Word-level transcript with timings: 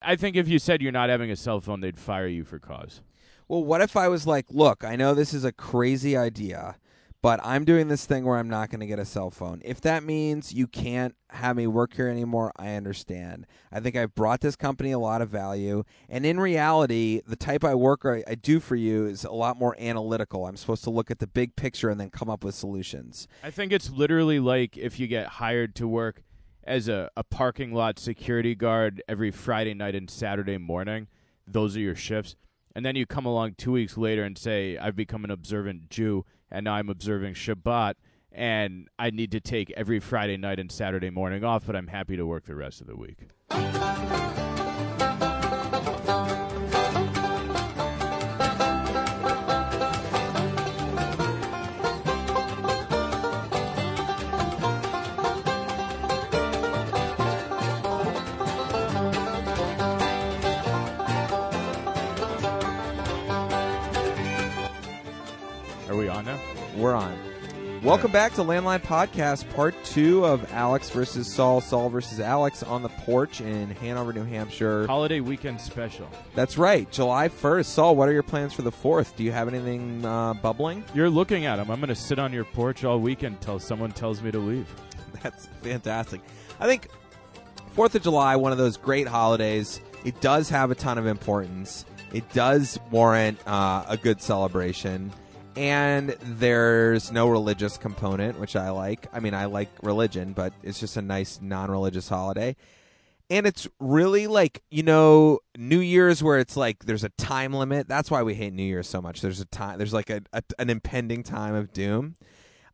I 0.00 0.16
think 0.16 0.36
if 0.36 0.48
you 0.48 0.58
said 0.58 0.80
you're 0.80 0.92
not 0.92 1.10
having 1.10 1.30
a 1.30 1.36
cell 1.36 1.60
phone, 1.60 1.80
they'd 1.80 1.98
fire 1.98 2.26
you 2.26 2.44
for 2.44 2.58
cause. 2.58 3.02
Well, 3.48 3.64
what 3.64 3.80
if 3.80 3.96
I 3.96 4.08
was 4.08 4.26
like, 4.26 4.46
look, 4.50 4.84
I 4.84 4.96
know 4.96 5.14
this 5.14 5.32
is 5.32 5.44
a 5.44 5.52
crazy 5.52 6.16
idea, 6.16 6.76
but 7.20 7.40
I'm 7.42 7.64
doing 7.64 7.88
this 7.88 8.04
thing 8.06 8.24
where 8.24 8.36
I'm 8.36 8.48
not 8.48 8.70
going 8.70 8.80
to 8.80 8.86
get 8.86 8.98
a 8.98 9.04
cell 9.04 9.30
phone. 9.30 9.60
If 9.64 9.80
that 9.80 10.04
means 10.04 10.52
you 10.52 10.66
can't 10.66 11.16
have 11.30 11.56
me 11.56 11.66
work 11.66 11.94
here 11.94 12.08
anymore, 12.08 12.52
I 12.56 12.74
understand. 12.74 13.46
I 13.72 13.80
think 13.80 13.96
I've 13.96 14.14
brought 14.14 14.40
this 14.40 14.54
company 14.54 14.92
a 14.92 14.98
lot 14.98 15.20
of 15.20 15.30
value. 15.30 15.82
And 16.08 16.24
in 16.24 16.38
reality, 16.38 17.22
the 17.26 17.36
type 17.36 17.64
I 17.64 17.74
work 17.74 18.02
I, 18.04 18.22
I 18.28 18.34
do 18.34 18.60
for 18.60 18.76
you 18.76 19.06
is 19.06 19.24
a 19.24 19.32
lot 19.32 19.58
more 19.58 19.74
analytical. 19.80 20.46
I'm 20.46 20.56
supposed 20.56 20.84
to 20.84 20.90
look 20.90 21.10
at 21.10 21.18
the 21.18 21.26
big 21.26 21.56
picture 21.56 21.90
and 21.90 21.98
then 22.00 22.10
come 22.10 22.30
up 22.30 22.44
with 22.44 22.54
solutions. 22.54 23.26
I 23.42 23.50
think 23.50 23.72
it's 23.72 23.90
literally 23.90 24.38
like 24.38 24.76
if 24.76 25.00
you 25.00 25.08
get 25.08 25.26
hired 25.26 25.74
to 25.76 25.88
work 25.88 26.22
as 26.68 26.86
a, 26.86 27.10
a 27.16 27.24
parking 27.24 27.72
lot 27.72 27.98
security 27.98 28.54
guard 28.54 29.02
every 29.08 29.30
Friday 29.30 29.72
night 29.72 29.94
and 29.94 30.08
Saturday 30.08 30.58
morning. 30.58 31.08
Those 31.46 31.76
are 31.76 31.80
your 31.80 31.94
shifts. 31.94 32.36
And 32.76 32.84
then 32.84 32.94
you 32.94 33.06
come 33.06 33.24
along 33.24 33.54
two 33.56 33.72
weeks 33.72 33.96
later 33.96 34.22
and 34.22 34.36
say, 34.36 34.76
I've 34.76 34.94
become 34.94 35.24
an 35.24 35.30
observant 35.30 35.88
Jew 35.88 36.26
and 36.50 36.64
now 36.64 36.74
I'm 36.74 36.90
observing 36.90 37.34
Shabbat 37.34 37.94
and 38.30 38.88
I 38.98 39.10
need 39.10 39.32
to 39.32 39.40
take 39.40 39.70
every 39.70 39.98
Friday 39.98 40.36
night 40.36 40.60
and 40.60 40.70
Saturday 40.70 41.10
morning 41.10 41.42
off, 41.42 41.66
but 41.66 41.74
I'm 41.74 41.88
happy 41.88 42.16
to 42.16 42.26
work 42.26 42.44
the 42.44 42.54
rest 42.54 42.82
of 42.82 42.86
the 42.86 42.96
week. 42.96 43.28
We're 66.78 66.94
on. 66.94 67.18
Welcome 67.82 68.12
back 68.12 68.34
to 68.34 68.42
Landline 68.42 68.80
Podcast, 68.82 69.52
part 69.54 69.74
two 69.84 70.24
of 70.24 70.52
Alex 70.52 70.90
versus 70.90 71.32
Saul, 71.32 71.60
Saul 71.60 71.88
versus 71.88 72.20
Alex 72.20 72.62
on 72.62 72.82
the 72.82 72.88
porch 72.88 73.40
in 73.40 73.70
Hanover, 73.70 74.12
New 74.12 74.22
Hampshire. 74.22 74.86
Holiday 74.86 75.18
weekend 75.18 75.60
special. 75.60 76.08
That's 76.36 76.56
right, 76.56 76.88
July 76.92 77.28
1st. 77.28 77.64
Saul, 77.64 77.96
what 77.96 78.08
are 78.08 78.12
your 78.12 78.22
plans 78.22 78.52
for 78.52 78.62
the 78.62 78.70
4th? 78.70 79.16
Do 79.16 79.24
you 79.24 79.32
have 79.32 79.48
anything 79.48 80.04
uh, 80.04 80.34
bubbling? 80.34 80.84
You're 80.94 81.10
looking 81.10 81.46
at 81.46 81.58
him. 81.58 81.68
I'm 81.68 81.80
going 81.80 81.88
to 81.88 81.96
sit 81.96 82.20
on 82.20 82.32
your 82.32 82.44
porch 82.44 82.84
all 82.84 83.00
weekend 83.00 83.36
until 83.36 83.58
someone 83.58 83.90
tells 83.90 84.22
me 84.22 84.30
to 84.30 84.38
leave. 84.38 84.72
That's 85.22 85.46
fantastic. 85.62 86.20
I 86.60 86.66
think 86.66 86.88
Fourth 87.72 87.94
of 87.96 88.02
July, 88.02 88.36
one 88.36 88.52
of 88.52 88.58
those 88.58 88.76
great 88.76 89.08
holidays. 89.08 89.80
It 90.04 90.20
does 90.20 90.48
have 90.50 90.70
a 90.70 90.76
ton 90.76 90.96
of 90.96 91.06
importance. 91.06 91.84
It 92.12 92.32
does 92.32 92.78
warrant 92.92 93.38
uh, 93.46 93.84
a 93.88 93.96
good 93.96 94.20
celebration, 94.20 95.12
and 95.58 96.10
there's 96.22 97.10
no 97.10 97.28
religious 97.28 97.78
component, 97.78 98.38
which 98.38 98.54
I 98.54 98.70
like. 98.70 99.08
I 99.12 99.18
mean, 99.18 99.34
I 99.34 99.46
like 99.46 99.68
religion, 99.82 100.32
but 100.32 100.52
it's 100.62 100.78
just 100.78 100.96
a 100.96 101.02
nice 101.02 101.40
non-religious 101.42 102.08
holiday. 102.08 102.54
And 103.28 103.44
it's 103.44 103.66
really 103.80 104.28
like 104.28 104.62
you 104.70 104.84
know 104.84 105.40
New 105.56 105.80
Year's 105.80 106.22
where 106.22 106.38
it's 106.38 106.56
like 106.56 106.84
there's 106.84 107.02
a 107.02 107.08
time 107.10 107.52
limit. 107.52 107.88
That's 107.88 108.08
why 108.08 108.22
we 108.22 108.34
hate 108.34 108.52
New 108.52 108.62
Year's 108.62 108.88
so 108.88 109.02
much. 109.02 109.20
There's 109.20 109.40
a 109.40 109.46
time. 109.46 109.78
There's 109.78 109.92
like 109.92 110.10
a, 110.10 110.22
a 110.32 110.42
an 110.60 110.70
impending 110.70 111.24
time 111.24 111.56
of 111.56 111.72
doom. 111.72 112.14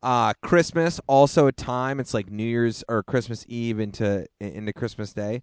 Uh, 0.02 0.34
Christmas 0.42 1.00
also 1.06 1.46
a 1.46 1.52
time. 1.52 1.98
It's 1.98 2.12
like 2.12 2.30
New 2.30 2.44
Year's 2.44 2.84
or 2.86 3.02
Christmas 3.02 3.46
Eve 3.48 3.80
into 3.80 4.26
into 4.40 4.74
Christmas 4.74 5.14
Day. 5.14 5.42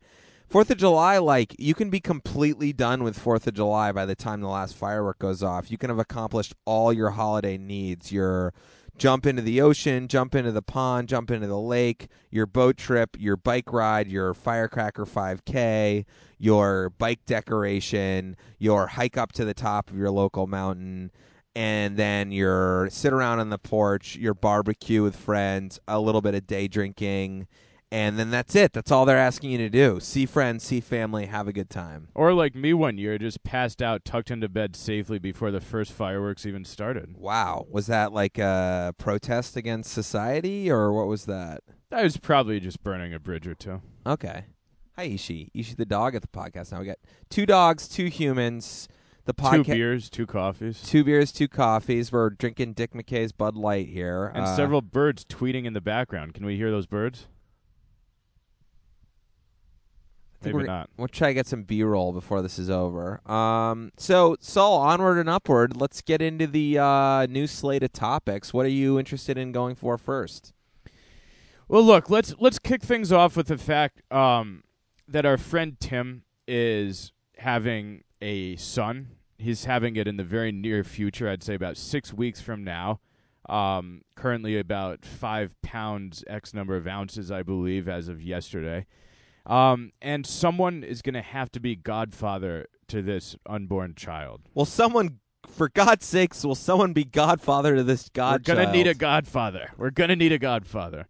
Fourth 0.52 0.70
of 0.70 0.80
July, 0.80 1.18
like 1.18 1.56
you 1.58 1.74
can 1.74 1.90
be 1.90 2.02
completely 2.02 2.74
done 2.74 3.06
with 3.06 3.18
Fourth 3.18 3.48
of 3.48 3.54
July 3.54 3.94
by 3.94 4.06
the 4.06 4.16
time 4.16 4.42
the 4.42 4.50
last 4.50 4.76
firework 4.76 5.18
goes 5.18 5.42
off. 5.42 5.72
You 5.72 5.78
can 5.78 5.90
have 5.90 5.98
accomplished 5.98 6.54
all 6.66 6.92
your 6.92 7.12
holiday 7.12 7.58
needs. 7.58 8.12
Your 8.12 8.54
jump 8.98 9.26
into 9.26 9.42
the 9.42 9.62
ocean, 9.62 10.10
jump 10.10 10.36
into 10.36 10.52
the 10.52 10.62
pond, 10.62 11.08
jump 11.08 11.32
into 11.32 11.48
the 11.48 11.58
lake, 11.58 12.10
your 12.32 12.46
boat 12.46 12.76
trip, 12.76 13.16
your 13.18 13.38
bike 13.38 13.72
ride, 13.72 14.10
your 14.10 14.34
firecracker 14.34 15.06
5K, 15.06 16.04
your 16.38 16.90
bike 16.90 17.26
decoration, 17.26 18.36
your 18.60 18.88
hike 18.88 19.18
up 19.18 19.32
to 19.32 19.46
the 19.46 19.54
top 19.54 19.90
of 19.90 19.96
your 19.96 20.12
local 20.12 20.48
mountain 20.48 21.12
and 21.56 21.96
then 21.96 22.34
your 22.34 22.90
sit 22.90 23.14
around 23.14 23.40
on 23.40 23.52
the 23.52 23.58
porch, 23.58 24.18
your 24.18 24.34
barbecue 24.34 25.02
with 25.02 25.16
friends, 25.16 25.80
a 25.88 26.02
little 26.02 26.22
bit 26.22 26.36
of 26.36 26.46
day 26.46 26.68
drinking, 26.68 27.48
and 27.92 28.18
then 28.18 28.30
that's 28.32 28.56
it. 28.56 28.74
That's 28.74 28.92
all 28.92 29.06
they're 29.06 29.18
asking 29.18 29.52
you 29.52 29.58
to 29.60 29.70
do. 29.70 30.00
See 30.00 30.26
friends, 30.26 30.64
see 30.64 30.80
family, 30.80 31.26
have 31.26 31.48
a 31.48 31.54
good 31.54 31.70
time. 31.70 32.08
Or 32.16 32.34
like 32.34 32.56
me 32.56 32.74
one 32.74 32.98
year, 32.98 33.18
just 33.18 33.44
passed 33.44 33.82
out, 33.82 34.06
tucked 34.06 34.32
into 34.32 34.48
bed 34.48 34.76
safely 34.76 35.20
before 35.20 35.52
the 35.52 35.60
first 35.62 35.92
fireworks 35.92 36.46
even 36.46 36.64
started. 36.66 37.18
Wow. 37.18 37.66
Was 37.70 37.88
that 37.88 38.14
like 38.14 38.38
a 38.38 38.94
protest 38.98 39.56
against 39.58 39.92
society 39.92 40.72
or 40.72 40.94
what 40.94 41.08
was 41.08 41.26
that? 41.26 41.62
I 41.92 42.04
was 42.04 42.16
probably 42.18 42.60
just 42.62 42.82
burning 42.84 43.14
a 43.14 43.20
bridge 43.20 43.46
or 43.46 43.56
two. 43.56 43.82
Okay. 44.08 44.46
Hi 44.96 45.04
Ishi. 45.04 45.52
Ishi 45.54 45.76
the 45.76 45.86
dog 45.86 46.16
at 46.16 46.22
the 46.22 46.28
podcast. 46.30 46.72
Now 46.72 46.80
we 46.80 46.86
got 46.86 46.98
two 47.30 47.46
dogs, 47.46 47.88
two 47.88 48.06
humans. 48.06 48.88
The 49.26 49.34
Two 49.34 49.44
podcast 49.44 49.66
beers, 49.68 50.10
two 50.10 50.26
coffees, 50.26 50.82
two 50.82 51.04
beers, 51.04 51.32
two 51.32 51.48
coffees. 51.48 52.12
We're 52.12 52.32
drinking 52.32 52.74
Dick 52.74 52.94
McKay's 52.94 53.32
Bud 53.32 53.56
Light 53.56 53.88
here. 53.88 54.26
and 54.34 54.46
Uh, 54.46 54.56
several 54.56 54.82
birds 54.82 55.24
tweeting 55.26 55.66
in 55.66 55.74
the 55.74 55.80
background. 55.82 56.34
Can 56.34 56.44
we 56.44 56.56
hear 56.58 56.72
those 56.72 56.88
birds? 56.88 57.28
I 60.28 60.30
think 60.30 60.31
Maybe 60.46 60.56
we're- 60.56 60.68
not. 60.68 60.90
We'll 60.98 61.08
try 61.08 61.30
to 61.30 61.34
get 61.34 61.48
some 61.48 61.64
B 61.64 61.84
roll 61.84 62.12
before 62.14 62.42
this 62.42 62.58
is 62.60 62.70
over. 62.70 63.22
Um, 63.30 63.92
so 63.98 64.36
Saul, 64.40 64.78
onward 64.80 65.18
and 65.18 65.30
upward. 65.30 65.78
Let's 65.80 66.02
get 66.02 66.22
into 66.22 66.48
the 66.48 66.80
uh, 66.80 67.26
new 67.28 67.48
slate 67.48 67.84
of 67.84 67.94
topics. 67.94 68.54
What 68.54 68.66
are 68.66 68.70
you 68.70 68.98
interested 69.00 69.38
in 69.38 69.52
going 69.52 69.76
for 69.76 69.98
first? 69.98 70.54
Well, 71.68 71.84
look, 71.84 72.10
let's 72.10 72.34
let's 72.40 72.60
kick 72.60 72.84
things 72.84 73.12
off 73.12 73.38
with 73.38 73.48
the 73.48 73.58
fact 73.58 74.02
um, 74.12 74.64
that 75.08 75.26
our 75.26 75.38
friend 75.38 75.80
Tim 75.80 76.24
is 76.48 77.14
having 77.38 78.04
a 78.22 78.56
son. 78.58 79.08
He's 79.38 79.66
having 79.66 79.96
it 79.96 80.08
in 80.08 80.18
the 80.18 80.24
very 80.24 80.52
near 80.52 80.84
future. 80.84 81.30
I'd 81.30 81.44
say 81.44 81.54
about 81.56 81.78
six 81.78 82.14
weeks 82.14 82.42
from 82.42 82.64
now. 82.64 83.00
Um, 83.50 84.02
currently 84.16 84.60
about 84.60 85.04
five 85.04 85.60
pounds, 85.62 86.24
X 86.28 86.54
number 86.54 86.76
of 86.76 86.88
ounces, 86.88 87.32
I 87.32 87.42
believe, 87.42 87.88
as 87.90 88.08
of 88.08 88.22
yesterday. 88.22 88.86
Um, 89.52 89.92
and 90.02 90.26
someone 90.26 90.82
is 90.82 91.02
going 91.02 91.16
to 91.16 91.22
have 91.22 91.52
to 91.52 91.60
be 91.60 91.76
godfather 91.76 92.68
to 92.88 93.02
this 93.02 93.36
unborn 93.46 93.96
child. 93.96 94.42
Will 94.54 94.64
someone, 94.64 95.20
for 95.46 95.68
God's 95.68 96.06
sakes, 96.06 96.46
will 96.46 96.56
someone 96.56 96.94
be 96.94 97.04
godfather 97.04 97.76
to 97.76 97.84
this 97.84 98.08
god? 98.10 98.48
We're 98.48 98.56
gonna 98.56 98.72
need 98.72 98.88
a 98.88 98.94
godfather. 98.94 99.72
We're 99.78 99.92
gonna 99.92 100.16
need 100.16 100.32
a 100.32 100.40
godfather. 100.40 101.08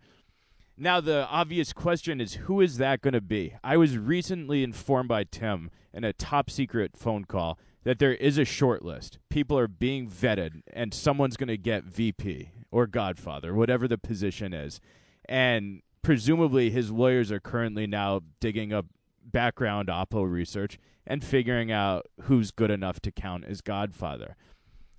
Now 0.78 1.02
the 1.02 1.28
obvious 1.28 1.74
question 1.74 2.22
is 2.22 2.36
who 2.36 2.62
is 2.62 2.78
that 2.78 3.02
gonna 3.02 3.22
be? 3.22 3.56
I 3.64 3.78
was 3.78 3.98
recently 3.98 4.64
informed 4.64 5.10
by 5.10 5.24
Tim 5.24 5.70
in 5.94 6.04
a 6.04 6.14
top 6.14 6.50
secret 6.50 6.98
phone 6.98 7.26
call 7.26 7.60
that 7.84 8.00
there 8.00 8.14
is 8.14 8.38
a 8.38 8.46
short 8.46 8.84
list. 8.84 9.20
People 9.30 9.58
are 9.58 9.68
being 9.68 10.08
vetted 10.08 10.62
and 10.72 10.94
someone's 10.94 11.38
gonna 11.38 11.58
get 11.58 11.84
VP 11.84 12.52
or 12.72 12.88
Godfather, 12.88 13.54
whatever 13.54 13.88
the 13.88 13.98
position 13.98 14.54
is. 14.54 14.80
And 15.26 15.82
presumably 16.02 16.70
his 16.70 16.92
lawyers 16.92 17.32
are 17.32 17.40
currently 17.40 17.88
now 17.88 18.22
digging 18.40 18.74
up 18.74 18.86
background 19.24 19.88
Oppo 19.88 20.30
research 20.30 20.78
and 21.06 21.24
figuring 21.24 21.72
out 21.72 22.06
who's 22.24 22.52
good 22.52 22.72
enough 22.72 23.00
to 23.02 23.12
count 23.12 23.46
as 23.46 23.62
Godfather. 23.62 24.36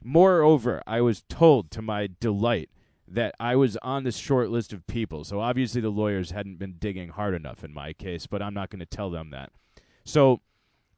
Moreover, 0.04 0.82
I 0.86 1.00
was 1.00 1.22
told 1.28 1.70
to 1.72 1.82
my 1.82 2.08
delight 2.20 2.70
that 3.06 3.34
I 3.38 3.56
was 3.56 3.76
on 3.82 4.04
this 4.04 4.16
short 4.16 4.50
list 4.50 4.72
of 4.72 4.86
people. 4.86 5.24
So 5.24 5.40
obviously 5.40 5.80
the 5.80 5.90
lawyers 5.90 6.30
hadn't 6.30 6.58
been 6.58 6.74
digging 6.78 7.10
hard 7.10 7.34
enough 7.34 7.62
in 7.62 7.72
my 7.72 7.92
case, 7.92 8.26
but 8.26 8.42
I'm 8.42 8.54
not 8.54 8.70
going 8.70 8.80
to 8.80 8.86
tell 8.86 9.10
them 9.10 9.30
that. 9.30 9.50
So 10.04 10.40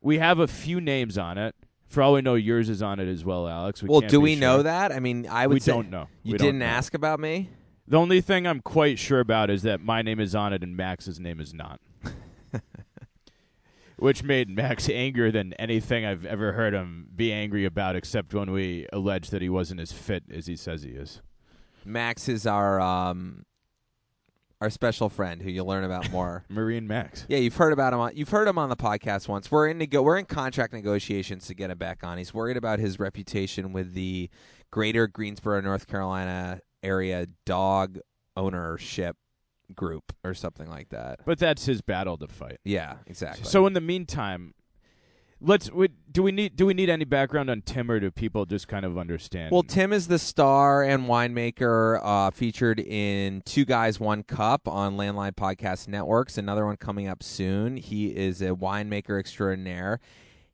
we 0.00 0.18
have 0.18 0.38
a 0.38 0.46
few 0.46 0.80
names 0.80 1.18
on 1.18 1.38
it. 1.38 1.54
For 1.86 2.02
all 2.02 2.14
we 2.14 2.22
know, 2.22 2.34
yours 2.34 2.68
is 2.68 2.82
on 2.82 2.98
it 2.98 3.08
as 3.08 3.24
well, 3.24 3.46
Alex. 3.46 3.82
We 3.82 3.88
well, 3.88 4.00
do 4.00 4.20
we 4.20 4.36
know 4.36 4.62
that? 4.62 4.90
I 4.90 5.00
mean, 5.00 5.26
I 5.28 5.46
would 5.46 5.54
We 5.54 5.60
say 5.60 5.72
don't 5.72 5.90
know. 5.90 6.08
You 6.22 6.32
We 6.32 6.38
didn't 6.38 6.60
know. 6.60 6.66
ask 6.66 6.94
about 6.94 7.20
me. 7.20 7.50
The 7.86 7.98
only 7.98 8.20
thing 8.20 8.46
I'm 8.46 8.60
quite 8.60 8.98
sure 8.98 9.20
about 9.20 9.50
is 9.50 9.62
that 9.62 9.80
my 9.80 10.00
name 10.00 10.18
is 10.18 10.34
on 10.34 10.52
it 10.52 10.62
and 10.62 10.76
Max's 10.76 11.20
name 11.20 11.38
is 11.38 11.52
not. 11.52 11.80
Which 13.96 14.22
made 14.22 14.48
Max 14.48 14.88
angrier 14.88 15.30
than 15.30 15.52
anything 15.54 16.04
I've 16.04 16.24
ever 16.24 16.52
heard 16.52 16.72
him 16.72 17.08
be 17.14 17.32
angry 17.32 17.64
about, 17.64 17.94
except 17.94 18.34
when 18.34 18.50
we 18.50 18.86
alleged 18.92 19.30
that 19.30 19.42
he 19.42 19.48
wasn't 19.48 19.80
as 19.80 19.92
fit 19.92 20.24
as 20.32 20.46
he 20.46 20.56
says 20.56 20.82
he 20.82 20.90
is. 20.90 21.20
Max 21.84 22.28
is 22.28 22.46
our 22.46 22.80
um, 22.80 23.44
our 24.60 24.70
special 24.70 25.08
friend 25.08 25.42
who 25.42 25.50
you'll 25.50 25.66
learn 25.66 25.84
about 25.84 26.10
more. 26.10 26.44
Marine 26.48 26.88
Max. 26.88 27.26
Yeah, 27.28 27.38
you've 27.38 27.56
heard 27.56 27.72
about 27.72 27.92
him. 27.92 28.00
On, 28.00 28.16
you've 28.16 28.30
heard 28.30 28.48
him 28.48 28.58
on 28.58 28.68
the 28.68 28.76
podcast 28.76 29.28
once. 29.28 29.50
We're 29.50 29.68
in 29.68 29.78
nego- 29.78 30.02
we're 30.02 30.18
in 30.18 30.24
contract 30.24 30.72
negotiations 30.72 31.46
to 31.46 31.54
get 31.54 31.70
him 31.70 31.78
back 31.78 32.02
on. 32.02 32.18
He's 32.18 32.34
worried 32.34 32.56
about 32.56 32.80
his 32.80 32.98
reputation 32.98 33.72
with 33.72 33.92
the 33.94 34.28
Greater 34.70 35.06
Greensboro, 35.06 35.60
North 35.60 35.86
Carolina 35.86 36.60
area 36.84 37.26
dog 37.44 37.98
ownership 38.36 39.16
group 39.74 40.12
or 40.24 40.34
something 40.34 40.68
like 40.68 40.90
that. 40.90 41.20
But 41.24 41.38
that's 41.38 41.66
his 41.66 41.80
battle 41.80 42.16
to 42.18 42.28
fight. 42.28 42.58
Yeah, 42.64 42.96
exactly. 43.06 43.44
So 43.44 43.66
in 43.66 43.72
the 43.72 43.80
meantime, 43.80 44.54
let's. 45.40 45.70
We, 45.70 45.88
do 46.10 46.22
we 46.22 46.32
need 46.32 46.56
do 46.56 46.66
we 46.66 46.74
need 46.74 46.90
any 46.90 47.04
background 47.04 47.50
on 47.50 47.62
Tim, 47.62 47.90
or 47.90 48.00
do 48.00 48.10
people 48.10 48.46
just 48.46 48.68
kind 48.68 48.84
of 48.84 48.98
understand? 48.98 49.52
Well, 49.52 49.62
Tim 49.62 49.92
is 49.92 50.08
the 50.08 50.18
star 50.18 50.82
and 50.82 51.06
winemaker 51.06 52.00
uh, 52.02 52.30
featured 52.30 52.80
in 52.80 53.42
Two 53.44 53.64
Guys, 53.64 53.98
One 53.98 54.22
Cup 54.22 54.68
on 54.68 54.96
Landline 54.96 55.34
Podcast 55.34 55.88
Networks. 55.88 56.38
Another 56.38 56.66
one 56.66 56.76
coming 56.76 57.08
up 57.08 57.22
soon. 57.22 57.76
He 57.76 58.08
is 58.08 58.42
a 58.42 58.50
winemaker 58.50 59.18
extraordinaire. 59.18 60.00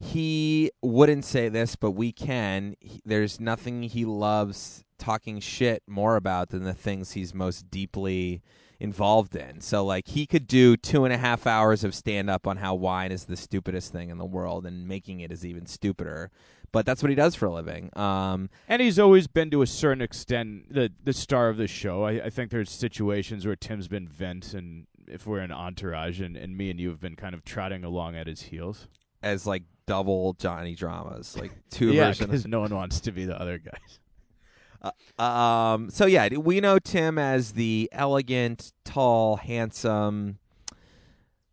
He 0.00 0.70
wouldn't 0.82 1.26
say 1.26 1.50
this, 1.50 1.76
but 1.76 1.90
we 1.90 2.10
can. 2.10 2.74
He, 2.80 3.02
there's 3.04 3.38
nothing 3.38 3.82
he 3.82 4.04
loves 4.06 4.82
talking 4.98 5.40
shit 5.40 5.82
more 5.86 6.16
about 6.16 6.48
than 6.50 6.64
the 6.64 6.74
things 6.74 7.12
he's 7.12 7.34
most 7.34 7.70
deeply 7.70 8.42
involved 8.80 9.36
in. 9.36 9.60
So 9.60 9.84
like 9.84 10.08
he 10.08 10.26
could 10.26 10.46
do 10.46 10.76
two 10.76 11.04
and 11.04 11.12
a 11.12 11.18
half 11.18 11.46
hours 11.46 11.84
of 11.84 11.94
stand 11.94 12.30
up 12.30 12.46
on 12.46 12.56
how 12.56 12.74
wine 12.74 13.12
is 13.12 13.26
the 13.26 13.36
stupidest 13.36 13.92
thing 13.92 14.08
in 14.08 14.16
the 14.16 14.24
world 14.24 14.64
and 14.64 14.88
making 14.88 15.20
it 15.20 15.30
is 15.30 15.44
even 15.44 15.66
stupider. 15.66 16.30
But 16.72 16.86
that's 16.86 17.02
what 17.02 17.10
he 17.10 17.16
does 17.16 17.34
for 17.34 17.46
a 17.46 17.52
living. 17.52 17.90
Um, 17.94 18.48
and 18.68 18.80
he's 18.80 18.98
always 18.98 19.26
been 19.26 19.50
to 19.50 19.60
a 19.60 19.66
certain 19.66 20.00
extent 20.00 20.72
the 20.72 20.90
the 21.02 21.12
star 21.12 21.48
of 21.48 21.56
the 21.56 21.66
show. 21.66 22.04
I, 22.04 22.26
I 22.26 22.30
think 22.30 22.50
there's 22.50 22.70
situations 22.70 23.44
where 23.44 23.56
Tim's 23.56 23.88
been 23.88 24.06
Vince, 24.06 24.54
and 24.54 24.86
if 25.08 25.26
we're 25.26 25.40
an 25.40 25.50
entourage, 25.50 26.20
and, 26.20 26.36
and 26.36 26.56
me 26.56 26.70
and 26.70 26.78
you 26.78 26.88
have 26.90 27.00
been 27.00 27.16
kind 27.16 27.34
of 27.34 27.44
trotting 27.44 27.82
along 27.82 28.14
at 28.14 28.28
his 28.28 28.42
heels 28.42 28.86
as 29.20 29.46
like 29.46 29.64
double 29.90 30.34
Johnny 30.34 30.76
dramas, 30.76 31.36
like 31.36 31.50
two 31.70 31.92
yeah, 31.92 32.12
versions. 32.12 32.46
no 32.46 32.60
one 32.60 32.72
wants 32.72 33.00
to 33.00 33.10
be 33.10 33.24
the 33.24 33.38
other 33.40 33.58
guys. 33.58 34.92
Uh, 35.18 35.20
um, 35.20 35.90
so 35.90 36.06
yeah, 36.06 36.28
we 36.28 36.60
know 36.60 36.78
Tim 36.78 37.18
as 37.18 37.52
the 37.52 37.88
elegant, 37.90 38.72
tall, 38.84 39.34
handsome, 39.34 40.38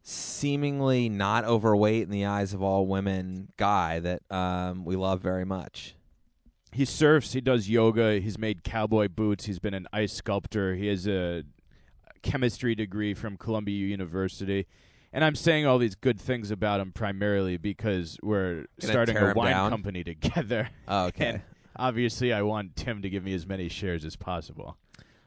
seemingly 0.03 1.09
not 1.09 1.45
overweight 1.45 2.03
in 2.03 2.11
the 2.11 2.25
eyes 2.25 2.53
of 2.53 2.61
all 2.61 2.85
women 2.85 3.51
guy 3.57 3.99
that 4.01 4.21
um, 4.29 4.85
we 4.85 4.95
love 4.95 5.19
very 5.19 5.43
much. 5.43 5.95
He 6.71 6.85
surfs. 6.85 7.33
He 7.33 7.41
does 7.41 7.67
yoga. 7.67 8.19
He's 8.19 8.37
made 8.37 8.63
cowboy 8.63 9.07
boots. 9.07 9.45
He's 9.45 9.57
been 9.57 9.73
an 9.73 9.87
ice 9.91 10.13
sculptor. 10.13 10.75
He 10.75 10.85
has 10.87 11.07
a 11.07 11.43
chemistry 12.21 12.75
degree 12.75 13.15
from 13.15 13.35
Columbia 13.35 13.87
University. 13.87 14.67
And 15.13 15.23
I'm 15.23 15.35
saying 15.35 15.65
all 15.65 15.77
these 15.77 15.95
good 15.95 16.19
things 16.19 16.51
about 16.51 16.79
him 16.79 16.91
primarily 16.91 17.57
because 17.57 18.17
we're 18.21 18.65
Gonna 18.81 18.91
starting 18.93 19.15
tear 19.15 19.27
a 19.27 19.31
him 19.31 19.37
wine 19.37 19.51
down? 19.51 19.69
company 19.69 20.03
together. 20.03 20.69
Oh, 20.87 21.05
okay. 21.05 21.25
And 21.27 21.41
obviously, 21.75 22.33
I 22.33 22.41
want 22.41 22.75
Tim 22.75 23.01
to 23.01 23.09
give 23.09 23.23
me 23.23 23.33
as 23.33 23.47
many 23.47 23.69
shares 23.69 24.03
as 24.05 24.15
possible. 24.15 24.77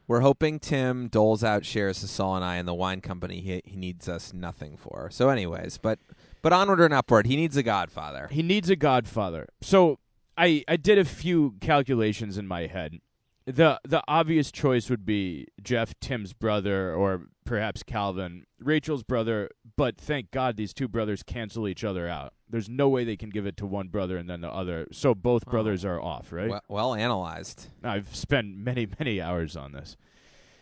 We're 0.07 0.21
hoping 0.21 0.59
Tim 0.59 1.07
doles 1.09 1.45
out 1.45 1.65
shares 1.65 2.01
to 2.01 2.09
Saul 2.09 2.35
and 2.37 2.45
I 2.45 2.57
in 2.57 2.67
the 2.67 2.75
wine 2.75 3.01
company 3.01 3.41
he, 3.41 3.63
he 3.65 3.77
needs 3.77 4.09
us 4.09 4.33
nothing 4.33 4.77
for. 4.77 5.09
So, 5.13 5.29
anyways, 5.29 5.79
but 5.79 5.99
but 6.43 6.53
onward 6.53 6.81
and 6.81 6.93
upward. 6.93 7.27
He 7.27 7.37
needs 7.37 7.57
a 7.57 7.63
godfather. 7.63 8.29
He 8.31 8.43
needs 8.43 8.69
a 8.71 8.77
godfather. 8.77 9.47
So 9.61 9.99
I 10.37 10.65
I 10.67 10.77
did 10.77 10.99
a 10.99 11.05
few 11.05 11.55
calculations 11.61 12.39
in 12.39 12.49
my 12.49 12.67
head. 12.67 12.99
The 13.47 13.81
the 13.85 14.03
obvious 14.09 14.51
choice 14.51 14.91
would 14.91 15.07
be 15.07 15.47
Jeff, 15.63 15.95
Tim's 16.01 16.33
brother, 16.33 16.93
or 16.93 17.29
perhaps 17.51 17.83
Calvin, 17.83 18.45
Rachel's 18.61 19.03
brother. 19.03 19.51
But 19.77 19.99
thank 19.99 20.31
God 20.31 20.57
these 20.57 20.73
two 20.73 20.87
brothers 20.87 21.25
cancel 21.25 21.67
each 21.67 21.83
other 21.83 22.07
out. 22.09 22.33
There's 22.49 22.69
no 22.69 22.89
way 22.89 23.03
they 23.03 23.17
can 23.17 23.29
give 23.29 23.45
it 23.45 23.57
to 23.57 23.67
one 23.67 23.89
brother 23.89 24.17
and 24.17 24.31
then 24.31 24.41
the 24.41 24.49
other. 24.49 24.87
So 24.93 25.17
both 25.17 25.43
Oh. 25.49 25.51
brothers 25.51 25.85
are 25.85 26.01
off, 26.01 26.31
right? 26.33 26.49
Well, 26.49 26.63
well 26.69 26.95
analyzed. 26.95 27.67
I've 27.83 28.15
spent 28.15 28.57
many 28.57 28.87
many 29.01 29.21
hours 29.21 29.57
on 29.57 29.73
this. 29.73 29.97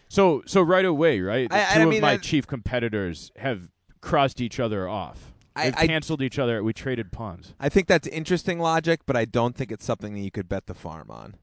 So 0.09 0.43
so 0.47 0.63
right 0.63 0.87
away, 0.87 1.21
right? 1.21 1.47
I- 1.53 1.75
two 1.75 1.81
I 1.81 1.83
of 1.83 1.89
mean, 1.91 2.01
my 2.01 2.17
that- 2.17 2.23
chief 2.23 2.47
competitors 2.47 3.33
have 3.37 3.69
crossed 4.01 4.41
each 4.41 4.59
other 4.59 4.89
off. 4.89 5.35
They've 5.57 5.75
I- 5.77 5.87
canceled 5.87 6.23
each 6.23 6.39
other. 6.39 6.65
We 6.65 6.73
traded 6.73 7.13
pawns. 7.13 7.53
I 7.61 7.69
think 7.69 7.87
that's 7.87 8.09
interesting 8.09 8.61
logic, 8.61 9.01
but 9.05 9.15
I 9.15 9.27
don't 9.27 9.55
think 9.55 9.71
it's 9.71 9.85
something 9.85 10.15
that 10.15 10.21
you 10.21 10.31
could 10.31 10.49
bet 10.49 10.67
the 10.69 10.75
farm 10.75 11.11
on. 11.11 11.35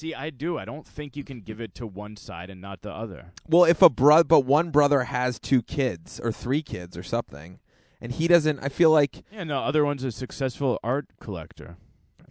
See, 0.00 0.14
I 0.14 0.30
do. 0.30 0.56
I 0.56 0.64
don't 0.64 0.86
think 0.86 1.14
you 1.14 1.24
can 1.24 1.42
give 1.42 1.60
it 1.60 1.74
to 1.74 1.86
one 1.86 2.16
side 2.16 2.48
and 2.48 2.58
not 2.58 2.80
the 2.80 2.90
other. 2.90 3.32
Well, 3.46 3.64
if 3.64 3.82
a 3.82 3.90
bro, 3.90 4.24
but 4.24 4.46
one 4.46 4.70
brother 4.70 5.02
has 5.04 5.38
two 5.38 5.60
kids 5.60 6.18
or 6.18 6.32
three 6.32 6.62
kids 6.62 6.96
or 6.96 7.02
something, 7.02 7.58
and 8.00 8.10
he 8.12 8.26
doesn't, 8.26 8.60
I 8.60 8.70
feel 8.70 8.90
like, 8.90 9.24
Yeah, 9.30 9.44
no, 9.44 9.58
other 9.60 9.84
one's 9.84 10.02
a 10.02 10.10
successful 10.10 10.80
art 10.82 11.08
collector. 11.20 11.76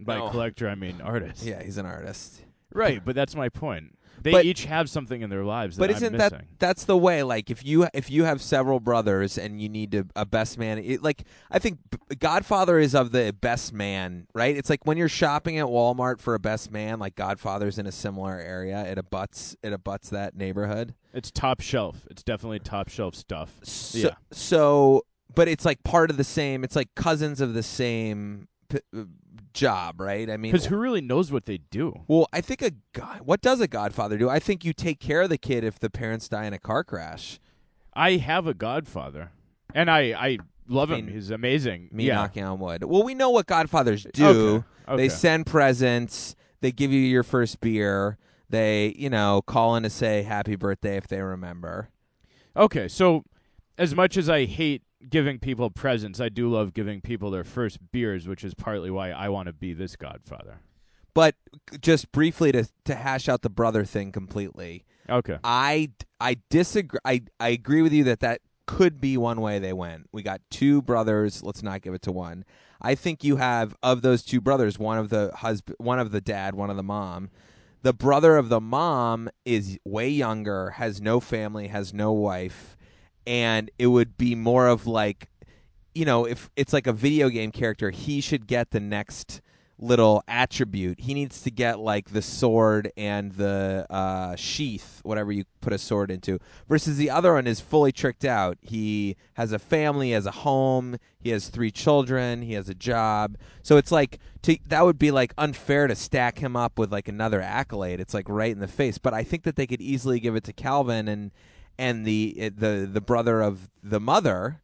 By 0.00 0.16
No. 0.18 0.30
collector, 0.30 0.68
I 0.68 0.74
mean 0.74 1.00
artist. 1.00 1.44
yeah, 1.44 1.62
he's 1.62 1.78
an 1.78 1.86
artist. 1.86 2.42
Right, 2.72 3.02
but 3.04 3.14
that's 3.14 3.34
my 3.34 3.48
point. 3.48 3.96
They 4.22 4.32
But- 4.32 4.44
each 4.44 4.66
have 4.66 4.90
something 4.90 5.22
in 5.22 5.30
their 5.30 5.44
lives 5.44 5.76
that 5.76 5.80
But 5.80 5.90
I'm 5.90 5.96
isn't 5.96 6.12
missing. 6.12 6.30
that 6.30 6.44
that's 6.58 6.84
the 6.84 6.96
way? 6.96 7.22
Like 7.22 7.48
if 7.50 7.64
you 7.64 7.88
if 7.94 8.10
you 8.10 8.24
have 8.24 8.42
several 8.42 8.78
brothers 8.78 9.38
and 9.38 9.62
you 9.62 9.70
need 9.70 9.92
to, 9.92 10.04
a 10.14 10.26
best 10.26 10.58
man, 10.58 10.76
it, 10.78 11.02
like 11.02 11.22
I 11.50 11.58
think 11.58 11.78
B- 11.90 12.16
Godfather 12.16 12.78
is 12.78 12.94
of 12.94 13.12
the 13.12 13.34
best 13.40 13.72
man, 13.72 14.26
right? 14.34 14.54
It's 14.54 14.68
like 14.68 14.84
when 14.84 14.98
you're 14.98 15.08
shopping 15.08 15.58
at 15.58 15.64
Walmart 15.66 16.20
for 16.20 16.34
a 16.34 16.38
best 16.38 16.70
man, 16.70 16.98
like 16.98 17.14
Godfather's 17.16 17.78
in 17.78 17.86
a 17.86 17.92
similar 17.92 18.38
area. 18.38 18.84
It 18.84 18.98
abuts 18.98 19.56
it 19.62 19.72
abuts 19.72 20.10
that 20.10 20.36
neighborhood. 20.36 20.94
It's 21.14 21.30
top 21.30 21.62
shelf. 21.62 22.06
It's 22.10 22.22
definitely 22.22 22.58
top 22.58 22.90
shelf 22.90 23.14
stuff. 23.14 23.58
So, 23.62 23.98
Yeah. 23.98 24.14
so 24.32 25.02
but 25.34 25.48
it's 25.48 25.64
like 25.64 25.82
part 25.82 26.10
of 26.10 26.18
the 26.18 26.24
same. 26.24 26.62
It's 26.62 26.76
like 26.76 26.94
cousins 26.94 27.40
of 27.40 27.54
the 27.54 27.62
same 27.62 28.48
p- 28.68 28.80
job, 29.52 30.00
right? 30.00 30.28
I 30.30 30.36
mean, 30.36 30.52
Because 30.52 30.66
who 30.66 30.76
really 30.76 31.00
knows 31.00 31.30
what 31.32 31.46
they 31.46 31.58
do? 31.58 31.94
Well, 32.08 32.26
I 32.32 32.40
think 32.40 32.62
a 32.62 32.72
god. 32.92 33.22
What 33.22 33.40
does 33.40 33.60
a 33.60 33.68
Godfather 33.68 34.18
do? 34.18 34.28
I 34.28 34.38
think 34.38 34.64
you 34.64 34.72
take 34.72 35.00
care 35.00 35.22
of 35.22 35.28
the 35.28 35.38
kid 35.38 35.64
if 35.64 35.78
the 35.78 35.90
parents 35.90 36.28
die 36.28 36.44
in 36.44 36.52
a 36.52 36.58
car 36.58 36.84
crash. 36.84 37.38
I 37.94 38.12
have 38.16 38.46
a 38.46 38.54
godfather, 38.54 39.32
and 39.74 39.90
I 39.90 40.00
I 40.12 40.38
love 40.68 40.90
him. 40.90 41.06
mean, 41.06 41.14
He's 41.14 41.30
amazing. 41.30 41.88
Me 41.92 42.06
yeah. 42.06 42.14
knocking 42.14 42.44
on 42.44 42.58
wood. 42.58 42.84
Well, 42.84 43.02
we 43.02 43.14
know 43.14 43.30
what 43.30 43.46
Godfathers 43.46 44.06
do. 44.12 44.26
Okay. 44.26 44.64
Okay. 44.88 44.96
They 44.96 45.08
send 45.08 45.46
presents. 45.46 46.34
They 46.60 46.72
give 46.72 46.92
you 46.92 47.00
your 47.00 47.22
first 47.22 47.60
beer. 47.60 48.18
They, 48.48 48.94
you 48.98 49.08
know, 49.10 49.42
call 49.46 49.76
in 49.76 49.84
to 49.84 49.90
say 49.90 50.22
happy 50.22 50.56
birthday 50.56 50.96
if 50.96 51.06
they 51.06 51.20
remember. 51.20 51.88
Okay, 52.56 52.88
so 52.88 53.22
as 53.78 53.94
much 53.94 54.16
as 54.16 54.28
I 54.28 54.44
hate 54.44 54.82
giving 55.08 55.38
people 55.38 55.70
presents, 55.70 56.20
I 56.20 56.28
do 56.28 56.48
love 56.48 56.74
giving 56.74 57.00
people 57.00 57.30
their 57.30 57.44
first 57.44 57.78
beers, 57.92 58.28
which 58.28 58.44
is 58.44 58.54
partly 58.54 58.90
why 58.90 59.10
I 59.10 59.28
want 59.28 59.46
to 59.46 59.52
be 59.52 59.72
this 59.72 59.96
godfather. 59.96 60.60
But 61.14 61.34
just 61.80 62.12
briefly 62.12 62.52
to 62.52 62.68
to 62.84 62.94
hash 62.94 63.28
out 63.28 63.42
the 63.42 63.50
brother 63.50 63.84
thing 63.84 64.12
completely. 64.12 64.84
Okay. 65.08 65.38
I 65.42 65.90
I 66.20 66.36
disagree. 66.50 67.00
I 67.04 67.22
I 67.40 67.48
agree 67.48 67.82
with 67.82 67.92
you 67.92 68.04
that 68.04 68.20
that 68.20 68.42
could 68.66 69.00
be 69.00 69.16
one 69.16 69.40
way 69.40 69.58
they 69.58 69.72
went. 69.72 70.08
We 70.12 70.22
got 70.22 70.40
two 70.50 70.82
brothers. 70.82 71.42
Let's 71.42 71.62
not 71.62 71.82
give 71.82 71.94
it 71.94 72.02
to 72.02 72.12
one. 72.12 72.44
I 72.80 72.94
think 72.94 73.24
you 73.24 73.36
have 73.36 73.74
of 73.82 74.02
those 74.02 74.22
two 74.22 74.40
brothers, 74.40 74.78
one 74.78 74.98
of 74.98 75.08
the 75.08 75.32
husband, 75.34 75.76
one 75.78 75.98
of 75.98 76.12
the 76.12 76.20
dad, 76.20 76.54
one 76.54 76.70
of 76.70 76.76
the 76.76 76.82
mom. 76.82 77.30
The 77.82 77.92
brother 77.92 78.36
of 78.36 78.48
the 78.48 78.60
mom 78.60 79.28
is 79.44 79.78
way 79.84 80.08
younger, 80.08 80.70
has 80.70 81.00
no 81.00 81.18
family, 81.18 81.68
has 81.68 81.92
no 81.92 82.12
wife, 82.12 82.76
and 83.26 83.70
it 83.78 83.88
would 83.88 84.16
be 84.16 84.34
more 84.34 84.66
of 84.66 84.86
like, 84.86 85.28
you 85.94 86.04
know, 86.04 86.24
if 86.24 86.50
it's 86.56 86.72
like 86.72 86.86
a 86.86 86.92
video 86.92 87.28
game 87.28 87.52
character, 87.52 87.90
he 87.90 88.20
should 88.20 88.46
get 88.46 88.70
the 88.70 88.80
next 88.80 89.40
little 89.80 90.22
attribute. 90.28 91.00
He 91.00 91.14
needs 91.14 91.42
to 91.42 91.50
get 91.50 91.78
like 91.78 92.10
the 92.10 92.22
sword 92.22 92.92
and 92.96 93.32
the 93.32 93.86
uh, 93.88 94.36
sheath, 94.36 95.00
whatever 95.02 95.32
you 95.32 95.44
put 95.60 95.72
a 95.72 95.78
sword 95.78 96.10
into. 96.10 96.38
Versus 96.68 96.96
the 96.96 97.10
other 97.10 97.32
one 97.32 97.46
is 97.46 97.60
fully 97.60 97.90
tricked 97.90 98.24
out. 98.24 98.58
He 98.60 99.16
has 99.34 99.52
a 99.52 99.58
family, 99.58 100.10
has 100.10 100.26
a 100.26 100.30
home, 100.30 100.96
he 101.18 101.30
has 101.30 101.48
three 101.48 101.70
children, 101.70 102.42
he 102.42 102.52
has 102.52 102.68
a 102.68 102.74
job. 102.74 103.36
So 103.62 103.78
it's 103.78 103.90
like 103.90 104.18
to, 104.42 104.58
that 104.66 104.84
would 104.84 104.98
be 104.98 105.10
like 105.10 105.32
unfair 105.38 105.86
to 105.86 105.94
stack 105.94 106.38
him 106.38 106.56
up 106.56 106.78
with 106.78 106.92
like 106.92 107.08
another 107.08 107.40
accolade. 107.40 108.00
It's 108.00 108.14
like 108.14 108.28
right 108.28 108.52
in 108.52 108.60
the 108.60 108.68
face. 108.68 108.98
But 108.98 109.14
I 109.14 109.24
think 109.24 109.44
that 109.44 109.56
they 109.56 109.66
could 109.66 109.80
easily 109.80 110.20
give 110.20 110.36
it 110.36 110.44
to 110.44 110.52
Calvin 110.52 111.08
and 111.08 111.30
and 111.78 112.04
the 112.04 112.50
the 112.56 112.88
the 112.90 113.00
brother 113.00 113.40
of 113.40 113.70
the 113.82 114.00
mother 114.00 114.60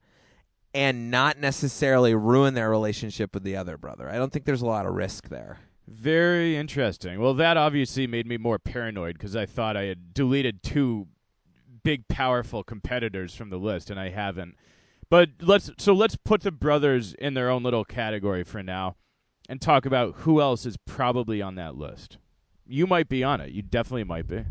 and 0.74 1.10
not 1.10 1.38
necessarily 1.38 2.14
ruin 2.14 2.52
their 2.52 2.68
relationship 2.68 3.32
with 3.32 3.42
the 3.44 3.56
other 3.56 3.78
brother. 3.78 4.10
I 4.10 4.16
don't 4.16 4.30
think 4.30 4.44
there's 4.44 4.60
a 4.60 4.66
lot 4.66 4.84
of 4.84 4.94
risk 4.94 5.30
there. 5.30 5.58
Very 5.88 6.56
interesting. 6.56 7.18
Well, 7.18 7.32
that 7.34 7.56
obviously 7.56 8.06
made 8.06 8.26
me 8.26 8.36
more 8.36 8.58
paranoid 8.58 9.14
because 9.14 9.34
I 9.34 9.46
thought 9.46 9.76
I 9.76 9.84
had 9.84 10.12
deleted 10.12 10.62
two 10.62 11.06
big, 11.82 12.08
powerful 12.08 12.64
competitors 12.64 13.34
from 13.34 13.48
the 13.48 13.56
list, 13.56 13.88
and 13.90 13.98
I 13.98 14.10
haven't. 14.10 14.56
But 15.08 15.30
let's 15.40 15.70
so 15.78 15.92
let's 15.92 16.16
put 16.16 16.42
the 16.42 16.50
brothers 16.50 17.14
in 17.14 17.34
their 17.34 17.48
own 17.48 17.62
little 17.62 17.84
category 17.84 18.42
for 18.42 18.62
now, 18.62 18.96
and 19.48 19.60
talk 19.60 19.86
about 19.86 20.16
who 20.16 20.40
else 20.40 20.66
is 20.66 20.76
probably 20.76 21.40
on 21.40 21.54
that 21.54 21.76
list. 21.76 22.18
You 22.66 22.86
might 22.86 23.08
be 23.08 23.22
on 23.22 23.40
it. 23.40 23.52
You 23.52 23.62
definitely 23.62 24.04
might 24.04 24.26
be. 24.26 24.44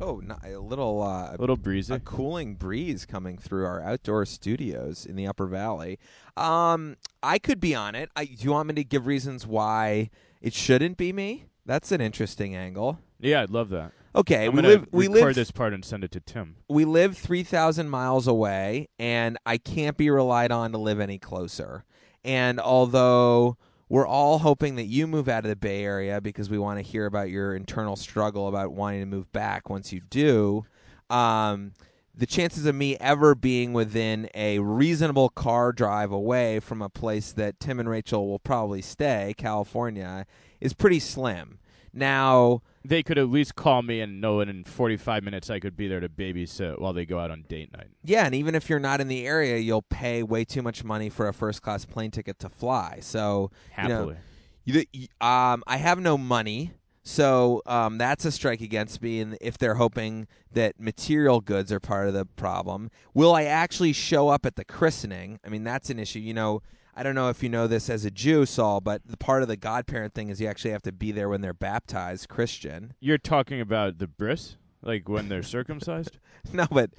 Oh, 0.00 0.20
not, 0.24 0.44
a 0.44 0.58
little 0.58 1.02
uh, 1.02 1.34
A 1.34 1.36
little 1.38 1.56
breezy. 1.56 1.92
a 1.92 1.98
cooling 2.00 2.54
breeze 2.54 3.04
coming 3.04 3.36
through 3.36 3.66
our 3.66 3.82
outdoor 3.82 4.24
studios 4.24 5.04
in 5.04 5.14
the 5.16 5.26
Upper 5.26 5.46
Valley. 5.46 5.98
Um, 6.36 6.96
I 7.22 7.38
could 7.38 7.60
be 7.60 7.74
on 7.74 7.94
it. 7.94 8.10
I, 8.16 8.24
do 8.24 8.34
you 8.38 8.50
want 8.52 8.68
me 8.68 8.74
to 8.74 8.84
give 8.84 9.06
reasons 9.06 9.46
why 9.46 10.10
it 10.40 10.54
shouldn't 10.54 10.96
be 10.96 11.12
me? 11.12 11.44
That's 11.66 11.92
an 11.92 12.00
interesting 12.00 12.56
angle. 12.56 12.98
Yeah, 13.20 13.42
I'd 13.42 13.50
love 13.50 13.68
that. 13.70 13.92
Okay, 14.16 14.46
I'm 14.46 14.56
we 14.56 14.62
live 14.62 14.86
we 14.90 15.06
live 15.06 15.34
this 15.36 15.50
part 15.52 15.72
and 15.72 15.84
send 15.84 16.02
it 16.02 16.10
to 16.12 16.20
Tim. 16.20 16.56
we 16.68 16.84
live 16.84 17.16
3,000 17.16 17.88
miles 17.88 18.26
away, 18.26 18.88
and 18.98 19.38
I 19.46 19.56
can't 19.58 19.96
be 19.96 20.10
relied 20.10 20.50
on 20.50 20.72
to 20.72 20.78
live 20.78 20.98
any 20.98 21.18
closer. 21.18 21.84
And 22.24 22.58
although 22.58 23.56
we're 23.90 24.06
all 24.06 24.38
hoping 24.38 24.76
that 24.76 24.84
you 24.84 25.08
move 25.08 25.28
out 25.28 25.44
of 25.44 25.48
the 25.48 25.56
Bay 25.56 25.82
Area 25.82 26.20
because 26.20 26.48
we 26.48 26.58
want 26.58 26.78
to 26.78 26.82
hear 26.82 27.06
about 27.06 27.28
your 27.28 27.56
internal 27.56 27.96
struggle 27.96 28.46
about 28.46 28.72
wanting 28.72 29.00
to 29.00 29.06
move 29.06 29.30
back 29.32 29.68
once 29.68 29.92
you 29.92 30.00
do, 30.00 30.64
um, 31.10 31.72
the 32.14 32.24
chances 32.26 32.66
of 32.66 32.74
me 32.74 32.96
ever 32.98 33.34
being 33.34 33.72
within 33.72 34.28
a 34.32 34.60
reasonable 34.60 35.28
car 35.28 35.72
drive 35.72 36.12
away 36.12 36.60
from 36.60 36.80
a 36.80 36.88
place 36.88 37.32
that 37.32 37.58
Tim 37.58 37.80
and 37.80 37.88
Rachel 37.88 38.28
will 38.28 38.38
probably 38.38 38.80
stay, 38.80 39.34
California, 39.36 40.24
is 40.60 40.72
pretty 40.72 41.00
slim. 41.00 41.58
Now, 41.92 42.62
They 42.84 43.02
could 43.02 43.18
at 43.18 43.28
least 43.28 43.54
call 43.56 43.82
me 43.82 44.00
and 44.00 44.20
know 44.20 44.38
that 44.38 44.48
in 44.48 44.64
45 44.64 45.22
minutes 45.22 45.50
I 45.50 45.58
could 45.60 45.76
be 45.76 45.88
there 45.88 46.00
to 46.00 46.08
babysit 46.08 46.78
while 46.78 46.92
they 46.92 47.04
go 47.04 47.18
out 47.18 47.30
on 47.30 47.44
date 47.48 47.72
night. 47.76 47.88
yeah, 48.04 48.24
and 48.26 48.34
even 48.34 48.54
if 48.54 48.68
you're 48.70 48.78
not 48.78 49.00
in 49.00 49.08
the 49.08 49.26
area, 49.26 49.58
you'll 49.58 49.82
pay 49.82 50.22
way 50.22 50.44
too 50.44 50.62
much 50.62 50.82
money 50.84 51.08
for 51.10 51.28
a 51.28 51.32
first 51.34 51.62
class 51.62 51.84
plane 51.84 52.10
ticket 52.10 52.38
to 52.40 52.48
fly. 52.48 52.98
So, 53.00 53.50
know, 53.76 53.82
Happily. 53.88 54.16
You, 54.64 54.84
you- 54.92 55.08
um, 55.20 55.62
I 55.66 55.78
have 55.78 55.98
no 56.00 56.16
money, 56.16 56.72
so 57.02 57.62
um, 57.66 57.98
that's 57.98 58.24
a 58.24 58.30
strike 58.32 58.60
against 58.60 59.02
me. 59.02 59.20
And 59.20 59.36
if 59.40 59.58
they're 59.58 59.74
hoping 59.76 60.26
that 60.52 60.78
material 60.78 61.40
goods 61.40 61.72
are 61.72 61.80
part 61.80 62.06
of 62.08 62.14
the 62.14 62.24
problem, 62.26 62.90
will 63.14 63.34
I 63.34 63.44
actually 63.44 63.92
show 63.92 64.28
up 64.28 64.46
at 64.46 64.56
the 64.56 64.64
christening? 64.64 65.40
I 65.44 65.48
mean, 65.48 65.64
that's 65.64 65.90
an 65.90 65.98
issue. 65.98 66.20
You 66.20 66.34
know, 66.34 66.62
I 67.00 67.02
don't 67.02 67.14
know 67.14 67.30
if 67.30 67.42
you 67.42 67.48
know 67.48 67.66
this 67.66 67.88
as 67.88 68.04
a 68.04 68.10
Jew, 68.10 68.44
Saul, 68.44 68.82
but 68.82 69.00
the 69.06 69.16
part 69.16 69.40
of 69.40 69.48
the 69.48 69.56
godparent 69.56 70.12
thing 70.12 70.28
is 70.28 70.38
you 70.38 70.46
actually 70.46 70.72
have 70.72 70.82
to 70.82 70.92
be 70.92 71.12
there 71.12 71.30
when 71.30 71.40
they're 71.40 71.54
baptized 71.54 72.28
Christian. 72.28 72.92
You're 73.00 73.16
talking 73.16 73.58
about 73.58 73.96
the 73.96 74.06
bris? 74.06 74.58
Like 74.82 75.08
when 75.08 75.30
they're 75.30 75.42
circumcised? 75.42 76.18
no, 76.52 76.66
but 76.70 76.90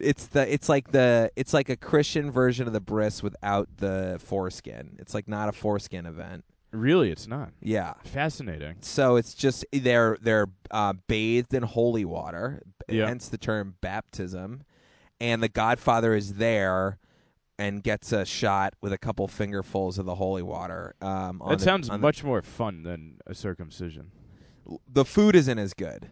it's 0.00 0.24
the 0.28 0.50
it's 0.50 0.70
like 0.70 0.92
the 0.92 1.30
it's 1.36 1.52
like 1.52 1.68
a 1.68 1.76
Christian 1.76 2.30
version 2.30 2.66
of 2.66 2.72
the 2.72 2.80
bris 2.80 3.22
without 3.22 3.68
the 3.76 4.18
foreskin. 4.24 4.96
It's 4.98 5.12
like 5.12 5.28
not 5.28 5.50
a 5.50 5.52
foreskin 5.52 6.06
event. 6.06 6.46
Really, 6.70 7.10
it's 7.10 7.26
not. 7.28 7.50
Yeah. 7.60 7.92
Fascinating. 8.04 8.76
So 8.80 9.16
it's 9.16 9.34
just 9.34 9.66
they're 9.70 10.16
they're 10.22 10.46
uh, 10.70 10.94
bathed 11.08 11.52
in 11.52 11.64
holy 11.64 12.06
water, 12.06 12.62
Yeah. 12.88 13.06
hence 13.06 13.28
the 13.28 13.36
term 13.36 13.74
baptism, 13.82 14.62
and 15.20 15.42
the 15.42 15.50
Godfather 15.50 16.14
is 16.14 16.34
there 16.36 16.96
and 17.58 17.82
gets 17.82 18.12
a 18.12 18.24
shot 18.24 18.74
with 18.80 18.92
a 18.92 18.98
couple 18.98 19.28
fingerfuls 19.28 19.98
of 19.98 20.06
the 20.06 20.14
holy 20.16 20.42
water. 20.42 20.94
Um, 21.00 21.40
on 21.42 21.50
That 21.50 21.58
the- 21.58 21.64
sounds 21.64 21.90
much 21.90 22.24
more 22.24 22.42
fun 22.42 22.82
than 22.82 23.18
a 23.26 23.34
circumcision. 23.34 24.10
The, 24.66 24.78
the 24.88 25.04
food 25.04 25.34
isn't 25.36 25.58
as 25.58 25.74
good, 25.74 26.10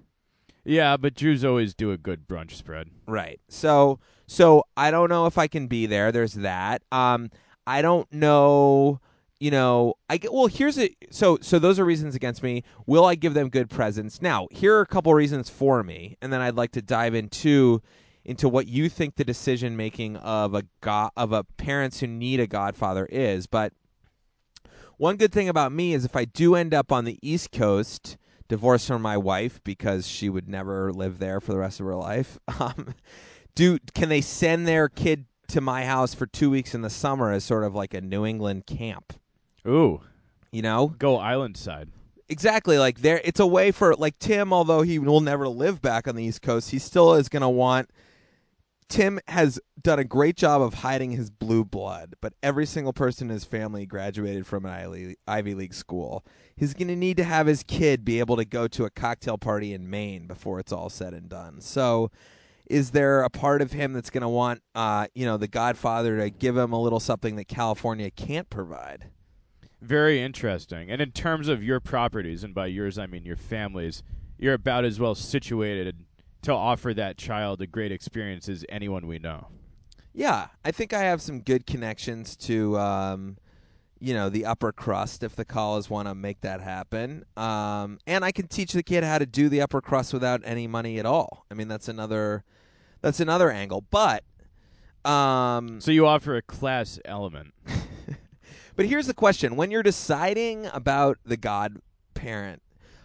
Yeah, 0.64 0.96
but 0.96 1.14
Jews 1.14 1.44
always 1.44 1.74
do 1.74 1.90
a 1.92 1.96
good 1.98 2.28
brunch 2.28 2.52
spread. 2.52 2.90
right? 3.06 3.40
So 3.48 3.98
so 4.26 4.64
I 4.76 4.90
don't 4.92 5.08
know 5.08 5.26
if 5.26 5.38
I 5.38 5.48
can 5.48 5.66
be 5.66 5.86
there. 5.86 6.12
There's 6.12 6.34
that. 6.34 6.82
Um, 6.92 7.30
I 7.66 7.82
don't 7.82 8.12
know. 8.12 9.00
You 9.40 9.50
know, 9.50 9.94
I 10.10 10.18
get 10.18 10.32
well. 10.34 10.46
Here's 10.48 10.78
a 10.78 10.94
so 11.10 11.38
so 11.40 11.58
those 11.58 11.78
are 11.78 11.84
reasons 11.84 12.14
against 12.14 12.42
me. 12.42 12.62
Will 12.86 13.06
I 13.06 13.14
give 13.14 13.32
them 13.34 13.48
good 13.48 13.70
presents? 13.70 14.20
Now, 14.20 14.46
here 14.50 14.76
are 14.76 14.82
a 14.82 14.86
couple 14.86 15.14
reasons 15.14 15.48
for 15.48 15.82
me, 15.82 16.16
and 16.20 16.30
then 16.32 16.40
I'd 16.42 16.56
like 16.56 16.72
to 16.72 16.82
dive 16.82 17.14
into 17.14 17.80
into 18.24 18.48
what 18.48 18.66
you 18.66 18.88
think 18.88 19.16
the 19.16 19.24
decision 19.24 19.76
making 19.76 20.16
of 20.16 20.54
a 20.54 20.64
go- 20.80 21.10
of 21.16 21.32
a 21.32 21.44
parents 21.44 22.00
who 22.00 22.06
need 22.06 22.40
a 22.40 22.46
godfather 22.46 23.06
is. 23.10 23.46
But 23.46 23.72
one 24.96 25.16
good 25.16 25.32
thing 25.32 25.48
about 25.48 25.72
me 25.72 25.94
is 25.94 26.04
if 26.04 26.14
I 26.16 26.24
do 26.26 26.54
end 26.54 26.74
up 26.74 26.92
on 26.92 27.04
the 27.04 27.18
East 27.22 27.52
Coast, 27.52 28.16
divorced 28.48 28.86
from 28.88 29.00
my 29.00 29.16
wife 29.16 29.62
because 29.64 30.06
she 30.06 30.28
would 30.28 30.48
never 30.48 30.92
live 30.92 31.18
there 31.18 31.40
for 31.40 31.52
the 31.52 31.58
rest 31.58 31.80
of 31.80 31.86
her 31.86 31.96
life. 31.96 32.38
Um, 32.60 32.94
do 33.56 33.78
can 33.94 34.08
they 34.08 34.20
send 34.20 34.66
their 34.68 34.88
kid 34.88 35.24
to 35.48 35.60
my 35.60 35.84
house 35.84 36.14
for 36.14 36.26
two 36.26 36.50
weeks 36.50 36.72
in 36.74 36.82
the 36.82 36.90
summer 36.90 37.32
as 37.32 37.42
sort 37.42 37.64
of 37.64 37.74
like 37.74 37.94
a 37.94 38.00
New 38.00 38.24
England 38.24 38.66
camp? 38.66 39.14
Ooh, 39.66 40.00
You 40.52 40.62
know, 40.62 40.94
go 40.98 41.16
island 41.16 41.56
side. 41.56 41.88
exactly 42.28 42.78
like 42.78 43.00
there. 43.00 43.20
It's 43.24 43.40
a 43.40 43.46
way 43.46 43.72
for 43.72 43.94
like 43.96 44.18
Tim, 44.20 44.52
although 44.52 44.82
he 44.82 44.98
will 45.00 45.20
never 45.20 45.48
live 45.48 45.82
back 45.82 46.06
on 46.06 46.14
the 46.16 46.22
East 46.24 46.42
Coast, 46.42 46.70
he 46.70 46.78
still 46.78 47.14
is 47.14 47.28
going 47.28 47.42
to 47.42 47.48
want. 47.48 47.90
Tim 48.90 49.20
has 49.28 49.60
done 49.80 50.00
a 50.00 50.04
great 50.04 50.36
job 50.36 50.60
of 50.60 50.74
hiding 50.74 51.12
his 51.12 51.30
blue 51.30 51.64
blood, 51.64 52.14
but 52.20 52.34
every 52.42 52.66
single 52.66 52.92
person 52.92 53.28
in 53.28 53.32
his 53.32 53.44
family 53.44 53.86
graduated 53.86 54.48
from 54.48 54.66
an 54.66 55.14
Ivy 55.28 55.54
League 55.54 55.74
school. 55.74 56.26
He's 56.56 56.74
going 56.74 56.88
to 56.88 56.96
need 56.96 57.16
to 57.18 57.24
have 57.24 57.46
his 57.46 57.62
kid 57.62 58.04
be 58.04 58.18
able 58.18 58.36
to 58.36 58.44
go 58.44 58.66
to 58.66 58.84
a 58.84 58.90
cocktail 58.90 59.38
party 59.38 59.72
in 59.72 59.88
Maine 59.88 60.26
before 60.26 60.58
it's 60.58 60.72
all 60.72 60.90
said 60.90 61.14
and 61.14 61.28
done. 61.28 61.60
So, 61.60 62.10
is 62.66 62.90
there 62.90 63.22
a 63.22 63.30
part 63.30 63.62
of 63.62 63.72
him 63.72 63.92
that's 63.92 64.10
going 64.10 64.22
to 64.22 64.28
want, 64.28 64.60
uh, 64.74 65.06
you 65.14 65.24
know, 65.24 65.36
the 65.36 65.48
Godfather 65.48 66.18
to 66.18 66.30
give 66.30 66.56
him 66.56 66.72
a 66.72 66.80
little 66.80 67.00
something 67.00 67.36
that 67.36 67.46
California 67.46 68.10
can't 68.10 68.50
provide? 68.50 69.06
Very 69.80 70.20
interesting. 70.20 70.90
And 70.90 71.00
in 71.00 71.12
terms 71.12 71.46
of 71.48 71.62
your 71.62 71.78
properties, 71.78 72.42
and 72.42 72.54
by 72.54 72.66
yours 72.66 72.98
I 72.98 73.06
mean 73.06 73.24
your 73.24 73.36
families, 73.36 74.02
you're 74.36 74.54
about 74.54 74.84
as 74.84 74.98
well 74.98 75.14
situated 75.14 76.04
to 76.42 76.52
offer 76.52 76.94
that 76.94 77.18
child 77.18 77.60
a 77.60 77.66
great 77.66 77.92
experience 77.92 78.48
as 78.48 78.64
anyone 78.68 79.06
we 79.06 79.18
know. 79.18 79.48
Yeah, 80.12 80.48
I 80.64 80.72
think 80.72 80.92
I 80.92 81.00
have 81.00 81.22
some 81.22 81.40
good 81.40 81.66
connections 81.66 82.36
to, 82.38 82.78
um, 82.78 83.36
you 84.00 84.12
know, 84.12 84.28
the 84.28 84.44
upper 84.44 84.72
crust 84.72 85.22
if 85.22 85.36
the 85.36 85.44
Calls 85.44 85.88
want 85.88 86.08
to 86.08 86.14
make 86.14 86.40
that 86.40 86.60
happen. 86.60 87.24
Um, 87.36 87.98
and 88.06 88.24
I 88.24 88.32
can 88.32 88.48
teach 88.48 88.72
the 88.72 88.82
kid 88.82 89.04
how 89.04 89.18
to 89.18 89.26
do 89.26 89.48
the 89.48 89.60
upper 89.60 89.80
crust 89.80 90.12
without 90.12 90.40
any 90.44 90.66
money 90.66 90.98
at 90.98 91.06
all. 91.06 91.46
I 91.50 91.54
mean, 91.54 91.68
that's 91.68 91.88
another, 91.88 92.44
that's 93.02 93.20
another 93.20 93.50
angle. 93.50 93.84
But, 93.90 94.24
um, 95.04 95.80
So 95.80 95.92
you 95.92 96.06
offer 96.06 96.36
a 96.36 96.42
class 96.42 96.98
element. 97.04 97.54
but 98.76 98.86
here's 98.86 99.06
the 99.06 99.14
question: 99.14 99.54
When 99.56 99.70
you're 99.70 99.82
deciding 99.82 100.66
about 100.66 101.18
the 101.24 101.36
godparent, 101.36 102.62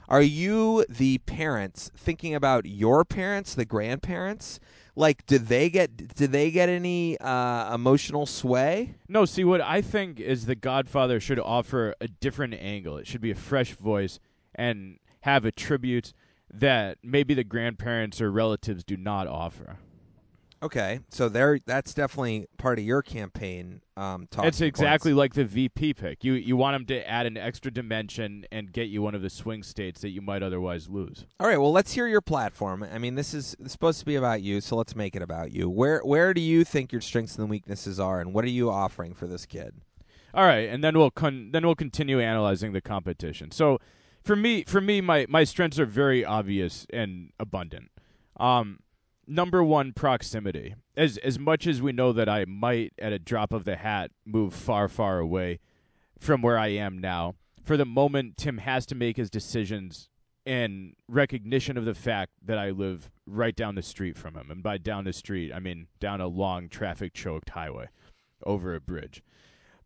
are 0.08 0.22
you 0.22 0.86
the 0.88 1.18
parents 1.20 1.92
thinking 1.96 2.36
about 2.36 2.66
your 2.66 3.04
parents, 3.04 3.56
the 3.56 3.66
grandparents? 3.66 4.60
Like, 4.96 5.26
did 5.26 5.48
they 5.48 5.70
get 5.70 6.16
did 6.16 6.32
they 6.32 6.52
get 6.52 6.70
any 6.70 7.18
uh, 7.20 7.74
emotional 7.74 8.26
sway? 8.26 8.96
No, 9.08 9.26
see 9.26 9.44
what 9.44 9.62
I 9.62 9.82
think 9.82 10.20
is 10.20 10.46
the 10.46 10.56
Godfather 10.56 11.20
should 11.20 11.40
offer 11.40 11.96
a 12.00 12.08
different 12.08 12.54
angle. 12.54 12.98
It 12.98 13.08
should 13.08 13.22
be 13.22 13.32
a 13.32 13.36
fresh 13.36 13.74
voice 13.74 14.20
and 14.54 15.00
have 15.22 15.46
attributes 15.46 16.14
that 16.54 17.00
maybe 17.04 17.34
the 17.34 17.44
grandparents 17.44 18.22
or 18.22 18.32
relatives 18.32 18.84
do 18.84 18.96
not 18.96 19.28
offer. 19.28 19.80
Okay, 20.64 21.02
so 21.10 21.30
there 21.30 21.60
that's 21.66 21.94
definitely 21.94 22.48
part 22.58 22.80
of 22.80 22.86
your 22.86 23.02
campaign. 23.02 23.82
Um, 23.98 24.28
talking 24.32 24.48
It's 24.48 24.62
exactly 24.62 25.12
points. 25.12 25.18
like 25.18 25.34
the 25.34 25.46
VP 25.46 25.94
pick. 25.94 26.24
You 26.24 26.34
you 26.34 26.56
want 26.58 26.76
him 26.76 26.86
to 26.88 27.08
add 27.08 27.26
an 27.26 27.38
extra 27.38 27.72
dimension 27.72 28.46
and 28.52 28.72
get 28.72 28.88
you 28.88 29.02
one 29.02 29.14
of 29.16 29.22
the 29.22 29.30
swing 29.30 29.64
states 29.64 30.02
that 30.02 30.10
you 30.10 30.22
might 30.22 30.42
otherwise 30.42 30.90
lose. 30.90 31.26
All 31.40 31.48
right, 31.48 31.58
well, 31.58 31.72
let's 31.72 31.94
hear 31.94 32.08
your 32.08 32.22
platform. 32.22 32.84
I 32.84 32.98
mean, 32.98 33.16
this 33.16 33.34
is 33.34 33.56
supposed 33.68 34.00
to 34.00 34.06
be 34.06 34.16
about 34.16 34.42
you, 34.42 34.62
so 34.62 34.76
let's 34.76 34.96
make 34.96 35.16
it 35.16 35.22
about 35.22 35.52
you. 35.52 35.70
Where 35.70 36.00
where 36.04 36.34
do 36.34 36.42
you 36.42 36.64
think 36.64 36.92
your 36.92 37.02
strengths 37.02 37.38
and 37.38 37.50
weaknesses 37.50 38.00
are, 38.00 38.20
and 38.20 38.34
what 38.34 38.44
are 38.46 38.50
you 38.50 38.72
offering 38.72 39.14
for 39.14 39.28
this 39.28 39.46
kid? 39.46 39.76
All 40.34 40.46
right, 40.46 40.68
and 40.70 40.84
then 40.84 40.98
we'll 40.98 41.12
con- 41.12 41.52
then 41.52 41.66
we'll 41.66 41.76
continue 41.76 42.20
analyzing 42.20 42.74
the 42.74 42.82
competition. 42.82 43.52
So, 43.52 43.80
for 44.24 44.36
me, 44.36 44.64
for 44.64 44.82
me, 44.82 45.00
my 45.00 45.26
my 45.30 45.44
strengths 45.44 45.80
are 45.80 45.86
very 45.86 46.26
obvious 46.26 46.88
and 46.92 47.32
abundant. 47.40 47.92
Um, 48.38 48.80
number 49.28 49.64
one, 49.64 49.94
proximity. 49.94 50.76
As 50.96 51.18
as 51.18 51.38
much 51.38 51.68
as 51.68 51.82
we 51.82 51.92
know 51.92 52.14
that 52.14 52.30
I 52.30 52.46
might, 52.46 52.94
at 53.00 53.14
a 53.14 53.20
drop 53.20 53.52
of 53.54 53.66
the 53.66 53.76
hat, 53.76 54.12
move 54.26 54.54
far, 54.54 54.88
far 54.88 55.20
away 55.20 55.60
from 56.20 56.42
where 56.42 56.58
I 56.58 56.68
am 56.68 57.00
now. 57.00 57.36
For 57.64 57.78
the 57.78 57.86
moment, 57.86 58.38
Tim 58.38 58.60
has 58.60 58.86
to 58.88 58.96
make 58.96 59.18
his 59.18 59.30
decisions 59.30 60.10
in 60.46 60.94
recognition 61.08 61.78
of 61.78 61.86
the 61.86 61.96
fact 61.96 62.32
that 62.44 62.58
I 62.58 62.70
live 62.70 63.10
right 63.26 63.56
down 63.56 63.76
the 63.76 63.82
street 63.82 64.18
from 64.18 64.36
him, 64.36 64.52
and 64.52 64.62
by 64.62 64.78
down 64.78 65.06
the 65.06 65.14
street, 65.14 65.52
I 65.52 65.60
mean 65.60 65.88
down 66.00 66.22
a 66.22 66.28
long 66.28 66.70
traffic 66.70 67.14
choked 67.14 67.50
highway 67.50 67.90
over 68.46 68.76
a 68.76 68.80
bridge. 68.80 69.24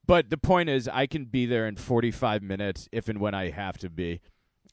But 0.05 0.29
the 0.29 0.37
point 0.37 0.69
is, 0.69 0.87
I 0.87 1.05
can 1.05 1.25
be 1.25 1.45
there 1.45 1.67
in 1.67 1.75
45 1.75 2.41
minutes 2.41 2.89
if 2.91 3.07
and 3.07 3.19
when 3.19 3.33
I 3.33 3.51
have 3.51 3.77
to 3.77 3.89
be. 3.89 4.21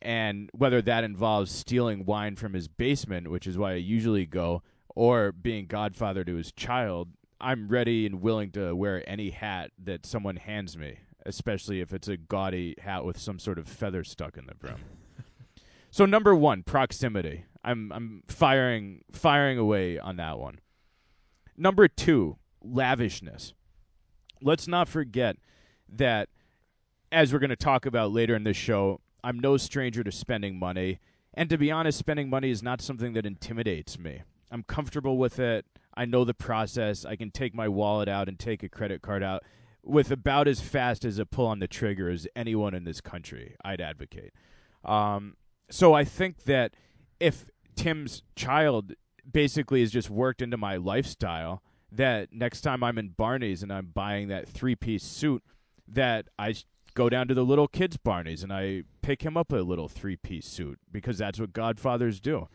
And 0.06 0.48
whether 0.52 0.80
that 0.82 1.02
involves 1.02 1.50
stealing 1.50 2.04
wine 2.04 2.36
from 2.36 2.52
his 2.52 2.68
basement, 2.68 3.28
which 3.28 3.46
is 3.46 3.58
why 3.58 3.72
I 3.72 3.76
usually 3.76 4.24
go, 4.24 4.62
or 4.94 5.32
being 5.32 5.66
godfather 5.66 6.22
to 6.24 6.36
his 6.36 6.52
child, 6.52 7.08
I'm 7.40 7.66
ready 7.66 8.06
and 8.06 8.20
willing 8.20 8.52
to 8.52 8.74
wear 8.76 9.02
any 9.08 9.30
hat 9.30 9.72
that 9.82 10.06
someone 10.06 10.36
hands 10.36 10.78
me, 10.78 11.00
especially 11.26 11.80
if 11.80 11.92
it's 11.92 12.06
a 12.06 12.16
gaudy 12.16 12.76
hat 12.78 13.04
with 13.04 13.18
some 13.18 13.40
sort 13.40 13.58
of 13.58 13.68
feather 13.68 14.04
stuck 14.04 14.38
in 14.38 14.46
the 14.46 14.54
brim. 14.54 14.76
so 15.90 16.06
number 16.06 16.36
one, 16.36 16.62
proximity. 16.62 17.44
I'm 17.64 17.90
I'm 17.90 18.22
firing 18.28 19.02
firing 19.10 19.58
away 19.58 19.98
on 19.98 20.16
that 20.16 20.38
one. 20.38 20.60
Number 21.56 21.88
two, 21.88 22.38
lavishness 22.62 23.54
let's 24.40 24.68
not 24.68 24.88
forget 24.88 25.36
that 25.88 26.28
as 27.12 27.32
we're 27.32 27.38
going 27.38 27.50
to 27.50 27.56
talk 27.56 27.86
about 27.86 28.12
later 28.12 28.34
in 28.34 28.44
this 28.44 28.56
show, 28.56 29.00
I'm 29.26 29.40
no 29.40 29.56
stranger 29.56 30.04
to 30.04 30.12
spending 30.12 30.56
money. 30.56 31.00
And 31.34 31.50
to 31.50 31.58
be 31.58 31.72
honest, 31.72 31.98
spending 31.98 32.30
money 32.30 32.48
is 32.48 32.62
not 32.62 32.80
something 32.80 33.12
that 33.14 33.26
intimidates 33.26 33.98
me. 33.98 34.22
I'm 34.52 34.62
comfortable 34.62 35.18
with 35.18 35.40
it. 35.40 35.66
I 35.96 36.04
know 36.04 36.24
the 36.24 36.32
process. 36.32 37.04
I 37.04 37.16
can 37.16 37.32
take 37.32 37.52
my 37.52 37.66
wallet 37.66 38.08
out 38.08 38.28
and 38.28 38.38
take 38.38 38.62
a 38.62 38.68
credit 38.68 39.02
card 39.02 39.24
out 39.24 39.42
with 39.82 40.12
about 40.12 40.46
as 40.46 40.60
fast 40.60 41.04
as 41.04 41.18
a 41.18 41.26
pull 41.26 41.48
on 41.48 41.58
the 41.58 41.66
trigger 41.66 42.08
as 42.08 42.28
anyone 42.36 42.72
in 42.72 42.84
this 42.84 43.00
country. 43.00 43.56
I'd 43.64 43.80
advocate. 43.80 44.32
Um, 44.84 45.34
so 45.70 45.92
I 45.92 46.04
think 46.04 46.44
that 46.44 46.74
if 47.18 47.50
Tim's 47.74 48.22
child 48.36 48.92
basically 49.28 49.82
is 49.82 49.90
just 49.90 50.08
worked 50.08 50.40
into 50.40 50.56
my 50.56 50.76
lifestyle, 50.76 51.64
that 51.90 52.28
next 52.30 52.60
time 52.60 52.84
I'm 52.84 52.96
in 52.96 53.08
Barney's 53.08 53.64
and 53.64 53.72
I'm 53.72 53.86
buying 53.86 54.28
that 54.28 54.48
three 54.48 54.76
piece 54.76 55.02
suit, 55.02 55.42
that 55.88 56.28
I 56.38 56.54
go 56.96 57.10
down 57.10 57.28
to 57.28 57.34
the 57.34 57.44
little 57.44 57.68
kids 57.68 57.96
Barney's 57.98 58.42
and 58.42 58.52
I 58.52 58.82
pick 59.02 59.22
him 59.22 59.36
up 59.36 59.52
a 59.52 59.56
little 59.56 59.86
three 59.86 60.16
piece 60.16 60.46
suit 60.46 60.80
because 60.90 61.18
that's 61.18 61.38
what 61.38 61.52
Godfathers 61.52 62.18
do. 62.18 62.48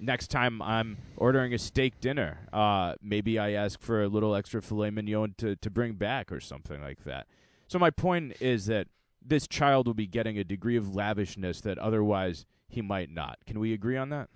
Next 0.00 0.28
time 0.28 0.60
I'm 0.62 0.96
ordering 1.16 1.54
a 1.54 1.58
steak 1.58 2.00
dinner, 2.00 2.48
uh, 2.52 2.94
maybe 3.00 3.38
I 3.38 3.52
ask 3.52 3.80
for 3.80 4.02
a 4.02 4.08
little 4.08 4.34
extra 4.34 4.62
filet 4.62 4.90
mignon 4.90 5.34
to, 5.38 5.54
to 5.56 5.70
bring 5.70 5.92
back 5.92 6.32
or 6.32 6.40
something 6.40 6.80
like 6.80 7.04
that. 7.04 7.26
So 7.68 7.78
my 7.78 7.90
point 7.90 8.34
is 8.40 8.66
that 8.66 8.88
this 9.24 9.46
child 9.46 9.86
will 9.86 9.94
be 9.94 10.08
getting 10.08 10.38
a 10.38 10.44
degree 10.44 10.76
of 10.76 10.94
lavishness 10.94 11.60
that 11.60 11.78
otherwise 11.78 12.46
he 12.68 12.80
might 12.80 13.10
not. 13.10 13.38
Can 13.46 13.60
we 13.60 13.72
agree 13.74 13.98
on 13.98 14.08
that? 14.08 14.30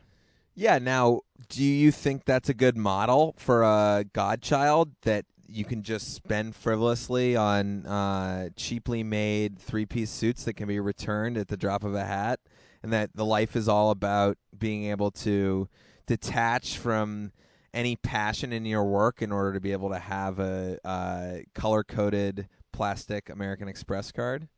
Yeah. 0.55 0.79
Now, 0.79 1.23
do 1.49 1.65
you 1.65 1.91
think 1.91 2.27
that's 2.27 2.49
a 2.49 2.55
good 2.55 2.77
model 2.77 3.35
for 3.39 3.63
a 3.63 4.05
godchild 4.13 4.93
that 5.03 5.25
you 5.49 5.65
can 5.65 5.83
just 5.83 6.15
spend 6.15 6.55
frivolously 6.55 7.37
on 7.37 7.87
uh, 7.87 8.49
cheaply 8.57 9.03
made 9.03 9.59
three 9.59 9.87
piece 9.87 10.11
suits 10.11 10.45
that 10.45 10.55
can 10.55 10.69
be 10.69 10.81
returned 10.81 11.37
at 11.37 11.49
the 11.49 11.57
drop 11.57 11.85
of 11.85 11.95
a 11.95 12.05
hat, 12.05 12.41
and 12.83 12.93
that 12.93 13.11
the 13.15 13.25
life 13.25 13.57
is 13.57 13.69
all 13.69 13.91
about 13.91 14.39
being 14.57 14.85
able 14.85 15.11
to 15.11 15.69
detach 16.07 16.79
from 16.79 17.33
any 17.75 17.97
passion 17.97 18.53
in 18.53 18.65
your 18.65 18.85
work 18.85 19.21
in 19.21 19.31
order 19.31 19.53
to 19.53 19.61
be 19.61 19.73
able 19.73 19.91
to 19.91 19.99
have 19.99 20.39
a 20.39 20.79
uh, 20.85 21.39
color 21.55 21.85
coded 21.85 22.49
plastic 22.73 23.29
American 23.29 23.69
Express 23.69 24.13
card? 24.13 24.49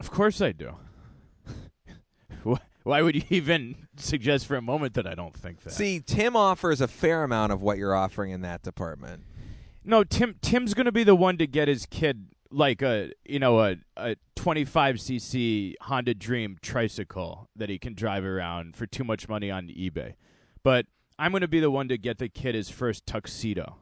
Of 0.00 0.10
course 0.10 0.40
I 0.40 0.52
do. 0.52 0.76
Why 2.84 3.02
would 3.02 3.16
you 3.16 3.22
even 3.30 3.88
suggest 3.96 4.46
for 4.46 4.56
a 4.56 4.62
moment 4.62 4.94
that 4.94 5.06
I 5.06 5.14
don't 5.14 5.36
think 5.36 5.60
that? 5.62 5.72
See, 5.72 6.00
Tim 6.00 6.36
offers 6.36 6.80
a 6.80 6.88
fair 6.88 7.24
amount 7.24 7.52
of 7.52 7.60
what 7.60 7.78
you're 7.78 7.94
offering 7.94 8.30
in 8.30 8.40
that 8.42 8.62
department. 8.62 9.24
No, 9.88 10.04
Tim. 10.04 10.36
Tim's 10.42 10.74
going 10.74 10.84
to 10.84 10.92
be 10.92 11.02
the 11.02 11.14
one 11.14 11.38
to 11.38 11.46
get 11.46 11.66
his 11.66 11.86
kid 11.86 12.26
like 12.50 12.82
a 12.82 13.10
you 13.24 13.38
know 13.38 13.58
a 13.60 13.76
a 13.96 14.16
25cc 14.36 15.74
Honda 15.80 16.12
Dream 16.12 16.58
tricycle 16.60 17.48
that 17.56 17.70
he 17.70 17.78
can 17.78 17.94
drive 17.94 18.22
around 18.22 18.76
for 18.76 18.86
too 18.86 19.02
much 19.02 19.30
money 19.30 19.50
on 19.50 19.68
eBay. 19.68 20.14
But 20.62 20.84
I'm 21.18 21.32
going 21.32 21.40
to 21.40 21.48
be 21.48 21.60
the 21.60 21.70
one 21.70 21.88
to 21.88 21.96
get 21.96 22.18
the 22.18 22.28
kid 22.28 22.54
his 22.54 22.68
first 22.68 23.06
tuxedo, 23.06 23.76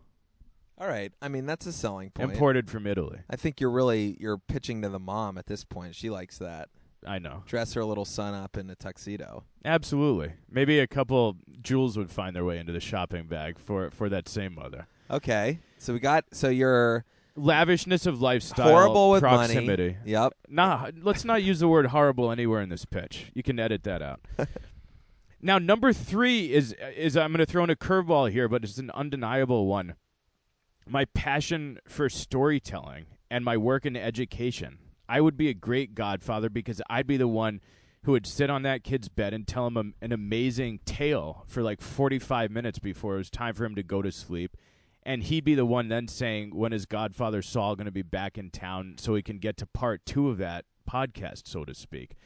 All 0.78 0.86
right. 0.86 1.12
I 1.20 1.28
mean, 1.28 1.44
that's 1.44 1.66
a 1.66 1.72
selling 1.72 2.10
point. 2.10 2.30
imported 2.32 2.70
from 2.70 2.86
Italy. 2.86 3.18
I 3.28 3.34
think 3.34 3.60
you're 3.60 3.70
really 3.70 4.16
you're 4.20 4.38
pitching 4.38 4.82
to 4.82 4.88
the 4.88 5.00
mom 5.00 5.36
at 5.38 5.46
this 5.46 5.64
point. 5.64 5.96
She 5.96 6.08
likes 6.08 6.38
that. 6.38 6.68
I 7.04 7.18
know. 7.18 7.42
Dress 7.46 7.74
her 7.74 7.84
little 7.84 8.04
son 8.04 8.32
up 8.32 8.56
in 8.56 8.70
a 8.70 8.76
tuxedo. 8.76 9.42
Absolutely. 9.64 10.34
Maybe 10.48 10.78
a 10.78 10.86
couple 10.86 11.36
jewels 11.62 11.98
would 11.98 12.12
find 12.12 12.34
their 12.36 12.44
way 12.44 12.58
into 12.58 12.72
the 12.72 12.80
shopping 12.80 13.26
bag 13.26 13.58
for 13.58 13.90
for 13.90 14.08
that 14.08 14.28
same 14.28 14.54
mother. 14.54 14.86
Okay. 15.10 15.60
So 15.78 15.92
we 15.92 16.00
got 16.00 16.24
so 16.32 16.48
you're 16.48 17.04
Lavishness 17.36 18.06
of 18.06 18.22
lifestyle, 18.22 18.70
horrible 18.70 19.10
with 19.10 19.20
proximity. 19.20 19.88
money. 19.88 19.96
Yep. 20.06 20.32
Nah, 20.48 20.90
let's 21.02 21.24
not 21.24 21.42
use 21.42 21.60
the 21.60 21.68
word 21.68 21.86
horrible 21.86 22.30
anywhere 22.30 22.62
in 22.62 22.70
this 22.70 22.86
pitch. 22.86 23.30
You 23.34 23.42
can 23.42 23.58
edit 23.58 23.84
that 23.84 24.00
out. 24.00 24.20
now, 25.42 25.58
number 25.58 25.92
three 25.92 26.52
is 26.52 26.74
is 26.96 27.16
I'm 27.16 27.32
going 27.32 27.44
to 27.44 27.46
throw 27.46 27.62
in 27.62 27.70
a 27.70 27.76
curveball 27.76 28.30
here, 28.30 28.48
but 28.48 28.64
it's 28.64 28.78
an 28.78 28.90
undeniable 28.92 29.66
one. 29.66 29.96
My 30.88 31.04
passion 31.04 31.78
for 31.86 32.08
storytelling 32.08 33.06
and 33.30 33.44
my 33.44 33.56
work 33.56 33.84
in 33.84 33.96
education. 33.96 34.78
I 35.08 35.20
would 35.20 35.36
be 35.36 35.48
a 35.48 35.54
great 35.54 35.94
godfather 35.94 36.48
because 36.48 36.80
I'd 36.88 37.06
be 37.06 37.16
the 37.16 37.28
one 37.28 37.60
who 38.04 38.12
would 38.12 38.26
sit 38.26 38.48
on 38.48 38.62
that 38.62 38.82
kid's 38.82 39.08
bed 39.08 39.34
and 39.34 39.46
tell 39.46 39.66
him 39.66 39.76
a, 39.76 40.04
an 40.04 40.12
amazing 40.12 40.80
tale 40.84 41.44
for 41.46 41.62
like 41.62 41.80
45 41.80 42.50
minutes 42.50 42.78
before 42.78 43.14
it 43.14 43.18
was 43.18 43.30
time 43.30 43.54
for 43.54 43.64
him 43.64 43.74
to 43.74 43.82
go 43.82 44.00
to 44.00 44.10
sleep 44.10 44.56
and 45.06 45.22
he'd 45.22 45.44
be 45.44 45.54
the 45.54 45.64
one 45.64 45.88
then 45.88 46.08
saying 46.08 46.54
when 46.54 46.72
is 46.74 46.84
Godfather 46.84 47.40
Saul 47.40 47.76
going 47.76 47.86
to 47.86 47.90
be 47.92 48.02
back 48.02 48.36
in 48.36 48.50
town 48.50 48.96
so 48.98 49.14
he 49.14 49.22
can 49.22 49.38
get 49.38 49.56
to 49.58 49.66
part 49.66 50.04
two 50.04 50.28
of 50.28 50.36
that 50.38 50.64
podcast, 50.90 51.46
so 51.46 51.64
to 51.64 51.74
speak. 51.74 52.16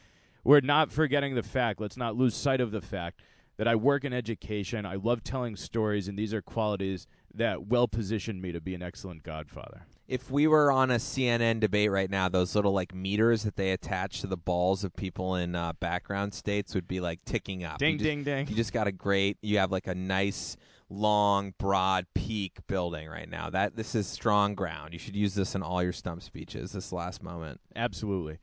We're 0.43 0.59
not 0.61 0.91
forgetting 0.91 1.35
the 1.35 1.43
fact, 1.43 1.79
let's 1.79 1.95
not 1.97 2.15
lose 2.17 2.35
sight 2.35 2.59
of 2.59 2.71
the 2.71 2.81
fact 2.81 3.21
that 3.57 3.67
I 3.67 3.75
work 3.75 4.03
in 4.03 4.11
education. 4.13 4.85
I 4.87 4.95
love 4.95 5.23
telling 5.23 5.55
stories, 5.55 6.07
and 6.07 6.17
these 6.17 6.33
are 6.33 6.41
qualities 6.41 7.05
that 7.35 7.67
well 7.67 7.87
position 7.87 8.41
me 8.41 8.51
to 8.51 8.59
be 8.59 8.73
an 8.73 8.81
excellent 8.81 9.21
Godfather. 9.23 9.85
If 10.07 10.31
we 10.31 10.47
were 10.47 10.71
on 10.71 10.89
a 10.91 10.95
CNN 10.95 11.59
debate 11.59 11.91
right 11.91 12.09
now, 12.09 12.27
those 12.27 12.55
little 12.55 12.73
like 12.73 12.93
meters 12.95 13.43
that 13.43 13.55
they 13.55 13.71
attach 13.71 14.21
to 14.21 14.27
the 14.27 14.35
balls 14.35 14.83
of 14.83 14.95
people 14.95 15.35
in 15.35 15.53
uh, 15.55 15.73
background 15.79 16.33
states 16.33 16.73
would 16.75 16.87
be 16.87 16.99
like 16.99 17.23
ticking 17.23 17.63
up. 17.63 17.77
Ding, 17.77 17.93
You 17.93 17.97
just- 17.99 18.03
ding, 18.09 18.23
ding. 18.23 18.47
You 18.47 18.55
just 18.55 18.73
got 18.73 18.87
a 18.87 18.91
great. 18.91 19.37
You 19.41 19.59
have 19.59 19.71
like 19.71 19.87
a 19.87 19.95
nice, 19.95 20.57
long, 20.91 21.53
broad 21.57 22.05
peak 22.13 22.59
building 22.67 23.07
right 23.07 23.29
now. 23.29 23.49
That 23.49 23.75
this 23.75 23.95
is 23.95 24.07
strong 24.07 24.55
ground. 24.55 24.93
You 24.93 24.99
should 24.99 25.15
use 25.15 25.33
this 25.33 25.55
in 25.55 25.63
all 25.63 25.81
your 25.81 25.93
stump 25.93 26.21
speeches. 26.21 26.73
This 26.73 26.91
last 26.91 27.23
moment. 27.23 27.61
Absolutely. 27.75 28.39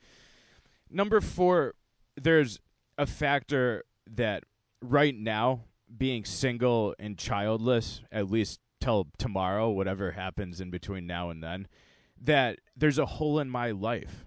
Number 0.91 1.21
four, 1.21 1.75
there's 2.17 2.59
a 2.97 3.07
factor 3.07 3.85
that 4.11 4.45
right 4.81 5.15
now, 5.15 5.65
being 5.97 6.25
single 6.25 6.95
and 6.99 7.17
childless, 7.19 8.03
at 8.11 8.31
least 8.31 8.61
till 8.81 9.09
tomorrow, 9.19 9.71
whatever 9.71 10.13
happens 10.13 10.61
in 10.61 10.71
between 10.71 11.07
now 11.07 11.31
and 11.31 11.43
then, 11.43 11.69
that 12.21 12.59
there's 12.77 12.99
a 12.99 13.07
hole 13.07 13.39
in 13.39 13.49
my 13.51 13.71
life. 13.71 14.25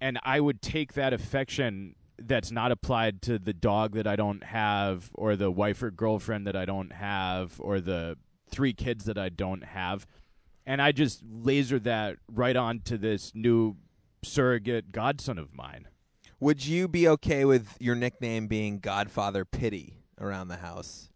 And 0.00 0.18
I 0.22 0.40
would 0.40 0.60
take 0.60 0.92
that 0.94 1.12
affection 1.12 1.94
that's 2.26 2.50
not 2.50 2.72
applied 2.72 3.22
to 3.22 3.38
the 3.38 3.52
dog 3.52 3.94
that 3.94 4.06
I 4.06 4.16
don't 4.16 4.42
have, 4.44 5.10
or 5.14 5.36
the 5.36 5.50
wife 5.50 5.82
or 5.82 5.90
girlfriend 5.90 6.46
that 6.46 6.56
I 6.56 6.64
don't 6.64 6.92
have, 6.92 7.60
or 7.60 7.80
the 7.80 8.16
three 8.50 8.72
kids 8.72 9.04
that 9.04 9.18
I 9.18 9.28
don't 9.28 9.64
have. 9.64 10.06
And 10.66 10.80
I 10.80 10.92
just 10.92 11.22
laser 11.22 11.78
that 11.80 12.16
right 12.32 12.56
onto 12.56 12.96
this 12.96 13.32
new 13.34 13.76
surrogate 14.22 14.92
godson 14.92 15.38
of 15.38 15.54
mine. 15.54 15.88
Would 16.40 16.66
you 16.66 16.88
be 16.88 17.08
okay 17.08 17.44
with 17.44 17.76
your 17.80 17.94
nickname 17.94 18.48
being 18.48 18.78
Godfather 18.78 19.44
Pity 19.44 19.98
around 20.18 20.48
the 20.48 20.56
house? 20.56 21.10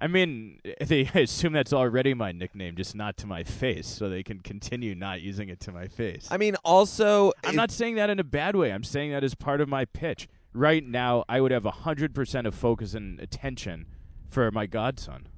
I 0.00 0.06
mean, 0.06 0.60
they 0.80 1.02
assume 1.14 1.52
that's 1.52 1.72
already 1.72 2.14
my 2.14 2.32
nickname, 2.32 2.76
just 2.76 2.94
not 2.94 3.16
to 3.18 3.26
my 3.26 3.44
face, 3.44 3.86
so 3.86 4.08
they 4.08 4.22
can 4.22 4.40
continue 4.40 4.94
not 4.94 5.20
using 5.20 5.48
it 5.48 5.60
to 5.60 5.72
my 5.72 5.88
face. 5.88 6.28
I 6.30 6.36
mean, 6.36 6.56
also, 6.64 7.32
I'm 7.44 7.54
it- 7.54 7.56
not 7.56 7.70
saying 7.70 7.96
that 7.96 8.10
in 8.10 8.18
a 8.18 8.24
bad 8.24 8.56
way. 8.56 8.72
I'm 8.72 8.84
saying 8.84 9.12
that 9.12 9.24
as 9.24 9.34
part 9.34 9.60
of 9.60 9.68
my 9.68 9.84
pitch. 9.84 10.28
Right 10.52 10.84
now, 10.84 11.24
I 11.28 11.40
would 11.40 11.52
have 11.52 11.62
100% 11.62 12.46
of 12.46 12.54
focus 12.54 12.94
and 12.94 13.20
attention 13.20 13.86
for 14.28 14.50
my 14.50 14.66
godson. 14.66 15.28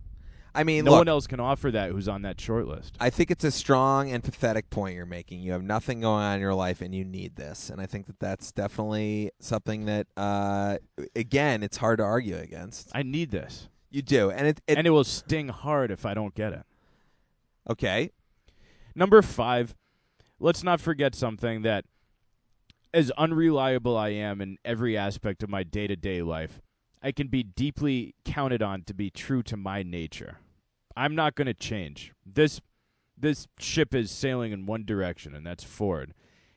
I 0.55 0.64
mean, 0.64 0.85
no 0.85 0.90
look, 0.92 1.01
one 1.01 1.09
else 1.09 1.27
can 1.27 1.40
offer 1.40 1.70
that 1.70 1.90
who's 1.90 2.09
on 2.09 2.22
that 2.22 2.38
short 2.40 2.66
list. 2.66 2.96
I 3.01 3.09
think 3.11 3.31
it's 3.31 3.44
a 3.44 3.51
strong 3.51 4.11
and 4.11 4.22
pathetic 4.22 4.68
point 4.68 4.94
you're 4.94 5.07
making. 5.07 5.40
You 5.40 5.53
have 5.53 5.62
nothing 5.62 6.01
going 6.03 6.22
on 6.22 6.35
in 6.37 6.40
your 6.40 6.55
life, 6.55 6.83
and 6.83 6.94
you 6.94 7.05
need 7.05 7.37
this. 7.37 7.70
And 7.70 7.81
I 7.81 7.87
think 7.87 8.07
that 8.07 8.20
that's 8.20 8.53
definitely 8.53 9.31
something 9.40 9.87
that, 9.87 10.09
uh, 10.16 10.77
again, 11.16 11.62
it's 11.62 11.79
hard 11.79 11.98
to 11.98 12.05
argue 12.05 12.37
against. 12.37 12.90
I 12.94 13.03
need 13.03 13.31
this. 13.31 13.68
You 13.92 14.00
do, 14.00 14.31
and 14.31 14.46
it, 14.46 14.61
it 14.66 14.78
and 14.78 14.87
it 14.87 14.90
will 14.90 15.05
sting 15.05 15.48
hard 15.48 15.90
if 15.90 16.07
I 16.07 16.14
don't 16.14 16.35
get 16.35 16.55
it. 16.55 16.62
okay. 17.68 18.11
Number 18.94 19.20
five, 19.20 19.74
let's 20.40 20.64
not 20.64 20.81
forget 20.81 21.14
something 21.14 21.62
that 21.62 21.85
as 22.94 23.11
unreliable 23.12 23.96
I 23.96 24.09
am 24.09 24.40
in 24.40 24.57
every 24.64 24.96
aspect 24.96 25.42
of 25.42 25.50
my 25.50 25.62
day 25.62 25.87
to 25.87 25.96
day 25.96 26.22
life, 26.22 26.62
I 27.02 27.12
can 27.12 27.28
be 27.28 27.42
deeply 27.42 28.14
counted 28.24 28.62
on 28.62 28.83
to 28.85 28.94
be 28.94 29.11
true 29.11 29.42
to 29.44 29.57
my 29.59 29.83
nature. 29.83 30.38
I'm 30.96 31.14
not 31.14 31.35
going 31.35 31.46
to 31.46 31.55
change. 31.55 32.12
This 32.24 32.61
this 33.16 33.46
ship 33.59 33.94
is 33.94 34.11
sailing 34.11 34.52
in 34.52 34.64
one 34.64 34.85
direction, 34.87 35.35
and 35.35 35.46
that's 35.46 35.64
forward. 35.64 36.14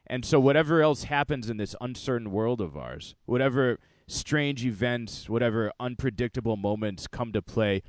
And 0.08 0.24
so, 0.24 0.40
whatever 0.40 0.82
else 0.82 1.04
happens 1.04 1.50
in 1.50 1.58
this 1.58 1.76
uncertain 1.82 2.32
world 2.32 2.62
of 2.62 2.78
ours, 2.78 3.16
whatever 3.26 3.80
strange 4.08 4.66
events, 4.66 5.30
whatever 5.30 5.72
unpredictable 5.80 6.58
moments 6.58 7.08
come 7.08 7.32
to 7.32 7.42
play, 7.42 7.82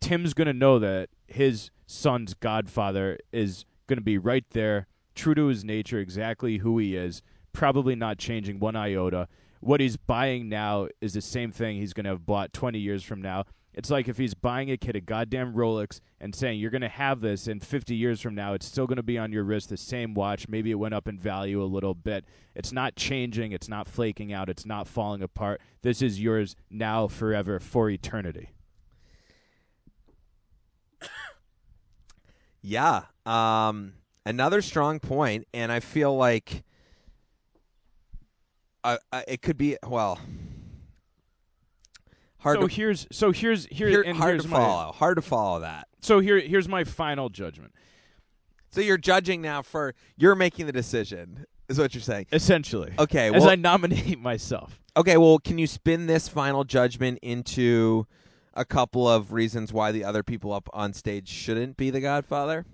Tim's 0.00 0.34
going 0.34 0.46
to 0.46 0.52
know 0.52 0.78
that 0.78 1.08
his 1.26 1.70
son's 1.86 2.34
godfather 2.34 3.18
is 3.32 3.64
going 3.86 3.98
to 3.98 4.04
be 4.04 4.18
right 4.18 4.44
there, 4.50 4.86
true 5.14 5.34
to 5.34 5.46
his 5.46 5.64
nature, 5.64 5.98
exactly 5.98 6.58
who 6.58 6.78
he 6.78 6.96
is, 6.96 7.22
probably 7.52 7.94
not 7.94 8.18
changing 8.18 8.58
one 8.58 8.76
iota. 8.76 9.28
What 9.60 9.80
he's 9.80 9.96
buying 9.96 10.48
now 10.48 10.88
is 11.00 11.14
the 11.14 11.20
same 11.20 11.50
thing 11.50 11.76
he's 11.76 11.92
going 11.92 12.04
to 12.04 12.10
have 12.10 12.26
bought 12.26 12.52
20 12.52 12.78
years 12.78 13.02
from 13.02 13.22
now. 13.22 13.44
It's 13.76 13.90
like 13.90 14.08
if 14.08 14.16
he's 14.16 14.32
buying 14.32 14.70
a 14.70 14.78
kid 14.78 14.96
a 14.96 15.02
goddamn 15.02 15.52
Rolex 15.52 16.00
and 16.18 16.34
saying, 16.34 16.58
You're 16.58 16.70
going 16.70 16.80
to 16.80 16.88
have 16.88 17.20
this 17.20 17.46
in 17.46 17.60
50 17.60 17.94
years 17.94 18.22
from 18.22 18.34
now. 18.34 18.54
It's 18.54 18.64
still 18.64 18.86
going 18.86 18.96
to 18.96 19.02
be 19.02 19.18
on 19.18 19.32
your 19.32 19.44
wrist, 19.44 19.68
the 19.68 19.76
same 19.76 20.14
watch. 20.14 20.48
Maybe 20.48 20.70
it 20.70 20.76
went 20.76 20.94
up 20.94 21.06
in 21.06 21.18
value 21.18 21.62
a 21.62 21.64
little 21.64 21.94
bit. 21.94 22.24
It's 22.54 22.72
not 22.72 22.96
changing. 22.96 23.52
It's 23.52 23.68
not 23.68 23.86
flaking 23.86 24.32
out. 24.32 24.48
It's 24.48 24.64
not 24.64 24.88
falling 24.88 25.22
apart. 25.22 25.60
This 25.82 26.00
is 26.00 26.18
yours 26.20 26.56
now, 26.70 27.06
forever, 27.06 27.60
for 27.60 27.90
eternity. 27.90 28.50
Yeah. 32.62 33.02
Um, 33.24 33.92
another 34.24 34.60
strong 34.60 34.98
point, 34.98 35.46
and 35.54 35.70
I 35.70 35.78
feel 35.78 36.16
like 36.16 36.64
uh, 38.82 38.96
uh, 39.12 39.22
it 39.28 39.40
could 39.40 39.56
be 39.56 39.76
well 39.86 40.18
hard 42.38 42.58
so 42.60 42.66
to 42.68 42.74
here's 42.74 43.06
so 43.10 43.32
here's 43.32 43.66
here, 43.66 43.88
here- 43.88 44.14
hard 44.14 44.32
here's 44.34 44.42
to 44.44 44.48
my, 44.48 44.56
follow. 44.58 44.92
Hard 44.92 45.16
to 45.16 45.22
follow 45.22 45.60
that. 45.60 45.88
So 46.00 46.20
here 46.20 46.38
here's 46.38 46.68
my 46.68 46.84
final 46.84 47.28
judgment. 47.28 47.72
So 48.70 48.80
you're 48.80 48.98
judging 48.98 49.40
now 49.42 49.62
for 49.62 49.94
you're 50.16 50.34
making 50.34 50.66
the 50.66 50.72
decision. 50.72 51.46
Is 51.68 51.78
what 51.80 51.94
you're 51.94 52.00
saying. 52.02 52.26
Essentially, 52.32 52.92
Okay, 52.96 53.34
as 53.34 53.40
well- 53.42 53.50
I 53.50 53.56
nominate 53.56 54.20
myself. 54.20 54.80
Okay, 54.96 55.16
well, 55.16 55.38
can 55.40 55.58
you 55.58 55.66
spin 55.66 56.06
this 56.06 56.28
final 56.28 56.62
judgment 56.64 57.18
into 57.22 58.06
a 58.54 58.64
couple 58.64 59.06
of 59.08 59.32
reasons 59.32 59.72
why 59.72 59.90
the 59.92 60.04
other 60.04 60.22
people 60.22 60.52
up 60.52 60.68
on 60.72 60.92
stage 60.92 61.28
shouldn't 61.28 61.76
be 61.76 61.90
the 61.90 62.00
Godfather? 62.00 62.64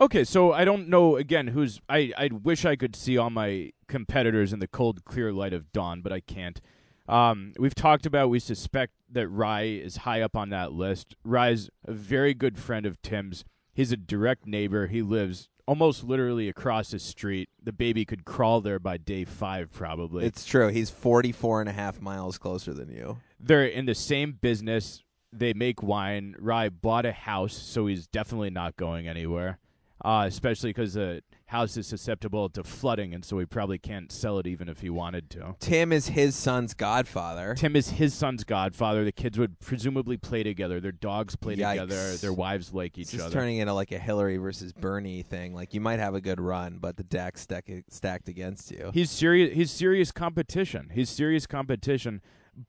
Okay, 0.00 0.24
so 0.24 0.52
I 0.52 0.64
don't 0.64 0.88
know 0.88 1.16
again 1.16 1.48
who's 1.48 1.80
I 1.88 2.12
I 2.16 2.30
wish 2.32 2.64
I 2.64 2.76
could 2.76 2.96
see 2.96 3.16
all 3.18 3.30
my 3.30 3.72
competitors 3.88 4.52
in 4.52 4.58
the 4.58 4.66
cold 4.66 5.04
clear 5.04 5.30
light 5.32 5.52
of 5.52 5.70
dawn, 5.72 6.00
but 6.00 6.12
I 6.12 6.20
can't. 6.20 6.60
Um, 7.08 7.52
we've 7.58 7.74
talked 7.74 8.06
about 8.06 8.30
we 8.30 8.38
suspect 8.38 8.92
that 9.10 9.28
Rye 9.28 9.62
is 9.62 9.98
high 9.98 10.22
up 10.22 10.36
on 10.36 10.50
that 10.50 10.72
list. 10.72 11.14
Rye's 11.24 11.68
a 11.84 11.92
very 11.92 12.34
good 12.34 12.58
friend 12.58 12.86
of 12.86 13.00
Tim's. 13.02 13.44
He's 13.72 13.92
a 13.92 13.96
direct 13.96 14.46
neighbor. 14.46 14.86
He 14.86 15.02
lives 15.02 15.48
almost 15.66 16.04
literally 16.04 16.48
across 16.48 16.90
the 16.90 16.98
street. 16.98 17.48
The 17.62 17.72
baby 17.72 18.04
could 18.04 18.24
crawl 18.24 18.60
there 18.60 18.78
by 18.78 18.96
day 18.96 19.24
5 19.24 19.72
probably. 19.72 20.26
It's 20.26 20.44
true. 20.44 20.68
He's 20.68 20.90
44 20.90 21.60
and 21.60 21.68
a 21.68 21.72
half 21.72 22.00
miles 22.00 22.38
closer 22.38 22.72
than 22.72 22.90
you. 22.90 23.18
They're 23.38 23.66
in 23.66 23.86
the 23.86 23.94
same 23.94 24.32
business. 24.40 25.02
They 25.32 25.52
make 25.52 25.82
wine. 25.82 26.36
Rye 26.38 26.68
bought 26.68 27.04
a 27.04 27.12
house, 27.12 27.54
so 27.54 27.86
he's 27.86 28.06
definitely 28.06 28.50
not 28.50 28.76
going 28.76 29.08
anywhere. 29.08 29.58
Uh, 30.04 30.24
especially 30.28 30.70
because 30.70 30.94
the 30.94 31.22
house 31.54 31.76
is 31.76 31.86
susceptible 31.86 32.48
to 32.50 32.64
flooding, 32.64 33.14
and 33.14 33.24
so 33.24 33.38
he 33.38 33.46
probably 33.46 33.78
can't 33.78 34.10
sell 34.10 34.38
it 34.40 34.46
even 34.46 34.68
if 34.68 34.80
he 34.80 34.90
wanted 34.90 35.30
to. 35.30 35.54
Tim 35.60 35.92
is 35.92 36.08
his 36.08 36.34
son's 36.34 36.74
godfather. 36.74 37.54
Tim 37.56 37.76
is 37.76 37.90
his 37.90 38.12
son's 38.12 38.42
godfather. 38.42 39.04
The 39.04 39.12
kids 39.12 39.38
would 39.38 39.60
presumably 39.60 40.16
play 40.16 40.42
together. 40.42 40.80
Their 40.80 40.92
dogs 40.92 41.36
play 41.36 41.54
Yikes. 41.56 41.72
together. 41.72 42.16
Their 42.16 42.32
wives 42.32 42.74
like 42.74 42.98
each 42.98 43.06
This 43.12 43.14
is 43.20 43.26
other. 43.26 43.32
turning 43.32 43.58
into 43.58 43.72
like 43.72 43.92
a 43.92 43.98
Hillary 43.98 44.36
versus 44.36 44.72
Bernie 44.72 45.22
thing. 45.22 45.54
Like 45.54 45.72
you 45.74 45.80
might 45.80 46.00
have 46.00 46.14
a 46.14 46.20
good 46.20 46.40
run, 46.40 46.78
but 46.80 46.96
the 46.96 47.04
deck's 47.04 47.42
stack- 47.42 47.70
stacked 47.88 48.28
against 48.28 48.70
you. 48.70 48.90
He's 48.92 49.10
serious. 49.10 49.54
He's 49.54 49.70
serious 49.70 50.10
competition. 50.12 50.90
He's 50.92 51.08
serious 51.08 51.46
competition. 51.46 52.20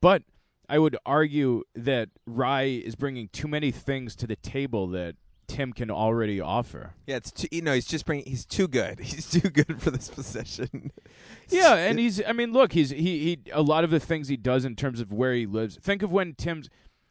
But 0.01 0.21
I 0.69 0.79
would 0.79 0.95
argue 1.05 1.63
that 1.75 2.09
Rye 2.27 2.63
is 2.85 2.95
bringing 2.95 3.29
too 3.29 3.47
many 3.47 3.71
things 3.71 4.15
to 4.17 4.27
the 4.27 4.35
table 4.35 4.87
that 4.89 5.15
Tim 5.47 5.73
can 5.73 5.89
already 5.91 6.39
offer. 6.41 6.93
Yeah, 7.07 7.17
it's 7.17 7.31
too, 7.31 7.47
you 7.51 7.61
know 7.61 7.73
he's 7.73 7.85
just 7.85 8.05
bringing. 8.05 8.25
He's 8.25 8.45
too 8.45 8.67
good. 8.67 8.99
He's 9.05 9.29
too 9.29 9.49
good 9.49 9.81
for 9.81 9.91
this 9.91 10.09
position. 10.09 10.91
Yeah, 11.49 11.75
and 11.75 11.99
he's. 11.99 12.23
I 12.25 12.33
mean, 12.33 12.53
look, 12.53 12.73
he's 12.73 12.89
he 12.89 13.19
he. 13.19 13.39
A 13.51 13.61
lot 13.61 13.83
of 13.83 13.91
the 13.91 13.99
things 13.99 14.29
he 14.29 14.37
does 14.37 14.65
in 14.65 14.75
terms 14.75 14.99
of 14.99 15.13
where 15.13 15.31
he 15.33 15.45
lives. 15.45 15.77
Think 15.79 16.01
of 16.01 16.11
when 16.11 16.33
Tim's. 16.33 16.69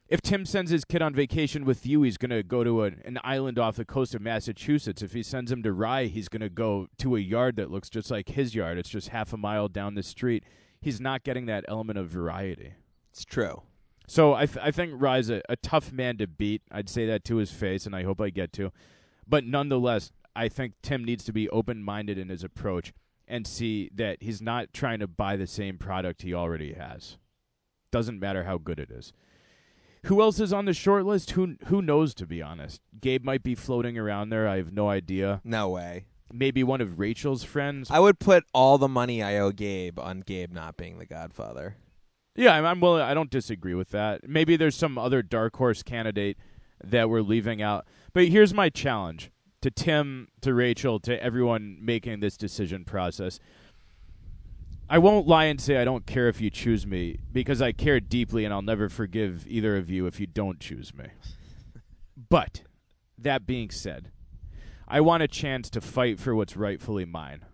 If 0.09 0.21
Tim 0.23 0.45
sends 0.45 0.73
his 0.73 0.85
kid 0.85 1.03
on 1.03 1.15
vacation 1.15 1.65
with 1.65 1.87
you, 1.87 2.03
he's 2.03 2.17
going 2.19 2.31
to 2.31 2.43
go 2.43 2.65
to 2.65 2.85
a, 2.85 2.87
an 3.05 3.19
island 3.23 3.59
off 3.61 3.77
the 3.77 3.85
coast 3.85 4.15
of 4.15 4.21
Massachusetts. 4.21 5.03
If 5.03 5.13
he 5.13 5.23
sends 5.23 5.53
him 5.53 5.63
to 5.63 5.73
Rye, 5.73 6.07
he's 6.07 6.29
going 6.29 6.41
to 6.43 6.51
go 6.51 6.89
to 6.99 7.15
a 7.17 7.21
yard 7.21 7.57
that 7.57 7.71
looks 7.71 7.89
just 7.89 8.11
like 8.11 8.31
his 8.31 8.55
yard. 8.57 8.77
It's 8.77 8.89
just 8.91 9.09
half 9.11 9.33
a 9.33 9.37
mile 9.37 9.69
down 9.69 9.95
the 9.95 10.03
street. 10.03 10.43
He's 10.81 11.01
not 11.01 11.23
getting 11.23 11.47
that 11.47 11.65
element 11.69 11.99
of 11.99 12.09
variety. 12.09 12.75
It's 13.13 13.25
true. 13.25 13.63
So 14.07 14.35
I 14.35 14.47
th- 14.47 14.65
I 14.65 14.71
think 14.71 14.93
Rye's 14.97 15.31
a, 15.31 15.41
a 15.49 15.57
tough 15.57 15.93
man 15.93 16.19
to 16.19 16.27
beat. 16.27 16.63
I'd 16.71 16.89
say 16.89 17.07
that 17.07 17.25
to 17.25 17.37
his 17.37 17.51
face, 17.51 17.87
and 17.87 17.97
I 17.97 18.03
hope 18.03 18.21
I 18.21 18.31
get 18.31 18.53
to. 18.55 18.71
But 19.27 19.45
nonetheless, 19.45 20.13
I 20.37 20.49
think 20.49 20.75
Tim 20.83 21.05
needs 21.05 21.25
to 21.25 21.33
be 21.33 21.49
open 21.49 21.83
minded 21.83 22.19
in 22.19 22.29
his 22.29 22.45
approach 22.45 22.93
and 23.27 23.47
see 23.47 23.91
that 23.95 24.19
he's 24.21 24.43
not 24.43 24.73
trying 24.73 24.99
to 24.99 25.07
buy 25.07 25.37
the 25.37 25.47
same 25.47 25.79
product 25.79 26.23
he 26.23 26.35
already 26.35 26.75
has. 26.75 27.17
Doesn't 27.91 28.21
matter 28.21 28.45
how 28.45 28.59
good 28.59 28.79
it 28.79 28.91
is. 28.91 29.13
Who 30.07 30.21
else 30.21 30.39
is 30.39 30.53
on 30.53 30.67
the 30.67 30.75
short 30.75 31.07
list? 31.07 31.31
Who 31.31 31.57
who 31.67 31.81
knows? 31.81 32.15
To 32.17 32.27
be 32.27 32.43
honest, 32.43 32.83
Gabe 33.01 33.25
might 33.25 33.43
be 33.43 33.55
floating 33.55 33.97
around 33.97 34.29
there. 34.29 34.47
I 34.47 34.59
have 34.59 34.73
no 34.73 34.91
idea. 34.91 35.41
No 35.45 35.71
way. 35.71 36.07
Maybe 36.31 36.63
one 36.63 36.81
of 36.81 36.99
Rachel's 36.99 37.45
friends. 37.45 37.91
I 37.91 38.01
would 38.01 38.19
put 38.19 38.45
all 38.53 38.77
the 38.77 38.89
money 38.89 39.23
I 39.23 39.39
owe 39.39 39.53
Gabe 39.53 39.99
on 39.99 40.21
Gabe 40.21 40.53
not 40.53 40.77
being 40.77 40.99
the 40.99 41.07
Godfather. 41.07 41.77
Yeah, 42.37 42.55
I'm, 42.55 42.65
I'm 42.65 42.81
willing. 42.81 43.03
I 43.03 43.15
don't 43.15 43.31
disagree 43.31 43.75
with 43.75 43.91
that. 43.91 44.29
Maybe 44.29 44.57
there's 44.57 44.77
some 44.77 44.99
other 44.99 45.23
dark 45.23 45.57
horse 45.57 45.83
candidate 45.83 46.37
that 46.83 47.09
we're 47.09 47.21
leaving 47.21 47.63
out. 47.63 47.87
But 48.13 48.29
here's 48.29 48.53
my 48.53 48.69
challenge 48.69 49.31
to 49.61 49.71
Tim, 49.71 50.29
to 50.41 50.53
Rachel, 50.53 51.01
to 51.01 51.23
everyone 51.23 51.79
making 51.81 52.21
this 52.21 52.37
decision 52.37 52.85
process. 52.85 53.39
I 54.89 54.99
won't 54.99 55.27
lie 55.27 55.45
and 55.45 55.61
say 55.61 55.79
I 55.79 55.85
don't 55.85 56.07
care 56.07 56.29
if 56.29 56.41
you 56.41 56.51
choose 56.51 56.87
me 56.87 57.19
because 57.33 57.63
I 57.63 57.73
care 57.73 58.01
deeply 58.01 58.45
and 58.45 58.53
I'll 58.53 58.63
never 58.63 58.89
forgive 58.89 59.47
either 59.47 59.77
of 59.77 59.89
you 59.89 60.07
if 60.07 60.21
you 60.21 60.27
don't 60.27 60.61
choose 60.61 60.95
me. 60.95 61.07
But 62.31 62.63
that 63.19 63.45
being 63.45 63.71
said, 63.71 64.13
I 64.87 65.01
want 65.01 65.25
a 65.25 65.29
chance 65.29 65.69
to 65.71 65.81
fight 65.81 66.21
for 66.21 66.33
what's 66.33 66.57
rightfully 66.57 67.05
mine. 67.05 67.45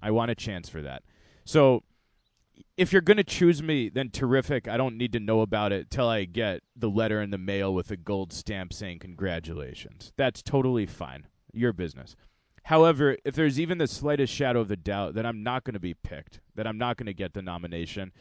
I 0.00 0.10
want 0.10 0.30
a 0.30 0.34
chance 0.34 0.70
for 0.70 0.80
that. 0.80 1.02
So 1.44 1.82
if 2.76 2.92
you're 2.92 3.02
going 3.02 3.16
to 3.16 3.24
choose 3.24 3.62
me, 3.62 3.88
then 3.88 4.10
terrific. 4.10 4.68
I 4.68 4.76
don't 4.76 4.96
need 4.96 5.12
to 5.12 5.20
know 5.20 5.40
about 5.40 5.72
it 5.72 5.90
till 5.90 6.08
I 6.08 6.24
get 6.24 6.62
the 6.74 6.90
letter 6.90 7.22
in 7.22 7.30
the 7.30 7.38
mail 7.38 7.72
with 7.72 7.90
a 7.90 7.96
gold 7.96 8.32
stamp 8.32 8.72
saying 8.72 8.98
congratulations. 8.98 10.12
That's 10.16 10.42
totally 10.42 10.86
fine. 10.86 11.26
Your 11.52 11.72
business. 11.72 12.16
However, 12.64 13.16
if 13.24 13.34
there's 13.34 13.60
even 13.60 13.78
the 13.78 13.86
slightest 13.86 14.32
shadow 14.32 14.60
of 14.60 14.70
a 14.70 14.76
doubt 14.76 15.14
that 15.14 15.24
I'm 15.24 15.42
not 15.42 15.64
going 15.64 15.74
to 15.74 15.80
be 15.80 15.94
picked, 15.94 16.40
that 16.54 16.66
I'm 16.66 16.78
not 16.78 16.96
going 16.96 17.06
to 17.06 17.14
get 17.14 17.32
the 17.32 17.42
nomination, 17.42 18.12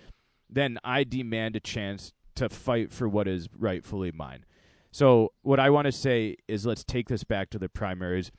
then 0.49 0.77
I 0.83 1.03
demand 1.03 1.55
a 1.55 1.59
chance 1.59 2.13
to 2.35 2.49
fight 2.49 2.91
for 2.91 3.09
what 3.09 3.27
is 3.27 3.47
rightfully 3.57 4.11
mine. 4.11 4.45
So, 4.91 5.33
what 5.41 5.59
I 5.59 5.69
want 5.69 5.85
to 5.85 5.91
say 5.91 6.37
is 6.47 6.65
let's 6.65 6.83
take 6.83 7.09
this 7.09 7.23
back 7.23 7.49
to 7.49 7.59
the 7.59 7.67
primaries. 7.67 8.31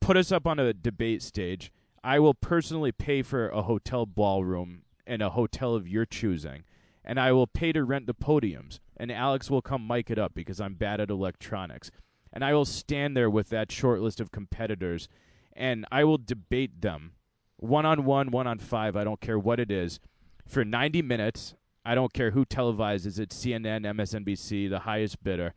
Put 0.00 0.16
us 0.16 0.30
up 0.30 0.46
on 0.46 0.58
a 0.58 0.72
debate 0.72 1.22
stage. 1.22 1.72
I 2.04 2.18
will 2.18 2.34
personally 2.34 2.92
pay 2.92 3.22
for 3.22 3.48
a 3.48 3.62
hotel 3.62 4.06
ballroom 4.06 4.82
in 5.10 5.20
a 5.20 5.30
hotel 5.30 5.74
of 5.74 5.88
your 5.88 6.06
choosing, 6.06 6.62
and 7.04 7.18
I 7.18 7.32
will 7.32 7.48
pay 7.48 7.72
to 7.72 7.84
rent 7.84 8.06
the 8.06 8.14
podiums. 8.14 8.78
And 8.96 9.10
Alex 9.10 9.50
will 9.50 9.62
come 9.62 9.86
mic 9.86 10.10
it 10.10 10.18
up 10.18 10.34
because 10.34 10.60
I'm 10.60 10.74
bad 10.74 11.00
at 11.00 11.10
electronics. 11.10 11.90
And 12.32 12.44
I 12.44 12.54
will 12.54 12.64
stand 12.66 13.16
there 13.16 13.30
with 13.30 13.48
that 13.48 13.72
short 13.72 14.00
list 14.00 14.20
of 14.20 14.30
competitors, 14.30 15.08
and 15.52 15.84
I 15.90 16.04
will 16.04 16.18
debate 16.18 16.80
them 16.80 17.12
one 17.56 17.84
on 17.84 18.04
one, 18.04 18.30
one 18.30 18.46
on 18.46 18.58
five. 18.58 18.96
I 18.96 19.04
don't 19.04 19.20
care 19.20 19.38
what 19.38 19.58
it 19.58 19.70
is 19.70 19.98
for 20.46 20.64
90 20.64 21.02
minutes. 21.02 21.54
I 21.84 21.94
don't 21.94 22.12
care 22.12 22.30
who 22.30 22.44
televises 22.44 23.18
it 23.18 23.30
CNN, 23.30 23.86
MSNBC, 23.86 24.68
the 24.70 24.80
highest 24.80 25.24
bidder. 25.24 25.54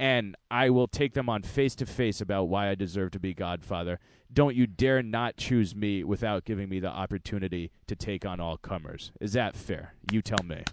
And 0.00 0.34
I 0.50 0.70
will 0.70 0.88
take 0.88 1.12
them 1.12 1.28
on 1.28 1.42
face 1.42 1.74
to 1.74 1.84
face 1.84 2.22
about 2.22 2.44
why 2.44 2.70
I 2.70 2.74
deserve 2.74 3.10
to 3.10 3.20
be 3.20 3.34
Godfather. 3.34 4.00
Don't 4.32 4.56
you 4.56 4.66
dare 4.66 5.02
not 5.02 5.36
choose 5.36 5.76
me 5.76 6.02
without 6.04 6.46
giving 6.46 6.70
me 6.70 6.80
the 6.80 6.88
opportunity 6.88 7.70
to 7.86 7.94
take 7.94 8.24
on 8.24 8.40
all 8.40 8.56
comers. 8.56 9.12
Is 9.20 9.34
that 9.34 9.54
fair? 9.54 9.92
You 10.10 10.22
tell 10.22 10.42
me. 10.42 10.64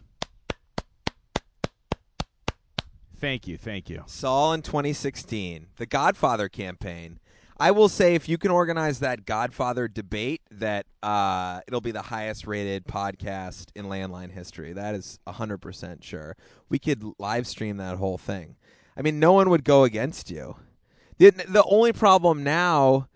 Thank 3.20 3.48
you, 3.48 3.58
thank 3.58 3.90
you. 3.90 4.04
Saul 4.06 4.54
in 4.54 4.62
2016, 4.62 5.68
the 5.76 5.86
Godfather 5.86 6.48
campaign. 6.48 7.20
I 7.60 7.72
will 7.72 7.90
say, 7.90 8.16
if 8.16 8.30
you 8.30 8.38
can 8.38 8.52
organize 8.52 9.00
that 9.00 9.26
Godfather 9.26 9.90
debate, 9.90 10.42
that 10.52 10.86
uh, 11.04 11.60
it'll 11.68 11.82
be 11.82 11.92
the 11.92 12.04
highest 12.04 12.48
rated 12.48 12.86
podcast 12.86 13.72
in 13.76 13.88
landline 13.88 14.32
history. 14.32 14.72
That 14.72 14.96
is 14.96 15.20
100% 15.28 16.02
sure. 16.02 16.38
We 16.70 16.80
could 16.80 17.04
live 17.20 17.46
stream 17.46 17.76
that 17.78 17.98
whole 17.98 18.18
thing. 18.18 18.56
I 18.98 19.02
mean, 19.02 19.20
no 19.20 19.34
one 19.34 19.50
would 19.50 19.64
go 19.64 19.84
against 19.84 20.32
you. 20.32 20.56
The, 21.20 21.30
the 21.30 21.64
only 21.66 21.94
problem 21.94 22.44
now, 22.44 23.08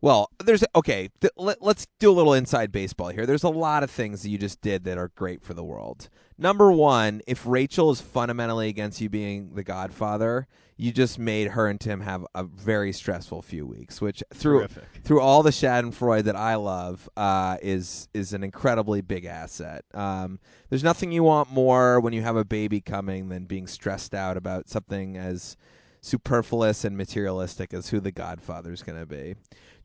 well, 0.00 0.30
there's, 0.44 0.64
okay, 0.74 1.10
th- 1.20 1.32
let, 1.36 1.62
let's 1.62 1.86
do 1.98 2.10
a 2.10 2.12
little 2.12 2.34
inside 2.34 2.72
baseball 2.72 3.08
here. 3.08 3.26
There's 3.26 3.42
a 3.44 3.48
lot 3.50 3.82
of 3.82 3.90
things 3.90 4.22
that 4.22 4.30
you 4.30 4.38
just 4.38 4.60
did 4.60 4.84
that 4.84 4.98
are 4.98 5.08
great 5.14 5.42
for 5.42 5.54
the 5.54 5.64
world. 5.64 6.08
Number 6.38 6.72
one, 6.72 7.20
if 7.26 7.46
Rachel 7.46 7.90
is 7.90 8.00
fundamentally 8.00 8.68
against 8.68 9.00
you 9.00 9.10
being 9.10 9.54
the 9.54 9.62
Godfather, 9.62 10.46
you 10.78 10.90
just 10.90 11.18
made 11.18 11.48
her 11.48 11.66
and 11.66 11.78
Tim 11.78 12.00
have 12.00 12.24
a 12.34 12.44
very 12.44 12.92
stressful 12.92 13.42
few 13.42 13.66
weeks, 13.66 14.00
which 14.00 14.22
through 14.32 14.60
Terrific. 14.60 14.84
through 15.04 15.20
all 15.20 15.42
the 15.42 15.50
Schadenfreude 15.50 16.24
that 16.24 16.36
I 16.36 16.54
love 16.54 17.06
uh, 17.18 17.58
is 17.60 18.08
is 18.14 18.32
an 18.32 18.42
incredibly 18.42 19.02
big 19.02 19.26
asset. 19.26 19.84
Um, 19.92 20.38
there's 20.70 20.82
nothing 20.82 21.12
you 21.12 21.22
want 21.22 21.50
more 21.50 22.00
when 22.00 22.14
you 22.14 22.22
have 22.22 22.36
a 22.36 22.46
baby 22.46 22.80
coming 22.80 23.28
than 23.28 23.44
being 23.44 23.66
stressed 23.66 24.14
out 24.14 24.38
about 24.38 24.70
something 24.70 25.18
as 25.18 25.58
superfluous 26.00 26.82
and 26.84 26.96
materialistic 26.96 27.74
as 27.74 27.90
who 27.90 28.00
the 28.00 28.12
Godfather 28.12 28.72
is 28.72 28.82
going 28.82 28.98
to 28.98 29.04
be. 29.04 29.34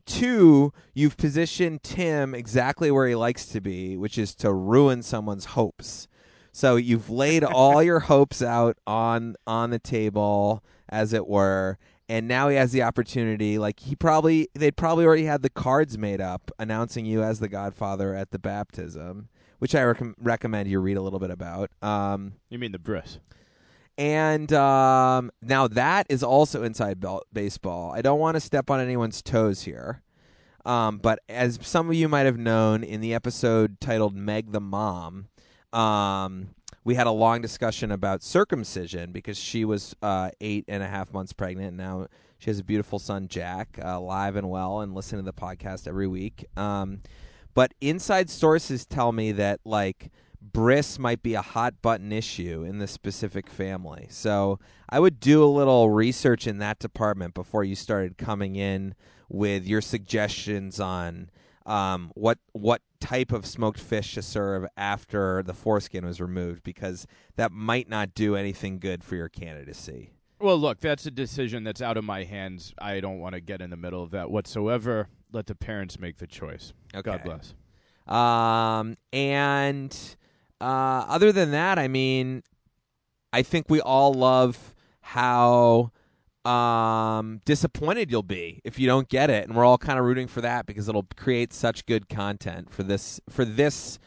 Two, 0.06 0.72
you've 0.94 1.16
positioned 1.16 1.82
Tim 1.82 2.34
exactly 2.34 2.90
where 2.90 3.08
he 3.08 3.14
likes 3.14 3.46
to 3.46 3.60
be, 3.60 3.96
which 3.96 4.16
is 4.16 4.34
to 4.36 4.52
ruin 4.52 5.02
someone's 5.02 5.46
hopes. 5.46 6.06
So 6.52 6.76
you've 6.76 7.10
laid 7.10 7.44
all 7.44 7.82
your 7.82 8.00
hopes 8.00 8.40
out 8.40 8.78
on 8.86 9.34
on 9.46 9.70
the 9.70 9.78
table, 9.78 10.64
as 10.88 11.12
it 11.12 11.26
were, 11.26 11.76
and 12.08 12.28
now 12.28 12.48
he 12.48 12.56
has 12.56 12.72
the 12.72 12.82
opportunity. 12.82 13.58
Like 13.58 13.80
he 13.80 13.94
probably 13.96 14.48
they'd 14.54 14.76
probably 14.76 15.04
already 15.04 15.24
had 15.24 15.42
the 15.42 15.50
cards 15.50 15.98
made 15.98 16.20
up 16.20 16.50
announcing 16.58 17.04
you 17.04 17.22
as 17.22 17.40
the 17.40 17.48
Godfather 17.48 18.14
at 18.14 18.30
the 18.30 18.38
baptism, 18.38 19.28
which 19.58 19.74
I 19.74 19.82
rec- 19.82 20.14
recommend 20.18 20.70
you 20.70 20.78
read 20.80 20.96
a 20.96 21.02
little 21.02 21.18
bit 21.18 21.30
about. 21.30 21.70
Um, 21.82 22.34
You 22.48 22.58
mean 22.58 22.72
the 22.72 22.78
bris? 22.78 23.18
And 23.98 24.52
um, 24.52 25.30
now 25.42 25.68
that 25.68 26.06
is 26.08 26.22
also 26.22 26.62
inside 26.62 27.00
bel- 27.00 27.24
baseball. 27.32 27.92
I 27.92 28.02
don't 28.02 28.18
want 28.18 28.36
to 28.36 28.40
step 28.40 28.70
on 28.70 28.80
anyone's 28.80 29.22
toes 29.22 29.62
here. 29.62 30.02
Um, 30.64 30.98
but 30.98 31.20
as 31.28 31.60
some 31.62 31.88
of 31.88 31.94
you 31.94 32.08
might 32.08 32.26
have 32.26 32.38
known 32.38 32.82
in 32.82 33.00
the 33.00 33.14
episode 33.14 33.80
titled 33.80 34.16
Meg 34.16 34.50
the 34.50 34.60
Mom, 34.60 35.28
um, 35.72 36.48
we 36.82 36.96
had 36.96 37.06
a 37.06 37.12
long 37.12 37.40
discussion 37.40 37.92
about 37.92 38.22
circumcision 38.22 39.12
because 39.12 39.38
she 39.38 39.64
was 39.64 39.94
uh, 40.02 40.30
eight 40.40 40.64
and 40.66 40.82
a 40.82 40.88
half 40.88 41.12
months 41.12 41.32
pregnant. 41.32 41.68
And 41.68 41.76
now 41.76 42.08
she 42.38 42.50
has 42.50 42.58
a 42.58 42.64
beautiful 42.64 42.98
son, 42.98 43.28
Jack, 43.28 43.78
uh, 43.82 43.90
alive 43.90 44.36
and 44.36 44.50
well, 44.50 44.80
and 44.80 44.94
listening 44.94 45.24
to 45.24 45.30
the 45.30 45.32
podcast 45.32 45.86
every 45.86 46.08
week. 46.08 46.46
Um, 46.56 47.00
but 47.54 47.72
inside 47.80 48.28
sources 48.28 48.84
tell 48.84 49.12
me 49.12 49.32
that, 49.32 49.60
like, 49.64 50.10
bris 50.52 50.98
might 50.98 51.22
be 51.22 51.34
a 51.34 51.42
hot 51.42 51.80
button 51.82 52.12
issue 52.12 52.62
in 52.62 52.78
this 52.78 52.90
specific 52.90 53.48
family. 53.48 54.06
So 54.10 54.58
I 54.88 55.00
would 55.00 55.20
do 55.20 55.42
a 55.42 55.46
little 55.46 55.90
research 55.90 56.46
in 56.46 56.58
that 56.58 56.78
department 56.78 57.34
before 57.34 57.64
you 57.64 57.74
started 57.74 58.18
coming 58.18 58.56
in 58.56 58.94
with 59.28 59.66
your 59.66 59.80
suggestions 59.80 60.78
on 60.80 61.30
um, 61.66 62.12
what 62.14 62.38
what 62.52 62.82
type 63.00 63.32
of 63.32 63.44
smoked 63.44 63.80
fish 63.80 64.14
to 64.14 64.22
serve 64.22 64.66
after 64.76 65.42
the 65.42 65.52
foreskin 65.52 66.06
was 66.06 66.20
removed, 66.20 66.62
because 66.62 67.06
that 67.34 67.52
might 67.52 67.88
not 67.88 68.14
do 68.14 68.36
anything 68.36 68.78
good 68.78 69.02
for 69.02 69.16
your 69.16 69.28
candidacy. 69.28 70.12
Well, 70.38 70.58
look, 70.58 70.80
that's 70.80 71.06
a 71.06 71.10
decision 71.10 71.64
that's 71.64 71.82
out 71.82 71.96
of 71.96 72.04
my 72.04 72.24
hands. 72.24 72.74
I 72.78 73.00
don't 73.00 73.18
want 73.18 73.34
to 73.34 73.40
get 73.40 73.60
in 73.60 73.70
the 73.70 73.76
middle 73.76 74.02
of 74.02 74.10
that 74.12 74.30
whatsoever. 74.30 75.08
Let 75.32 75.46
the 75.46 75.54
parents 75.54 75.98
make 75.98 76.18
the 76.18 76.26
choice. 76.26 76.72
Okay. 76.94 77.10
God 77.10 77.24
bless. 77.24 77.54
Um, 78.06 78.96
and 79.12 80.16
uh, 80.60 81.04
other 81.08 81.32
than 81.32 81.50
that, 81.50 81.78
I 81.78 81.88
mean, 81.88 82.42
I 83.32 83.42
think 83.42 83.66
we 83.68 83.80
all 83.80 84.14
love 84.14 84.74
how 85.00 85.92
um, 86.44 87.40
disappointed 87.44 88.10
you'll 88.10 88.22
be 88.22 88.60
if 88.64 88.78
you 88.78 88.86
don't 88.86 89.08
get 89.08 89.30
it, 89.30 89.46
and 89.46 89.56
we're 89.56 89.64
all 89.64 89.78
kind 89.78 89.98
of 89.98 90.04
rooting 90.04 90.28
for 90.28 90.40
that 90.40 90.66
because 90.66 90.88
it'll 90.88 91.06
create 91.16 91.52
such 91.52 91.86
good 91.86 92.08
content 92.08 92.70
for 92.70 92.82
this 92.82 93.20
for 93.28 93.44
this 93.44 93.98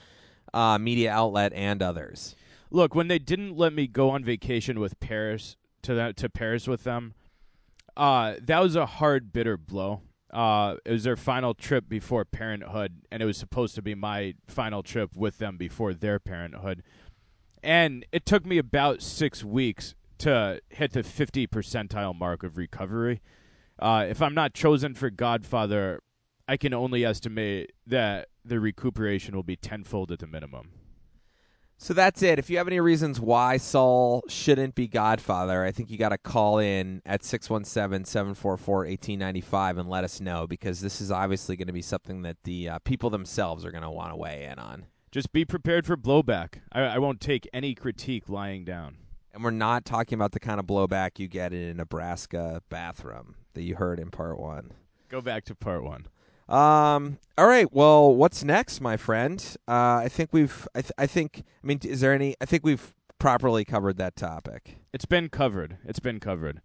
uh, 0.54 0.78
media 0.78 1.12
outlet 1.12 1.54
and 1.54 1.82
others. 1.82 2.36
Look, 2.72 2.96
when 2.96 3.08
they 3.08 3.20
didn't 3.20 3.58
let 3.58 3.74
me 3.74 3.88
go 3.88 4.10
on 4.10 4.24
vacation 4.24 4.80
with 4.80 5.00
Paris 5.00 5.58
to 5.84 5.94
that 5.96 6.18
to 6.18 6.30
Paris 6.30 6.68
with 6.68 6.84
them, 6.84 7.14
uh, 7.98 8.36
that 8.42 8.62
was 8.62 8.76
a 8.76 8.86
hard, 8.86 9.34
bitter 9.34 9.58
blow. 9.58 10.02
Uh, 10.32 10.76
it 10.86 10.92
was 10.92 11.04
their 11.04 11.16
final 11.16 11.54
trip 11.54 11.90
before 11.90 12.24
parenthood, 12.26 13.02
and 13.12 13.22
it 13.22 13.26
was 13.26 13.38
supposed 13.38 13.76
to 13.76 13.82
be 13.82 13.96
my 13.96 14.36
final 14.48 14.84
trip 14.84 15.16
with 15.16 15.40
them 15.40 15.58
before 15.58 15.94
their 15.94 16.20
parenthood. 16.20 16.84
And 17.64 18.06
it 18.12 18.26
took 18.26 18.46
me 18.46 18.58
about 18.58 19.02
six 19.02 19.44
weeks 19.44 19.96
to 20.20 20.62
hit 20.70 20.94
the 20.94 21.04
50 21.04 21.48
percentile 21.48 22.18
mark 22.18 22.44
of 22.44 22.58
recovery. 22.58 23.22
Uh, 23.80 24.06
if 24.08 24.22
I'm 24.22 24.34
not 24.34 24.54
chosen 24.54 24.94
for 24.94 25.10
Godfather, 25.10 26.02
I 26.48 26.58
can 26.58 26.74
only 26.74 27.06
estimate 27.06 27.74
that 27.88 28.30
the 28.44 28.60
recuperation 28.60 29.36
will 29.36 29.44
be 29.44 29.56
tenfold 29.56 30.12
at 30.12 30.20
the 30.20 30.28
minimum. 30.28 30.72
So 31.82 31.94
that's 31.94 32.22
it. 32.22 32.40
If 32.40 32.50
you 32.50 32.58
have 32.58 32.68
any 32.68 32.82
reasons 32.82 33.22
why 33.22 33.56
Saul 33.56 34.22
shouldn't 34.28 34.76
be 34.76 34.86
Godfather, 34.86 35.64
I 35.64 35.72
think 35.72 35.90
you 35.90 35.98
got 35.98 36.10
to 36.10 36.18
call 36.18 36.60
in 36.60 37.02
at 37.06 37.24
617 37.24 38.04
744 38.04 38.76
1895 38.80 39.78
and 39.78 39.90
let 39.90 40.04
us 40.04 40.20
know 40.20 40.46
because 40.46 40.82
this 40.82 41.00
is 41.00 41.10
obviously 41.10 41.56
going 41.56 41.68
to 41.68 41.74
be 41.74 41.82
something 41.82 42.22
that 42.24 42.36
the 42.44 42.68
uh, 42.68 42.80
people 42.80 43.10
themselves 43.10 43.64
are 43.64 43.72
going 43.72 43.84
to 43.84 43.90
want 43.90 44.12
to 44.12 44.18
weigh 44.18 44.44
in 44.44 44.60
on. 44.60 44.88
Just 45.10 45.32
be 45.32 45.46
prepared 45.46 45.86
for 45.86 45.96
blowback. 45.96 46.56
I, 46.70 46.82
I 46.82 46.98
won't 46.98 47.22
take 47.22 47.48
any 47.54 47.74
critique 47.76 48.28
lying 48.28 48.66
down. 48.66 48.98
And 49.34 49.42
we're 49.42 49.52
not 49.52 49.86
talking 49.86 50.18
about 50.18 50.34
the 50.34 50.42
kind 50.42 50.60
of 50.60 50.66
blowback 50.66 51.18
you 51.18 51.30
get 51.30 51.54
in 51.54 51.62
a 51.70 51.74
Nebraska 51.76 52.62
bathroom 52.68 53.36
that 53.54 53.62
you 53.62 53.76
heard 53.76 54.02
in 54.02 54.12
part 54.12 54.38
one. 54.38 54.74
Go 55.08 55.22
back 55.22 55.46
to 55.46 55.56
part 55.56 55.86
one. 55.86 56.08
Um. 56.50 57.20
All 57.38 57.48
right. 57.48 57.72
Well, 57.72 58.14
what's 58.14 58.44
next, 58.44 58.82
my 58.82 58.98
friend? 58.98 59.44
Uh, 59.68 60.02
I 60.04 60.10
think 60.10 60.34
we've. 60.34 60.68
I, 60.74 60.82
th- 60.82 60.92
I 60.98 61.06
think. 61.06 61.44
I 61.64 61.68
mean, 61.68 61.80
is 61.84 62.02
there 62.02 62.14
any? 62.14 62.36
I 62.42 62.46
think 62.46 62.66
we've 62.66 62.96
properly 63.20 63.64
covered 63.66 63.98
that 63.98 64.16
topic. 64.16 64.80
It's 64.94 65.06
been 65.06 65.30
covered. 65.30 65.78
It's 65.86 66.00
been 66.00 66.20
covered. 66.20 66.62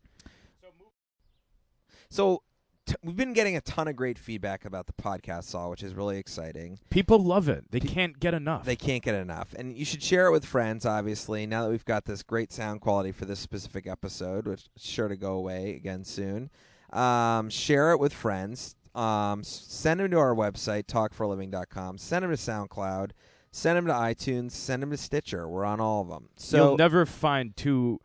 So 2.09 2.43
t- 2.87 2.95
we've 3.03 3.17
been 3.17 3.33
getting 3.33 3.57
a 3.57 3.61
ton 3.61 3.89
of 3.89 3.97
great 3.97 4.19
feedback 4.19 4.65
about 4.65 4.87
the 4.87 4.93
podcast, 4.93 5.45
Saul, 5.45 5.71
which 5.71 5.83
is 5.83 5.95
really 5.95 6.17
exciting. 6.17 6.79
People 6.91 7.19
love 7.19 7.49
it. 7.49 7.71
They 7.71 7.81
can't 7.81 8.19
get 8.19 8.35
enough. 8.35 8.65
They 8.65 8.77
can't 8.77 9.03
get 9.03 9.17
enough, 9.17 9.55
and 9.59 9.77
you 9.77 9.85
should 9.85 10.03
share 10.03 10.27
it 10.29 10.33
with 10.33 10.45
friends. 10.47 10.87
Obviously, 10.87 11.45
now 11.47 11.65
that 11.65 11.71
we've 11.71 11.85
got 11.85 12.05
this 12.05 12.23
great 12.23 12.53
sound 12.53 12.81
quality 12.81 13.13
for 13.13 13.25
this 13.27 13.41
specific 13.41 13.87
episode, 13.87 14.47
which 14.47 14.67
is 14.77 14.83
sure 14.83 15.09
to 15.09 15.17
go 15.17 15.35
away 15.35 15.75
again 15.75 16.05
soon. 16.05 16.51
Um, 16.93 17.51
share 17.51 17.91
it 17.91 17.99
with 17.99 18.15
friends. 18.15 18.77
Um, 18.95 19.43
send 19.43 20.01
them 20.01 20.11
to 20.11 20.19
our 20.19 20.35
website, 20.35 20.85
talkforliving.com. 20.85 21.99
Send 21.99 22.23
them 22.23 22.31
to 22.31 22.37
SoundCloud. 22.37 23.11
Send 23.51 23.77
them 23.77 23.87
to 23.87 23.93
iTunes. 23.93 24.53
Send 24.53 24.83
them 24.83 24.91
to 24.91 24.97
Stitcher. 24.97 25.49
We're 25.49 25.65
on 25.65 25.81
all 25.81 26.03
of 26.03 26.09
them. 26.09 26.29
So 26.37 26.57
You'll 26.57 26.77
never 26.77 27.07
find 27.07 27.57
two 27.57 28.01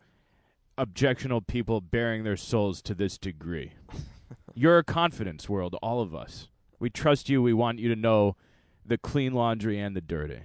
objectionable 0.78 1.42
people 1.42 1.80
baring 1.80 2.24
their 2.24 2.36
souls 2.36 2.82
to 2.82 2.94
this 2.94 3.18
degree. 3.18 3.72
You're 4.54 4.78
a 4.78 4.84
confidence 4.84 5.48
world, 5.48 5.76
all 5.82 6.00
of 6.00 6.14
us. 6.14 6.48
We 6.78 6.90
trust 6.90 7.28
you. 7.28 7.42
We 7.42 7.52
want 7.52 7.78
you 7.78 7.88
to 7.88 7.96
know 7.96 8.36
the 8.84 8.98
clean 8.98 9.32
laundry 9.32 9.78
and 9.78 9.94
the 9.94 10.00
dirty. 10.00 10.40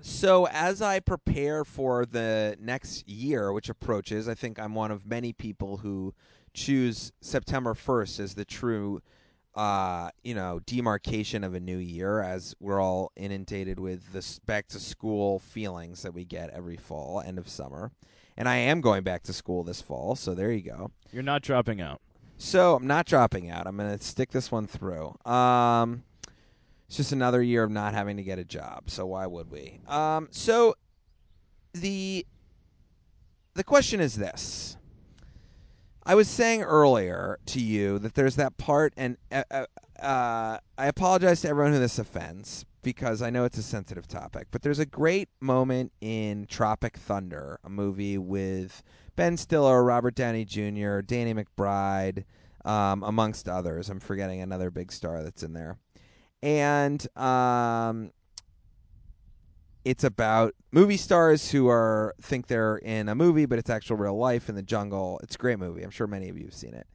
So 0.00 0.46
as 0.48 0.80
I 0.82 1.00
prepare 1.00 1.64
for 1.64 2.06
the 2.06 2.56
next 2.60 3.08
year, 3.08 3.52
which 3.52 3.68
approaches, 3.68 4.28
I 4.28 4.34
think 4.34 4.58
I'm 4.58 4.74
one 4.74 4.90
of 4.90 5.06
many 5.06 5.32
people 5.32 5.78
who 5.78 6.14
choose 6.54 7.12
September 7.20 7.74
1st 7.74 8.20
as 8.20 8.34
the 8.34 8.44
true, 8.44 9.00
uh, 9.56 10.10
you 10.22 10.34
know, 10.34 10.60
demarcation 10.66 11.42
of 11.42 11.54
a 11.54 11.60
new 11.60 11.78
year, 11.78 12.20
as 12.20 12.54
we're 12.60 12.80
all 12.80 13.10
inundated 13.16 13.80
with 13.80 14.12
the 14.12 14.40
back 14.44 14.68
to 14.68 14.78
school 14.78 15.38
feelings 15.38 16.02
that 16.02 16.12
we 16.12 16.24
get 16.24 16.50
every 16.50 16.76
fall, 16.76 17.22
end 17.24 17.38
of 17.38 17.48
summer. 17.48 17.90
And 18.36 18.48
I 18.48 18.56
am 18.56 18.82
going 18.82 19.02
back 19.02 19.22
to 19.24 19.32
school 19.32 19.64
this 19.64 19.80
fall, 19.80 20.14
so 20.14 20.34
there 20.34 20.52
you 20.52 20.60
go. 20.60 20.90
You're 21.10 21.22
not 21.22 21.40
dropping 21.40 21.80
out. 21.80 22.02
So 22.36 22.74
I'm 22.76 22.86
not 22.86 23.06
dropping 23.06 23.50
out. 23.50 23.66
I'm 23.66 23.78
going 23.78 23.96
to 23.96 24.04
stick 24.04 24.30
this 24.30 24.52
one 24.52 24.66
through. 24.66 25.16
Um, 25.24 26.02
it's 26.86 26.98
just 26.98 27.12
another 27.12 27.42
year 27.42 27.64
of 27.64 27.70
not 27.70 27.94
having 27.94 28.18
to 28.18 28.22
get 28.22 28.38
a 28.38 28.44
job. 28.44 28.90
So 28.90 29.06
why 29.06 29.26
would 29.26 29.50
we? 29.50 29.80
Um, 29.88 30.28
so 30.30 30.74
the 31.72 32.26
the 33.54 33.64
question 33.64 34.00
is 34.00 34.16
this. 34.16 34.76
I 36.08 36.14
was 36.14 36.28
saying 36.28 36.62
earlier 36.62 37.40
to 37.46 37.60
you 37.60 37.98
that 37.98 38.14
there's 38.14 38.36
that 38.36 38.56
part, 38.58 38.94
and 38.96 39.16
uh, 39.32 39.42
uh, 39.50 39.66
uh, 40.00 40.58
I 40.78 40.86
apologize 40.86 41.40
to 41.40 41.48
everyone 41.48 41.72
who 41.72 41.80
this 41.80 41.98
offends 41.98 42.64
because 42.84 43.22
I 43.22 43.30
know 43.30 43.44
it's 43.44 43.58
a 43.58 43.62
sensitive 43.62 44.06
topic. 44.06 44.46
But 44.52 44.62
there's 44.62 44.78
a 44.78 44.86
great 44.86 45.28
moment 45.40 45.90
in 46.00 46.46
Tropic 46.46 46.96
Thunder, 46.96 47.58
a 47.64 47.68
movie 47.68 48.18
with 48.18 48.84
Ben 49.16 49.36
Stiller, 49.36 49.82
Robert 49.82 50.14
Downey 50.14 50.44
Jr., 50.44 51.00
Danny 51.00 51.34
McBride, 51.34 52.22
um, 52.64 53.02
amongst 53.02 53.48
others. 53.48 53.90
I'm 53.90 53.98
forgetting 53.98 54.40
another 54.40 54.70
big 54.70 54.92
star 54.92 55.24
that's 55.24 55.42
in 55.42 55.54
there, 55.54 55.76
and 56.40 57.04
um, 57.18 58.12
it's 59.86 60.02
about 60.02 60.52
movie 60.72 60.96
stars 60.96 61.52
who 61.52 61.68
are 61.68 62.12
think 62.20 62.48
they're 62.48 62.78
in 62.78 63.08
a 63.08 63.14
movie, 63.14 63.46
but 63.46 63.56
it's 63.60 63.70
actual 63.70 63.96
real 63.96 64.18
life 64.18 64.48
in 64.48 64.56
the 64.56 64.62
jungle. 64.62 65.20
It's 65.22 65.36
a 65.36 65.38
great 65.38 65.60
movie. 65.60 65.84
I'm 65.84 65.90
sure 65.90 66.08
many 66.08 66.28
of 66.28 66.36
you 66.36 66.46
have 66.46 66.54
seen 66.54 66.74
it. 66.74 66.88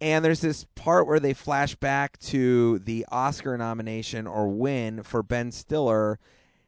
And 0.00 0.24
there's 0.24 0.40
this 0.40 0.66
part 0.74 1.06
where 1.06 1.20
they 1.20 1.34
flash 1.34 1.76
back 1.76 2.18
to 2.18 2.80
the 2.80 3.06
Oscar 3.12 3.56
nomination 3.56 4.26
or 4.26 4.48
win 4.48 5.04
for 5.04 5.22
Ben 5.22 5.52
Stiller 5.52 6.18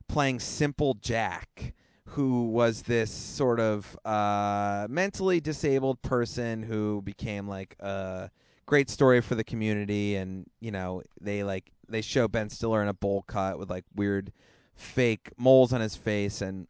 playing 0.07 0.39
Simple 0.39 0.95
Jack, 0.95 1.75
who 2.11 2.47
was 2.51 2.83
this 2.83 3.11
sort 3.11 3.59
of 3.59 3.99
uh, 4.05 4.87
mentally 4.89 5.41
disabled 5.41 6.01
person 6.03 6.63
who 6.63 7.03
became 7.03 7.49
like 7.49 7.75
a 7.81 8.31
great 8.65 8.89
story 8.89 9.21
for 9.21 9.35
the 9.35 9.45
community. 9.45 10.15
And 10.15 10.47
you 10.61 10.71
know, 10.71 11.03
they 11.21 11.43
like 11.43 11.73
they 11.89 12.01
show 12.01 12.29
Ben 12.29 12.49
Stiller 12.49 12.81
in 12.81 12.87
a 12.87 12.95
bowl 12.95 13.25
cut 13.27 13.59
with 13.59 13.69
like 13.69 13.87
weird 13.97 14.33
fake 14.79 15.31
moles 15.37 15.73
on 15.73 15.81
his 15.81 15.97
face 15.97 16.41
and 16.41 16.67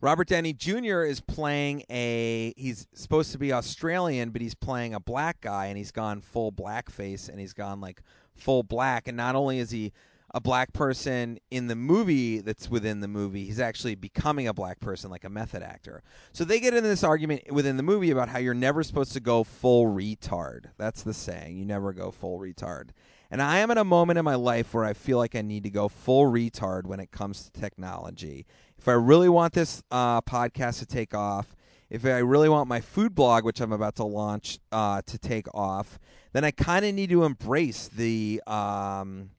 Robert 0.00 0.26
Downey 0.26 0.52
Jr. 0.52 1.02
is 1.02 1.20
playing 1.20 1.84
a 1.90 2.54
he's 2.56 2.86
supposed 2.94 3.32
to 3.32 3.38
be 3.38 3.52
Australian 3.52 4.30
but 4.30 4.40
he's 4.40 4.54
playing 4.54 4.94
a 4.94 5.00
black 5.00 5.40
guy 5.40 5.66
and 5.66 5.76
he's 5.76 5.92
gone 5.92 6.20
full 6.20 6.52
blackface 6.52 7.28
and 7.28 7.38
he's 7.38 7.52
gone 7.52 7.80
like 7.80 8.02
full 8.34 8.62
black 8.62 9.08
and 9.08 9.16
not 9.16 9.34
only 9.34 9.58
is 9.58 9.70
he 9.70 9.92
a 10.34 10.40
black 10.40 10.72
person 10.72 11.38
in 11.50 11.66
the 11.66 11.76
movie 11.76 12.40
that's 12.40 12.70
within 12.70 13.00
the 13.00 13.08
movie. 13.08 13.44
He's 13.44 13.60
actually 13.60 13.94
becoming 13.94 14.48
a 14.48 14.54
black 14.54 14.80
person, 14.80 15.10
like 15.10 15.24
a 15.24 15.28
method 15.28 15.62
actor. 15.62 16.02
So 16.32 16.44
they 16.44 16.58
get 16.58 16.74
into 16.74 16.88
this 16.88 17.04
argument 17.04 17.52
within 17.52 17.76
the 17.76 17.82
movie 17.82 18.10
about 18.10 18.30
how 18.30 18.38
you're 18.38 18.54
never 18.54 18.82
supposed 18.82 19.12
to 19.12 19.20
go 19.20 19.44
full 19.44 19.86
retard. 19.86 20.66
That's 20.78 21.02
the 21.02 21.12
saying. 21.12 21.58
You 21.58 21.66
never 21.66 21.92
go 21.92 22.10
full 22.10 22.38
retard. 22.38 22.90
And 23.32 23.40
I 23.40 23.60
am 23.60 23.70
at 23.70 23.78
a 23.78 23.84
moment 23.84 24.18
in 24.18 24.26
my 24.26 24.34
life 24.34 24.74
where 24.74 24.84
I 24.84 24.92
feel 24.92 25.16
like 25.16 25.34
I 25.34 25.40
need 25.40 25.62
to 25.62 25.70
go 25.70 25.88
full 25.88 26.30
retard 26.30 26.84
when 26.84 27.00
it 27.00 27.10
comes 27.12 27.44
to 27.44 27.50
technology. 27.58 28.44
If 28.78 28.88
I 28.88 28.92
really 28.92 29.30
want 29.30 29.54
this 29.54 29.82
uh, 29.90 30.20
podcast 30.20 30.80
to 30.80 30.86
take 30.86 31.14
off, 31.14 31.56
if 31.88 32.04
I 32.04 32.18
really 32.18 32.50
want 32.50 32.68
my 32.68 32.82
food 32.82 33.14
blog, 33.14 33.46
which 33.46 33.62
I'm 33.62 33.72
about 33.72 33.96
to 33.96 34.04
launch, 34.04 34.58
uh, 34.70 35.00
to 35.06 35.18
take 35.18 35.46
off, 35.54 35.98
then 36.34 36.44
I 36.44 36.50
kind 36.50 36.84
of 36.84 36.94
need 36.94 37.08
to 37.08 37.24
embrace 37.24 37.88
the 37.88 38.42
um, 38.46 39.30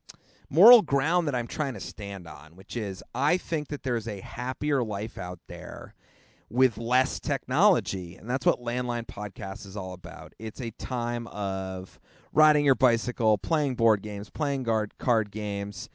moral 0.50 0.82
ground 0.82 1.28
that 1.28 1.36
I'm 1.36 1.48
trying 1.48 1.76
to 1.76 1.80
stand 1.80 2.28
on, 2.28 2.56
which 2.56 2.76
is 2.76 3.04
I 3.14 3.38
think 3.38 3.68
that 3.68 3.84
there's 3.84 4.08
a 4.08 4.22
happier 4.22 4.84
life 4.84 5.20
out 5.20 5.38
there 5.48 5.94
with 6.50 6.80
less 6.80 7.20
technology. 7.20 8.16
And 8.16 8.28
that's 8.28 8.46
what 8.46 8.60
Landline 8.60 9.06
Podcast 9.06 9.68
is 9.68 9.78
all 9.78 9.94
about. 9.94 10.34
It's 10.40 10.62
a 10.62 10.72
time 10.72 11.28
of 11.28 12.00
riding 12.34 12.66
your 12.66 12.76
bicycle, 12.76 13.38
playing 13.38 13.76
board 13.76 14.02
games, 14.02 14.30
playing 14.30 14.64
guard 14.64 14.98
card 14.98 15.32
games, 15.32 15.90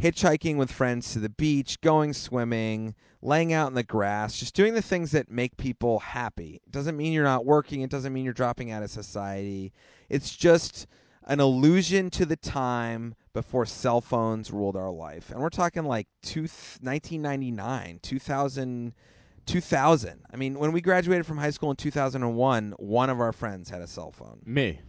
hitchhiking 0.00 0.56
with 0.56 0.70
friends 0.70 1.12
to 1.12 1.18
the 1.18 1.28
beach, 1.28 1.80
going 1.80 2.12
swimming, 2.12 2.94
laying 3.20 3.52
out 3.52 3.68
in 3.68 3.74
the 3.74 3.82
grass, 3.82 4.38
just 4.38 4.54
doing 4.54 4.74
the 4.74 4.82
things 4.82 5.10
that 5.10 5.30
make 5.30 5.56
people 5.56 5.98
happy. 5.98 6.60
It 6.66 6.72
doesn't 6.72 6.96
mean 6.96 7.12
you're 7.12 7.24
not 7.24 7.46
working, 7.46 7.80
it 7.80 7.90
doesn't 7.90 8.12
mean 8.12 8.24
you're 8.24 8.34
dropping 8.34 8.70
out 8.70 8.82
of 8.82 8.90
society. 8.90 9.72
It's 10.08 10.36
just 10.36 10.86
an 11.24 11.40
allusion 11.40 12.10
to 12.10 12.24
the 12.24 12.36
time 12.36 13.14
before 13.32 13.66
cell 13.66 14.00
phones 14.00 14.50
ruled 14.50 14.76
our 14.76 14.90
life. 14.90 15.30
And 15.30 15.40
we're 15.40 15.50
talking 15.50 15.84
like 15.84 16.06
two, 16.22 16.42
1999, 16.42 18.00
2000 18.02 18.94
2000. 19.48 20.20
I 20.30 20.36
mean, 20.36 20.58
when 20.58 20.72
we 20.72 20.82
graduated 20.82 21.24
from 21.24 21.38
high 21.38 21.50
school 21.50 21.70
in 21.70 21.76
2001, 21.76 22.74
one 22.78 23.08
of 23.10 23.18
our 23.18 23.32
friends 23.32 23.70
had 23.70 23.80
a 23.80 23.86
cell 23.86 24.12
phone. 24.12 24.40
Me. 24.44 24.80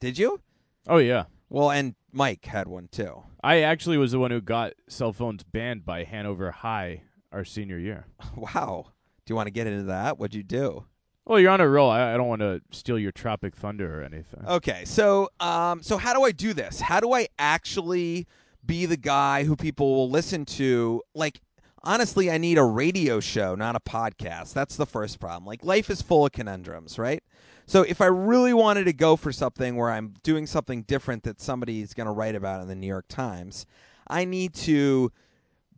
Did 0.00 0.18
you? 0.18 0.40
Oh 0.88 0.98
yeah. 0.98 1.24
Well, 1.50 1.70
and 1.70 1.94
Mike 2.12 2.46
had 2.46 2.68
one 2.68 2.88
too. 2.90 3.22
I 3.42 3.60
actually 3.60 3.98
was 3.98 4.12
the 4.12 4.18
one 4.18 4.30
who 4.30 4.40
got 4.40 4.72
cell 4.88 5.12
phones 5.12 5.42
banned 5.42 5.84
by 5.84 6.04
Hanover 6.04 6.50
High 6.50 7.02
our 7.32 7.44
senior 7.44 7.78
year. 7.78 8.06
Wow. 8.36 8.86
Do 9.26 9.32
you 9.32 9.36
want 9.36 9.46
to 9.46 9.52
get 9.52 9.66
into 9.66 9.84
that? 9.84 10.18
What'd 10.18 10.34
you 10.34 10.42
do? 10.42 10.86
Well, 11.26 11.38
you're 11.38 11.50
on 11.50 11.60
a 11.60 11.68
roll. 11.68 11.90
I, 11.90 12.14
I 12.14 12.16
don't 12.16 12.26
want 12.26 12.40
to 12.40 12.60
steal 12.72 12.98
your 12.98 13.12
Tropic 13.12 13.54
Thunder 13.54 14.00
or 14.00 14.02
anything. 14.02 14.42
Okay, 14.46 14.84
so 14.84 15.28
um, 15.38 15.82
so 15.82 15.96
how 15.98 16.14
do 16.14 16.24
I 16.24 16.32
do 16.32 16.52
this? 16.52 16.80
How 16.80 16.98
do 16.98 17.12
I 17.12 17.28
actually 17.38 18.26
be 18.64 18.86
the 18.86 18.96
guy 18.96 19.44
who 19.44 19.54
people 19.54 19.94
will 19.94 20.10
listen 20.10 20.44
to? 20.46 21.02
Like, 21.14 21.40
honestly, 21.84 22.30
I 22.30 22.38
need 22.38 22.58
a 22.58 22.64
radio 22.64 23.20
show, 23.20 23.54
not 23.54 23.76
a 23.76 23.80
podcast. 23.80 24.54
That's 24.54 24.76
the 24.76 24.86
first 24.86 25.20
problem. 25.20 25.44
Like, 25.44 25.64
life 25.64 25.90
is 25.90 26.02
full 26.02 26.26
of 26.26 26.32
conundrums, 26.32 26.98
right? 26.98 27.22
So 27.70 27.82
if 27.82 28.00
I 28.00 28.06
really 28.06 28.52
wanted 28.52 28.86
to 28.86 28.92
go 28.92 29.14
for 29.14 29.30
something 29.30 29.76
where 29.76 29.92
I'm 29.92 30.14
doing 30.24 30.48
something 30.48 30.82
different 30.82 31.22
that 31.22 31.40
somebody's 31.40 31.94
going 31.94 32.08
to 32.08 32.12
write 32.12 32.34
about 32.34 32.62
in 32.62 32.66
the 32.66 32.74
New 32.74 32.88
York 32.88 33.06
Times, 33.06 33.64
I 34.08 34.24
need 34.24 34.54
to 34.54 35.12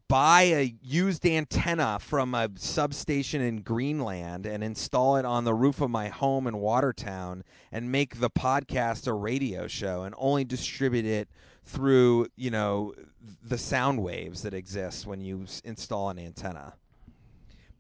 buy 0.09 0.41
a 0.41 0.75
used 0.81 1.27
antenna 1.27 1.99
from 2.01 2.35
a 2.35 2.49
substation 2.55 3.43
in 3.43 3.61
Greenland 3.61 4.47
and 4.47 4.65
install 4.65 5.19
it 5.19 5.27
on 5.27 5.45
the 5.45 5.53
roof 5.53 5.83
of 5.83 5.91
my 5.91 6.09
home 6.09 6.47
in 6.47 6.57
Watertown 6.57 7.45
and 7.71 7.93
make 7.93 8.21
the 8.21 8.31
podcast 8.31 9.07
a 9.07 9.13
radio 9.13 9.67
show 9.67 10.05
and 10.05 10.15
only 10.17 10.45
distribute 10.45 11.05
it 11.05 11.29
through, 11.63 12.27
you 12.37 12.51
know, 12.51 12.95
the 13.43 13.59
sound 13.59 14.03
waves 14.03 14.41
that 14.41 14.55
exist 14.55 15.07
when 15.07 15.21
you 15.21 15.45
install 15.63 16.09
an 16.09 16.19
antenna. 16.19 16.73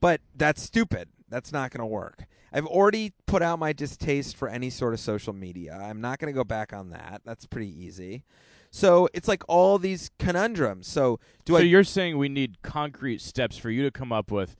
But 0.02 0.20
that's 0.36 0.60
stupid. 0.60 1.08
That's 1.30 1.50
not 1.50 1.70
going 1.70 1.80
to 1.80 1.86
work. 1.86 2.26
I've 2.52 2.66
already 2.66 3.12
put 3.26 3.42
out 3.42 3.58
my 3.58 3.72
distaste 3.72 4.36
for 4.36 4.48
any 4.48 4.70
sort 4.70 4.94
of 4.94 5.00
social 5.00 5.32
media. 5.32 5.78
I'm 5.80 6.00
not 6.00 6.18
going 6.18 6.32
to 6.32 6.36
go 6.36 6.44
back 6.44 6.72
on 6.72 6.90
that. 6.90 7.22
That's 7.24 7.46
pretty 7.46 7.68
easy. 7.68 8.24
So 8.70 9.08
it's 9.12 9.28
like 9.28 9.42
all 9.48 9.78
these 9.78 10.10
conundrums. 10.18 10.86
So 10.86 11.20
do 11.44 11.54
so 11.54 11.58
I 11.58 11.62
you're 11.62 11.84
saying 11.84 12.18
we 12.18 12.28
need 12.28 12.62
concrete 12.62 13.20
steps 13.20 13.56
for 13.56 13.70
you 13.70 13.82
to 13.82 13.90
come 13.90 14.12
up 14.12 14.30
with 14.30 14.56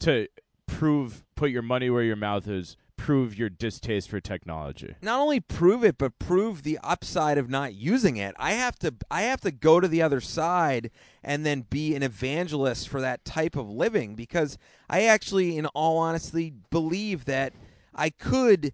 to 0.00 0.28
prove, 0.66 1.24
put 1.34 1.50
your 1.50 1.62
money 1.62 1.90
where 1.90 2.02
your 2.02 2.16
mouth 2.16 2.46
is, 2.48 2.76
prove 3.04 3.38
your 3.38 3.50
distaste 3.50 4.08
for 4.08 4.18
technology. 4.18 4.94
not 5.02 5.20
only 5.20 5.38
prove 5.38 5.84
it 5.84 5.98
but 5.98 6.18
prove 6.18 6.62
the 6.62 6.78
upside 6.82 7.36
of 7.36 7.50
not 7.50 7.74
using 7.74 8.16
it 8.16 8.34
i 8.38 8.52
have 8.52 8.78
to 8.78 8.94
i 9.10 9.20
have 9.20 9.42
to 9.42 9.50
go 9.50 9.78
to 9.78 9.86
the 9.86 10.00
other 10.00 10.22
side 10.22 10.90
and 11.22 11.44
then 11.44 11.66
be 11.68 11.94
an 11.94 12.02
evangelist 12.02 12.88
for 12.88 13.02
that 13.02 13.22
type 13.22 13.56
of 13.56 13.68
living 13.68 14.14
because 14.14 14.56
i 14.88 15.02
actually 15.02 15.58
in 15.58 15.66
all 15.66 15.98
honesty 15.98 16.54
believe 16.70 17.26
that 17.26 17.52
i 17.94 18.08
could 18.08 18.72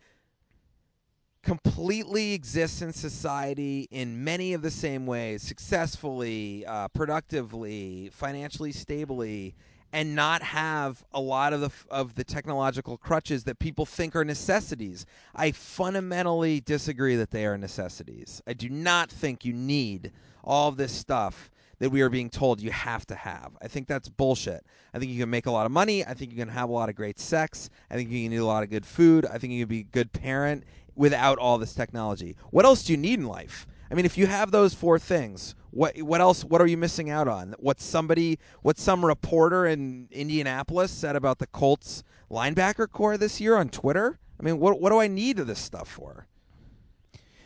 completely 1.43 2.33
exist 2.33 2.83
in 2.83 2.93
society 2.93 3.89
in 3.91 4.23
many 4.23 4.53
of 4.53 4.63
the 4.63 4.71
same 4.71 5.07
ways 5.07 5.43
successfully 5.43 6.65
uh, 6.67 6.87
productively 6.89 8.09
financially 8.13 8.71
stably 8.71 9.57
and 9.93 10.15
not 10.15 10.43
have 10.43 11.05
a 11.13 11.21
lot 11.21 11.53
of 11.53 11.61
the 11.61 11.71
of 11.91 12.15
the 12.15 12.25
technological 12.25 12.97
crutches 12.97 13.45
that 13.45 13.59
people 13.59 13.87
think 13.87 14.15
are 14.15 14.25
necessities. 14.25 15.07
I 15.35 15.53
fundamentally 15.53 16.61
disagree 16.61 17.17
that 17.17 17.31
they 17.31 17.47
are 17.47 17.59
necessities. 17.59 18.43
I 18.47 18.53
do 18.53 18.69
not 18.69 19.11
think 19.11 19.45
you 19.45 19.53
need 19.53 20.13
all 20.45 20.71
this 20.73 20.93
stuff 20.93 21.51
that 21.81 21.91
we 21.91 22.03
are 22.03 22.11
being 22.11 22.31
told 22.31 22.61
you 22.61 22.71
have 22.71 23.07
to 23.07 23.15
have. 23.15 23.57
I 23.61 23.69
think 23.69 23.89
that's 23.89 24.09
bullshit. 24.09 24.65
I 24.93 24.99
think 24.99 25.11
you 25.11 25.21
can 25.21 25.31
make 25.31 25.47
a 25.47 25.51
lot 25.51 25.67
of 25.67 25.73
money. 25.73 26.05
I 26.05 26.15
think 26.15 26.31
you 26.31 26.37
can 26.37 26.49
have 26.49 26.69
a 26.69 26.73
lot 26.73 26.89
of 26.89 26.95
great 26.95 27.19
sex. 27.19 27.71
I 27.91 27.95
think 27.95 28.11
you 28.11 28.25
can 28.25 28.35
eat 28.35 28.37
a 28.37 28.45
lot 28.45 28.63
of 28.63 28.71
good 28.71 28.85
food. 28.85 29.25
I 29.27 29.39
think 29.39 29.55
you 29.55 29.65
can 29.65 29.69
be 29.69 29.81
a 29.81 29.85
good 29.85 30.13
parent 30.13 30.65
without 30.95 31.39
all 31.39 31.57
this 31.57 31.75
technology. 31.75 32.37
What 32.51 32.67
else 32.67 32.85
do 32.85 32.93
you 32.93 32.99
need 32.99 33.19
in 33.19 33.27
life? 33.27 33.67
I 33.91 33.95
mean, 33.95 34.05
if 34.05 34.19
you 34.19 34.27
have 34.27 34.51
those 34.51 34.75
four 34.75 34.99
things, 34.99 35.55
what 35.71 36.01
what 36.03 36.21
else? 36.21 36.45
What 36.45 36.61
are 36.61 36.67
you 36.67 36.77
missing 36.77 37.11
out 37.11 37.29
on? 37.29 37.55
What 37.59 37.81
somebody, 37.81 38.39
what 38.63 38.79
some 38.79 39.05
reporter 39.05 39.67
in 39.67 40.09
Indianapolis 40.11 40.91
said 40.91 41.17
about 41.17 41.39
the 41.39 41.47
Colts 41.47 42.03
linebacker 42.31 42.91
corps 42.91 43.17
this 43.17 43.41
year 43.41 43.57
on 43.57 43.69
Twitter? 43.69 44.19
I 44.39 44.43
mean, 44.43 44.59
what 44.59 44.81
what 44.81 44.91
do 44.91 44.99
I 44.99 45.07
need 45.07 45.37
this 45.37 45.59
stuff 45.59 45.89
for? 45.89 46.27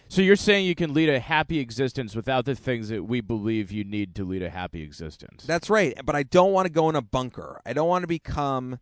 So 0.08 0.22
you're 0.22 0.36
saying 0.36 0.66
you 0.66 0.74
can 0.74 0.94
lead 0.94 1.08
a 1.08 1.18
happy 1.18 1.58
existence 1.58 2.14
without 2.14 2.44
the 2.44 2.54
things 2.54 2.88
that 2.88 3.04
we 3.04 3.20
believe 3.20 3.72
you 3.72 3.82
need 3.82 4.14
to 4.14 4.24
lead 4.24 4.42
a 4.42 4.50
happy 4.50 4.82
existence. 4.82 5.44
That's 5.44 5.68
right, 5.68 5.98
but 6.04 6.14
I 6.14 6.22
don't 6.22 6.52
want 6.52 6.66
to 6.66 6.72
go 6.72 6.88
in 6.88 6.94
a 6.94 7.02
bunker. 7.02 7.60
I 7.66 7.72
don't 7.72 7.88
want 7.88 8.04
to 8.04 8.06
become. 8.06 8.78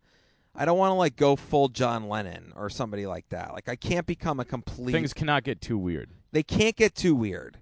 I 0.55 0.65
don't 0.65 0.77
want 0.77 0.91
to 0.91 0.95
like 0.95 1.15
go 1.15 1.35
full 1.35 1.69
John 1.69 2.07
Lennon 2.07 2.53
or 2.55 2.69
somebody 2.69 3.07
like 3.07 3.29
that. 3.29 3.53
Like 3.53 3.67
I 3.67 3.75
can't 3.75 4.05
become 4.05 4.39
a 4.39 4.45
complete. 4.45 4.91
things 4.91 5.13
cannot 5.13 5.43
get 5.43 5.59
too 5.59 5.77
weird. 5.77 6.11
They 6.31 6.43
can't 6.43 6.75
get 6.75 6.93
too 6.93 7.15
weird. 7.15 7.57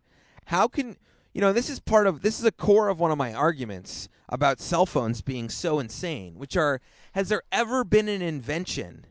How 0.45 0.67
can 0.67 0.97
you 1.33 1.41
know? 1.41 1.53
This 1.53 1.69
is 1.69 1.79
part 1.79 2.07
of 2.07 2.21
this 2.21 2.39
is 2.39 2.45
a 2.45 2.51
core 2.51 2.89
of 2.89 2.99
one 2.99 3.11
of 3.11 3.17
my 3.17 3.33
arguments 3.33 4.09
about 4.29 4.59
cell 4.59 4.85
phones 4.85 5.21
being 5.21 5.49
so 5.49 5.79
insane. 5.79 6.35
Which 6.35 6.57
are 6.57 6.81
has 7.13 7.29
there 7.29 7.43
ever 7.51 7.83
been 7.83 8.07
an 8.07 8.21
invention 8.21 9.05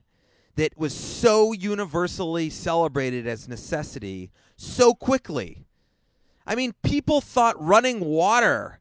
that 0.57 0.77
was 0.77 0.95
so 0.95 1.53
universally 1.53 2.51
celebrated 2.51 3.27
as 3.27 3.49
necessity 3.49 4.31
so 4.57 4.95
quickly? 4.95 5.67
I 6.47 6.55
mean, 6.55 6.75
people 6.83 7.21
thought 7.21 7.63
running 7.63 8.01
water. 8.01 8.80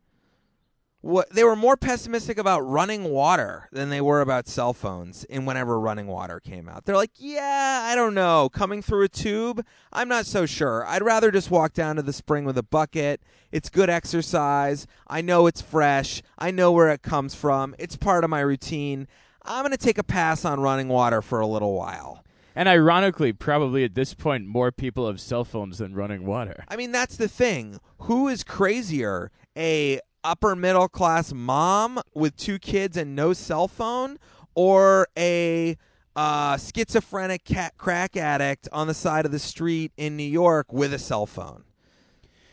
What 1.02 1.30
they 1.30 1.46
were 1.46 1.56
more 1.56 1.78
pessimistic 1.78 2.38
about 2.38 2.60
running 2.60 3.06
water 3.06 3.70
than 3.72 3.90
they 3.90 4.02
were 4.02 4.20
about 4.20 4.50
cell 4.50 4.74
phones. 4.74 5.24
In 5.24 5.46
whenever 5.46 5.80
running 5.80 6.08
water 6.08 6.42
came 6.42 6.68
out, 6.68 6.84
they're 6.84 6.98
like, 6.98 7.12
"Yeah, 7.16 7.88
I 7.90 7.96
don't 7.96 8.14
know, 8.14 8.50
coming 8.50 8.82
through 8.82 9.04
a 9.04 9.10
tube, 9.10 9.66
I'm 9.94 10.10
not 10.10 10.26
so 10.26 10.46
sure. 10.46 10.86
I'd 10.86 11.02
rather 11.02 11.32
just 11.32 11.50
walk 11.50 11.72
down 11.74 11.96
to 11.96 12.02
the 12.02 12.12
spring 12.12 12.44
with 12.44 12.58
a 12.58 12.64
bucket. 12.64 13.22
It's 13.50 13.70
good 13.70 13.90
exercise. 13.90 14.88
I 15.08 15.22
know 15.22 15.48
it's 15.48 15.62
fresh. 15.62 16.22
I 16.38 16.52
know 16.52 16.72
where 16.74 16.90
it 16.90 17.02
comes 17.02 17.34
from. 17.34 17.76
It's 17.80 17.96
part 17.96 18.26
of 18.26 18.30
my 18.30 18.42
routine. 18.42 19.08
I'm 19.46 19.64
going 19.64 19.72
to 19.72 19.78
take 19.78 19.98
a 19.98 20.04
pass 20.04 20.44
on 20.44 20.60
running 20.60 20.90
water 20.90 21.22
for 21.22 21.40
a 21.40 21.48
little 21.48 21.76
while." 21.76 22.26
And 22.56 22.68
ironically, 22.68 23.32
probably 23.32 23.86
at 23.86 23.96
this 23.96 24.14
point, 24.14 24.48
more 24.48 24.70
people 24.70 25.08
have 25.08 25.22
cell 25.22 25.46
phones 25.46 25.78
than 25.78 25.96
running 25.96 26.26
water. 26.26 26.66
I 26.68 26.76
mean, 26.76 26.92
that's 26.92 27.16
the 27.16 27.30
thing. 27.30 27.80
Who 28.00 28.28
is 28.28 28.44
crazier? 28.44 29.32
A 29.56 30.02
upper 30.24 30.56
middle 30.56 30.88
class 30.88 31.34
mom 31.34 32.00
with 32.14 32.36
two 32.36 32.60
kids 32.60 32.98
and 32.98 33.16
no 33.16 33.34
cell 33.34 33.68
phone 33.68 34.18
or 34.56 35.08
a 35.18 35.78
uh, 36.16 36.58
schizophrenic 36.58 37.44
cat 37.44 37.74
crack 37.78 38.18
addict 38.18 38.68
on 38.72 38.88
the 38.88 38.94
side 38.94 39.26
of 39.26 39.32
the 39.32 39.40
street 39.40 39.92
in 39.96 40.18
New 40.18 40.24
York 40.24 40.74
with 40.74 40.94
a 40.94 41.00
cell 41.00 41.26
phone? 41.26 41.64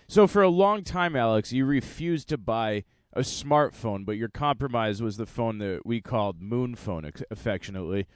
So 0.09 0.27
for 0.27 0.43
a 0.43 0.49
long 0.49 0.85
time, 0.85 1.17
Alex, 1.17 1.53
you 1.53 1.65
refused 1.65 2.29
to 2.29 2.39
buy 2.39 2.85
a 3.13 3.21
smartphone, 3.21 4.05
but 4.05 4.17
your 4.17 4.29
compromise 4.29 5.03
was 5.03 5.17
the 5.17 5.27
phone 5.27 5.59
that 5.59 5.85
we 5.85 6.01
called 6.01 6.41
Moon 6.41 6.77
Phone 6.77 7.11
affectionately, 7.31 8.07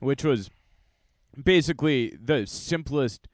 which 0.00 0.24
was 0.24 0.50
basically 1.42 2.14
the 2.20 2.46
simplest, 2.46 3.28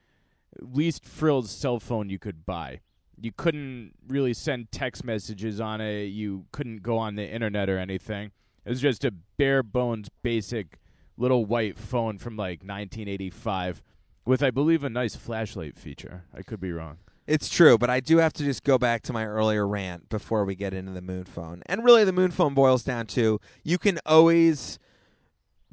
least 0.60 1.04
frilled 1.04 1.48
cell 1.48 1.80
phone 1.80 2.08
you 2.10 2.18
could 2.18 2.46
buy. 2.46 2.80
You 3.20 3.32
couldn't 3.36 3.92
really 4.06 4.34
send 4.34 4.70
text 4.70 5.04
messages 5.04 5.60
on 5.60 5.80
it. 5.80 6.04
You 6.04 6.46
couldn't 6.52 6.82
go 6.82 6.98
on 6.98 7.16
the 7.16 7.28
internet 7.28 7.68
or 7.68 7.78
anything. 7.78 8.32
It 8.64 8.70
was 8.70 8.80
just 8.80 9.04
a 9.04 9.10
bare 9.10 9.62
bones, 9.62 10.08
basic 10.22 10.78
little 11.16 11.44
white 11.44 11.78
phone 11.78 12.18
from 12.18 12.36
like 12.36 12.60
1985 12.60 13.82
with, 14.24 14.42
I 14.42 14.50
believe, 14.50 14.84
a 14.84 14.90
nice 14.90 15.16
flashlight 15.16 15.76
feature. 15.76 16.24
I 16.34 16.42
could 16.42 16.60
be 16.60 16.72
wrong. 16.72 16.98
It's 17.26 17.48
true, 17.48 17.76
but 17.76 17.90
I 17.90 18.00
do 18.00 18.18
have 18.18 18.32
to 18.34 18.44
just 18.44 18.64
go 18.64 18.78
back 18.78 19.02
to 19.02 19.12
my 19.12 19.26
earlier 19.26 19.66
rant 19.66 20.08
before 20.08 20.44
we 20.44 20.54
get 20.54 20.72
into 20.72 20.92
the 20.92 21.02
moon 21.02 21.24
phone. 21.24 21.62
And 21.66 21.84
really, 21.84 22.04
the 22.04 22.12
moon 22.12 22.30
phone 22.30 22.54
boils 22.54 22.82
down 22.82 23.06
to 23.08 23.40
you 23.64 23.76
can 23.76 23.98
always 24.06 24.78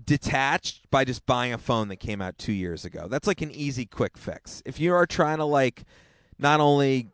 detach 0.03 0.81
by 0.91 1.05
just 1.05 1.25
buying 1.25 1.53
a 1.53 1.57
phone 1.57 1.87
that 1.87 1.97
came 1.97 2.21
out 2.21 2.37
two 2.37 2.51
years 2.51 2.83
ago. 2.83 3.07
That's 3.07 3.27
like 3.27 3.41
an 3.41 3.51
easy, 3.51 3.85
quick 3.85 4.17
fix. 4.17 4.61
If 4.65 4.79
you 4.79 4.93
are 4.93 5.05
trying 5.05 5.37
to 5.37 5.45
like 5.45 5.85
not 6.37 6.59
only 6.59 7.09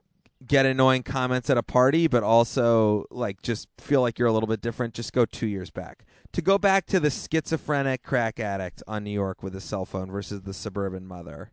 get 0.45 0.65
annoying 0.65 1.03
comments 1.03 1.49
at 1.49 1.57
a 1.57 1.63
party, 1.63 2.07
but 2.07 2.23
also 2.23 3.05
like 3.11 3.41
just 3.41 3.67
feel 3.77 4.01
like 4.01 4.17
you're 4.17 4.27
a 4.27 4.33
little 4.33 4.47
bit 4.47 4.61
different, 4.61 4.93
just 4.93 5.13
go 5.13 5.25
two 5.25 5.47
years 5.47 5.69
back. 5.69 6.05
To 6.33 6.41
go 6.41 6.57
back 6.57 6.85
to 6.87 6.99
the 6.99 7.09
schizophrenic 7.09 8.03
crack 8.03 8.39
addict 8.39 8.81
on 8.87 9.03
New 9.03 9.11
York 9.11 9.43
with 9.43 9.55
a 9.55 9.61
cell 9.61 9.85
phone 9.85 10.09
versus 10.09 10.41
the 10.41 10.53
suburban 10.53 11.05
mother. 11.05 11.51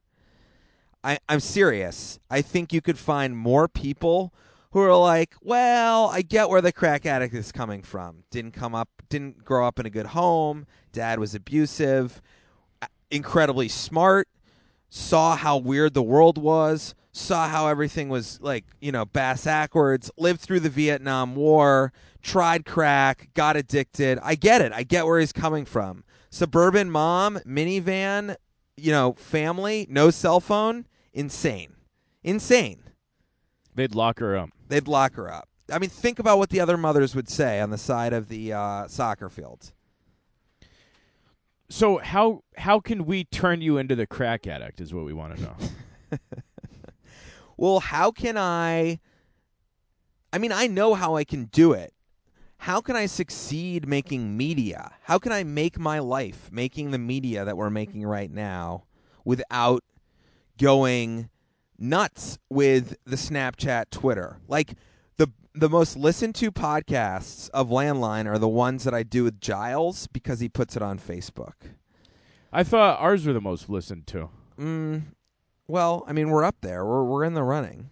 I, 1.02 1.18
I'm 1.28 1.40
serious. 1.40 2.18
I 2.30 2.42
think 2.42 2.72
you 2.72 2.80
could 2.80 2.98
find 2.98 3.36
more 3.36 3.68
people 3.68 4.32
who 4.72 4.80
are 4.80 4.96
like, 4.96 5.34
well, 5.40 6.08
I 6.08 6.22
get 6.22 6.48
where 6.48 6.60
the 6.60 6.72
crack 6.72 7.06
addict 7.06 7.34
is 7.34 7.52
coming 7.52 7.82
from. 7.82 8.24
Didn't 8.30 8.52
come 8.52 8.74
up, 8.74 8.88
didn't 9.08 9.44
grow 9.44 9.66
up 9.66 9.78
in 9.78 9.86
a 9.86 9.90
good 9.90 10.06
home. 10.06 10.66
Dad 10.92 11.18
was 11.18 11.34
abusive, 11.34 12.20
incredibly 13.10 13.68
smart, 13.68 14.28
saw 14.90 15.36
how 15.36 15.56
weird 15.56 15.94
the 15.94 16.02
world 16.02 16.38
was, 16.38 16.94
saw 17.18 17.48
how 17.48 17.68
everything 17.68 18.08
was 18.08 18.40
like, 18.40 18.64
you 18.80 18.92
know, 18.92 19.04
bass 19.04 19.44
backwards, 19.44 20.10
lived 20.16 20.40
through 20.40 20.60
the 20.60 20.70
Vietnam 20.70 21.34
War, 21.34 21.92
tried 22.22 22.64
crack, 22.64 23.28
got 23.34 23.56
addicted. 23.56 24.18
I 24.22 24.34
get 24.34 24.60
it. 24.60 24.72
I 24.72 24.82
get 24.82 25.06
where 25.06 25.20
he's 25.20 25.32
coming 25.32 25.64
from. 25.64 26.04
Suburban 26.30 26.90
mom, 26.90 27.38
minivan, 27.46 28.36
you 28.76 28.92
know, 28.92 29.14
family, 29.14 29.86
no 29.88 30.10
cell 30.10 30.40
phone, 30.40 30.86
insane. 31.12 31.74
Insane. 32.22 32.82
They'd 33.74 33.94
lock 33.94 34.18
her 34.18 34.36
up. 34.36 34.50
They'd 34.68 34.88
lock 34.88 35.14
her 35.14 35.32
up. 35.32 35.48
I 35.70 35.78
mean, 35.78 35.90
think 35.90 36.18
about 36.18 36.38
what 36.38 36.50
the 36.50 36.60
other 36.60 36.76
mothers 36.76 37.14
would 37.14 37.28
say 37.28 37.60
on 37.60 37.70
the 37.70 37.78
side 37.78 38.12
of 38.12 38.28
the 38.28 38.52
uh, 38.52 38.88
soccer 38.88 39.28
field. 39.28 39.72
So 41.70 41.98
how 41.98 42.42
how 42.56 42.80
can 42.80 43.04
we 43.04 43.24
turn 43.24 43.60
you 43.60 43.76
into 43.76 43.94
the 43.94 44.06
crack 44.06 44.46
addict? 44.46 44.80
Is 44.80 44.94
what 44.94 45.04
we 45.04 45.12
want 45.12 45.36
to 45.36 45.42
know. 45.42 45.56
well, 47.58 47.80
how 47.80 48.10
can 48.10 48.38
I? 48.38 49.00
I 50.32 50.38
mean, 50.38 50.52
I 50.52 50.68
know 50.68 50.94
how 50.94 51.16
I 51.16 51.24
can 51.24 51.46
do 51.46 51.72
it. 51.72 51.92
How 52.58 52.80
can 52.80 52.96
I 52.96 53.06
succeed 53.06 53.86
making 53.86 54.36
media? 54.36 54.92
How 55.02 55.18
can 55.18 55.32
I 55.32 55.44
make 55.44 55.78
my 55.78 55.98
life 55.98 56.50
making 56.52 56.90
the 56.90 56.98
media 56.98 57.44
that 57.44 57.56
we're 57.56 57.70
making 57.70 58.04
right 58.04 58.30
now 58.30 58.84
without 59.24 59.84
going 60.58 61.30
nuts 61.78 62.38
with 62.48 62.96
the 63.04 63.16
Snapchat, 63.16 63.90
Twitter? 63.90 64.38
Like 64.48 64.74
the 65.16 65.28
the 65.54 65.68
most 65.68 65.96
listened 65.96 66.36
to 66.36 66.52
podcasts 66.52 67.50
of 67.50 67.68
Landline 67.68 68.26
are 68.26 68.38
the 68.38 68.48
ones 68.48 68.84
that 68.84 68.94
I 68.94 69.02
do 69.02 69.24
with 69.24 69.40
Giles 69.40 70.06
because 70.06 70.40
he 70.40 70.48
puts 70.48 70.76
it 70.76 70.82
on 70.82 70.98
Facebook. 70.98 71.54
I 72.52 72.62
thought 72.62 73.00
ours 73.00 73.26
were 73.26 73.32
the 73.32 73.40
most 73.40 73.68
listened 73.68 74.06
to. 74.08 74.30
Mm, 74.58 75.02
well, 75.68 76.04
I 76.06 76.12
mean, 76.12 76.30
we're 76.30 76.44
up 76.44 76.56
there. 76.60 76.84
We're 76.84 77.04
we're 77.04 77.24
in 77.24 77.34
the 77.34 77.44
running. 77.44 77.90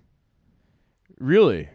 Really? 1.18 1.68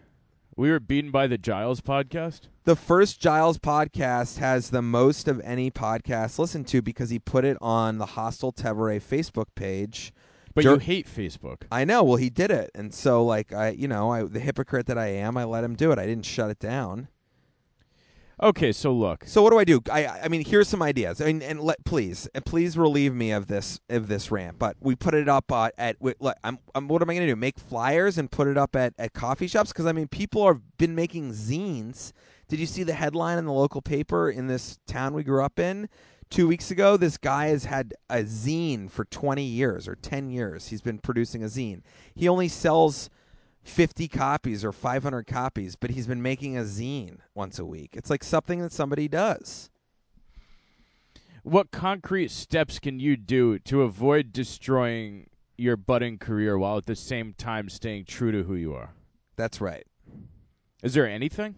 We 0.57 0.69
were 0.69 0.81
beaten 0.81 1.11
by 1.11 1.27
the 1.27 1.37
Giles 1.37 1.79
podcast? 1.79 2.41
The 2.65 2.75
first 2.75 3.21
Giles 3.21 3.57
podcast 3.57 4.37
has 4.39 4.69
the 4.69 4.81
most 4.81 5.27
of 5.27 5.39
any 5.43 5.71
podcast 5.71 6.37
listened 6.37 6.67
to 6.67 6.81
because 6.81 7.09
he 7.09 7.19
put 7.19 7.45
it 7.45 7.57
on 7.61 7.97
the 7.97 8.05
Hostile 8.05 8.51
Tevere 8.51 9.01
Facebook 9.01 9.47
page 9.55 10.11
but 10.53 10.63
Dur- 10.63 10.73
you 10.73 10.77
hate 10.79 11.07
Facebook. 11.07 11.63
I 11.71 11.85
know. 11.85 12.03
Well, 12.03 12.17
he 12.17 12.29
did 12.29 12.51
it, 12.51 12.71
and 12.75 12.93
so 12.93 13.23
like 13.23 13.53
I, 13.53 13.69
you 13.69 13.87
know, 13.87 14.11
I 14.11 14.23
the 14.23 14.39
hypocrite 14.39 14.85
that 14.87 14.97
I 14.97 15.07
am, 15.07 15.37
I 15.37 15.43
let 15.43 15.63
him 15.63 15.75
do 15.75 15.91
it. 15.91 15.99
I 15.99 16.05
didn't 16.05 16.25
shut 16.25 16.49
it 16.49 16.59
down. 16.59 17.07
Okay, 18.43 18.71
so 18.71 18.91
look. 18.91 19.23
So 19.27 19.43
what 19.43 19.51
do 19.51 19.59
I 19.59 19.63
do? 19.63 19.81
I 19.91 20.07
I 20.23 20.27
mean, 20.27 20.43
here's 20.43 20.67
some 20.67 20.81
ideas. 20.81 21.21
I 21.21 21.25
mean, 21.25 21.43
and 21.43 21.59
let 21.61 21.83
please, 21.85 22.27
please 22.45 22.75
relieve 22.75 23.13
me 23.13 23.31
of 23.31 23.45
this 23.45 23.79
of 23.87 24.07
this 24.07 24.31
rant. 24.31 24.57
But 24.57 24.77
we 24.79 24.95
put 24.95 25.13
it 25.13 25.29
up 25.29 25.51
at. 25.51 25.97
Look, 26.01 26.37
I'm, 26.43 26.57
I'm. 26.73 26.87
What 26.87 27.03
am 27.03 27.09
I 27.09 27.13
going 27.13 27.27
to 27.27 27.31
do? 27.31 27.35
Make 27.35 27.59
flyers 27.59 28.17
and 28.17 28.31
put 28.31 28.47
it 28.47 28.57
up 28.57 28.75
at 28.75 28.93
at 28.97 29.13
coffee 29.13 29.47
shops? 29.47 29.71
Because 29.71 29.85
I 29.85 29.91
mean, 29.91 30.07
people 30.07 30.47
have 30.47 30.61
been 30.77 30.95
making 30.95 31.33
zines. 31.33 32.13
Did 32.47 32.59
you 32.59 32.65
see 32.65 32.83
the 32.83 32.93
headline 32.93 33.37
in 33.37 33.45
the 33.45 33.53
local 33.53 33.81
paper 33.81 34.29
in 34.29 34.47
this 34.47 34.79
town 34.87 35.13
we 35.13 35.23
grew 35.23 35.43
up 35.43 35.59
in? 35.59 35.87
two 36.31 36.47
weeks 36.47 36.71
ago, 36.71 36.95
this 36.97 37.17
guy 37.17 37.47
has 37.47 37.65
had 37.65 37.93
a 38.09 38.23
zine 38.23 38.89
for 38.89 39.03
20 39.05 39.43
years 39.43 39.85
or 39.85 39.95
10 39.95 40.29
years. 40.29 40.69
He's 40.69 40.81
been 40.81 40.97
producing 40.97 41.43
a 41.43 41.47
zine. 41.47 41.81
He 42.15 42.27
only 42.27 42.47
sells 42.47 43.09
50 43.63 44.07
copies 44.07 44.65
or 44.65 44.71
500 44.71 45.27
copies, 45.27 45.75
but 45.75 45.91
he's 45.91 46.07
been 46.07 46.21
making 46.21 46.57
a 46.57 46.61
zine 46.61 47.19
once 47.35 47.59
a 47.59 47.65
week. 47.65 47.91
It's 47.93 48.09
like 48.09 48.23
something 48.23 48.59
that 48.61 48.71
somebody 48.71 49.07
does. 49.07 49.69
What 51.43 51.71
concrete 51.71 52.31
steps 52.31 52.79
can 52.79 52.99
you 52.99 53.17
do 53.17 53.59
to 53.59 53.81
avoid 53.81 54.31
destroying 54.31 55.29
your 55.57 55.77
budding 55.77 56.17
career 56.17 56.57
while 56.57 56.77
at 56.77 56.85
the 56.85 56.95
same 56.95 57.33
time 57.33 57.69
staying 57.69 58.05
true 58.05 58.31
to 58.31 58.43
who 58.43 58.55
you 58.55 58.73
are? 58.73 58.93
That's 59.37 59.61
right. 59.61 59.85
Is 60.83 60.93
there 60.93 61.07
anything? 61.07 61.55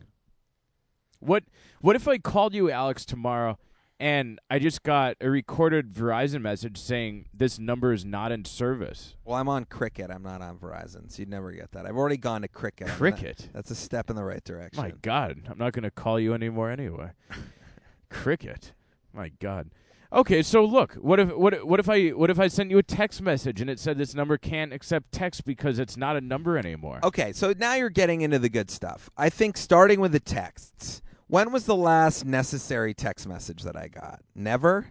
What 1.20 1.44
what 1.80 1.96
if 1.96 2.08
I 2.08 2.18
called 2.18 2.54
you 2.54 2.70
Alex 2.70 3.06
tomorrow 3.06 3.58
and 4.04 4.38
I 4.50 4.60
just 4.60 4.84
got 4.84 5.16
a 5.22 5.30
recorded 5.30 5.94
Verizon 5.94 6.42
message 6.42 6.78
saying 6.78 7.28
this 7.34 7.58
number 7.58 7.94
is 7.94 8.04
not 8.04 8.34
in 8.34 8.44
service. 8.44 9.16
Well, 9.24 9.38
I'm 9.38 9.48
on 9.48 9.64
Cricket. 9.64 10.12
I'm 10.12 10.24
not 10.24 10.42
on 10.42 10.58
Verizon, 10.58 11.10
so 11.10 11.22
you'd 11.22 11.30
never 11.30 11.54
get 11.54 11.72
that. 11.72 11.86
I've 11.86 11.96
already 11.96 12.18
gone 12.18 12.42
to 12.42 12.50
Cricket. 12.50 12.90
Cricket? 12.90 13.48
that's 13.54 13.72
a 13.72 13.76
step 13.76 14.10
in 14.10 14.18
the 14.18 14.24
right 14.26 14.44
direction. 14.44 14.84
My 14.84 14.92
God, 15.02 15.44
I'm 15.50 15.58
not 15.58 15.72
going 15.72 15.84
to 15.84 15.90
call 15.90 16.20
you 16.20 16.34
anymore 16.34 16.70
anyway. 16.70 17.12
Cricket. 18.10 18.74
My 19.14 19.32
God. 19.40 19.70
Okay, 20.12 20.44
so 20.44 20.66
look, 20.66 20.96
what 20.96 21.22
if 21.22 21.34
what 21.34 21.66
what 21.66 21.80
if 21.80 21.88
I 21.88 22.10
what 22.10 22.30
if 22.30 22.42
I 22.42 22.50
sent 22.50 22.72
you 22.72 22.80
a 22.80 22.84
text 22.84 23.22
message 23.22 23.62
and 23.62 23.70
it 23.70 23.80
said 23.80 23.98
this 23.98 24.14
number 24.14 24.38
can't 24.38 24.74
accept 24.74 25.14
text 25.14 25.46
because 25.46 25.80
it's 25.80 25.96
not 25.96 26.18
a 26.18 26.22
number 26.22 26.58
anymore? 26.58 27.00
Okay, 27.06 27.32
so 27.32 27.54
now 27.58 27.76
you're 27.76 27.90
getting 27.90 28.20
into 28.20 28.38
the 28.38 28.50
good 28.50 28.70
stuff. 28.70 29.10
I 29.16 29.30
think 29.30 29.56
starting 29.56 30.02
with 30.02 30.12
the 30.12 30.20
texts 30.20 31.02
when 31.34 31.52
was 31.52 31.66
the 31.66 31.76
last 31.76 32.28
necessary 32.28 32.94
text 32.94 33.28
message 33.28 33.64
that 33.64 33.76
I 33.76 33.88
got? 33.88 34.22
Never. 34.36 34.90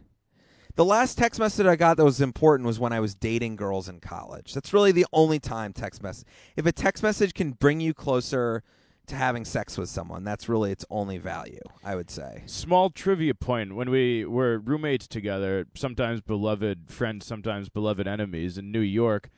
The 0.74 0.84
last 0.84 1.16
text 1.16 1.38
message 1.38 1.66
I 1.66 1.76
got 1.76 1.99
that 1.99 2.05
was 2.05 2.20
important 2.20 2.66
was 2.66 2.80
when 2.80 2.93
I 2.93 2.99
was 2.99 3.14
dating 3.14 3.55
girls 3.55 3.88
in 3.88 4.01
college. 4.01 4.53
That's 4.53 4.72
really 4.72 4.90
the 4.90 5.07
only 5.12 5.38
time 5.38 5.72
text 5.72 6.03
message. 6.03 6.26
If 6.57 6.66
a 6.66 6.72
text 6.72 7.01
message 7.01 7.32
can 7.32 7.53
bring 7.53 7.78
you 7.78 7.95
closer 7.95 8.64
to 9.07 9.14
having 9.14 9.45
sex 9.45 9.78
with 9.78 9.88
someone, 9.88 10.24
that's 10.24 10.49
really 10.49 10.72
its 10.72 10.84
only 10.90 11.16
value, 11.16 11.61
I 11.84 11.95
would 11.95 12.11
say. 12.11 12.43
Small 12.47 12.90
trivia 12.90 13.34
point 13.34 13.76
when 13.76 13.88
we 13.88 14.24
were 14.24 14.59
roommates 14.59 15.07
together, 15.07 15.66
sometimes 15.76 16.22
beloved 16.22 16.90
friends, 16.90 17.24
sometimes 17.24 17.68
beloved 17.68 18.09
enemies 18.09 18.59
in 18.59 18.72
New 18.72 18.80
York, 18.80 19.30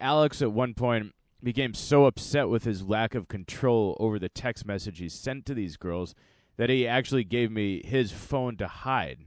Alex 0.00 0.40
at 0.40 0.52
one 0.52 0.72
point 0.72 1.12
became 1.42 1.74
so 1.74 2.06
upset 2.06 2.48
with 2.48 2.64
his 2.64 2.82
lack 2.82 3.14
of 3.14 3.28
control 3.28 3.94
over 4.00 4.18
the 4.18 4.30
text 4.30 4.64
message 4.64 5.00
he 5.00 5.08
sent 5.10 5.44
to 5.44 5.52
these 5.52 5.76
girls 5.76 6.14
that 6.56 6.70
he 6.70 6.86
actually 6.86 7.24
gave 7.24 7.50
me 7.50 7.82
his 7.84 8.12
phone 8.12 8.56
to 8.56 8.66
hide. 8.66 9.18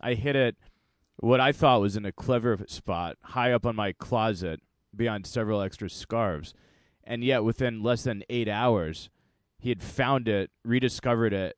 I 0.00 0.14
hid 0.14 0.36
it 0.36 0.56
what 1.16 1.40
I 1.40 1.52
thought 1.52 1.80
was 1.80 1.96
in 1.96 2.04
a 2.04 2.12
clever 2.12 2.58
spot, 2.66 3.16
high 3.22 3.52
up 3.52 3.66
on 3.66 3.76
my 3.76 3.92
closet, 3.92 4.60
beyond 4.94 5.26
several 5.26 5.60
extra 5.60 5.88
scarves. 5.88 6.54
And 7.04 7.22
yet, 7.22 7.44
within 7.44 7.82
less 7.82 8.02
than 8.02 8.24
eight 8.28 8.48
hours, 8.48 9.10
he 9.58 9.68
had 9.68 9.82
found 9.82 10.28
it, 10.28 10.50
rediscovered 10.64 11.32
it, 11.32 11.56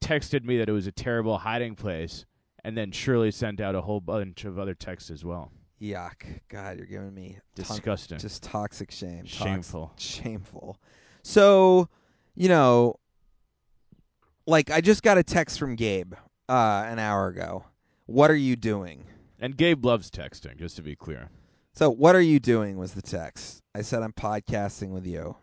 texted 0.00 0.44
me 0.44 0.58
that 0.58 0.68
it 0.68 0.72
was 0.72 0.86
a 0.86 0.92
terrible 0.92 1.38
hiding 1.38 1.74
place, 1.74 2.24
and 2.64 2.76
then 2.76 2.92
surely 2.92 3.30
sent 3.30 3.60
out 3.60 3.74
a 3.74 3.82
whole 3.82 4.00
bunch 4.00 4.44
of 4.44 4.58
other 4.58 4.74
texts 4.74 5.10
as 5.10 5.24
well. 5.24 5.50
Yuck. 5.80 6.40
God, 6.48 6.78
you're 6.78 6.86
giving 6.86 7.12
me 7.12 7.38
disgusting. 7.54 8.18
just 8.18 8.42
toxic 8.42 8.90
shame. 8.90 9.26
Shameful. 9.26 9.92
shameful. 9.98 10.78
So, 11.22 11.88
you 12.34 12.48
know, 12.48 12.96
like 14.46 14.70
I 14.70 14.80
just 14.80 15.02
got 15.02 15.18
a 15.18 15.22
text 15.22 15.58
from 15.58 15.76
Gabe 15.76 16.14
uh, 16.48 16.84
an 16.86 16.98
hour 16.98 17.28
ago. 17.28 17.64
What 18.06 18.30
are 18.30 18.36
you 18.36 18.56
doing? 18.56 19.04
And 19.38 19.56
Gabe 19.56 19.84
loves 19.84 20.10
texting, 20.10 20.58
just 20.58 20.76
to 20.76 20.82
be 20.82 20.94
clear. 20.96 21.30
So, 21.72 21.90
what 21.90 22.14
are 22.14 22.20
you 22.20 22.38
doing 22.38 22.76
was 22.76 22.94
the 22.94 23.02
text. 23.02 23.62
I 23.74 23.82
said 23.82 24.02
I'm 24.02 24.12
podcasting 24.12 24.90
with 24.90 25.06
you. 25.06 25.36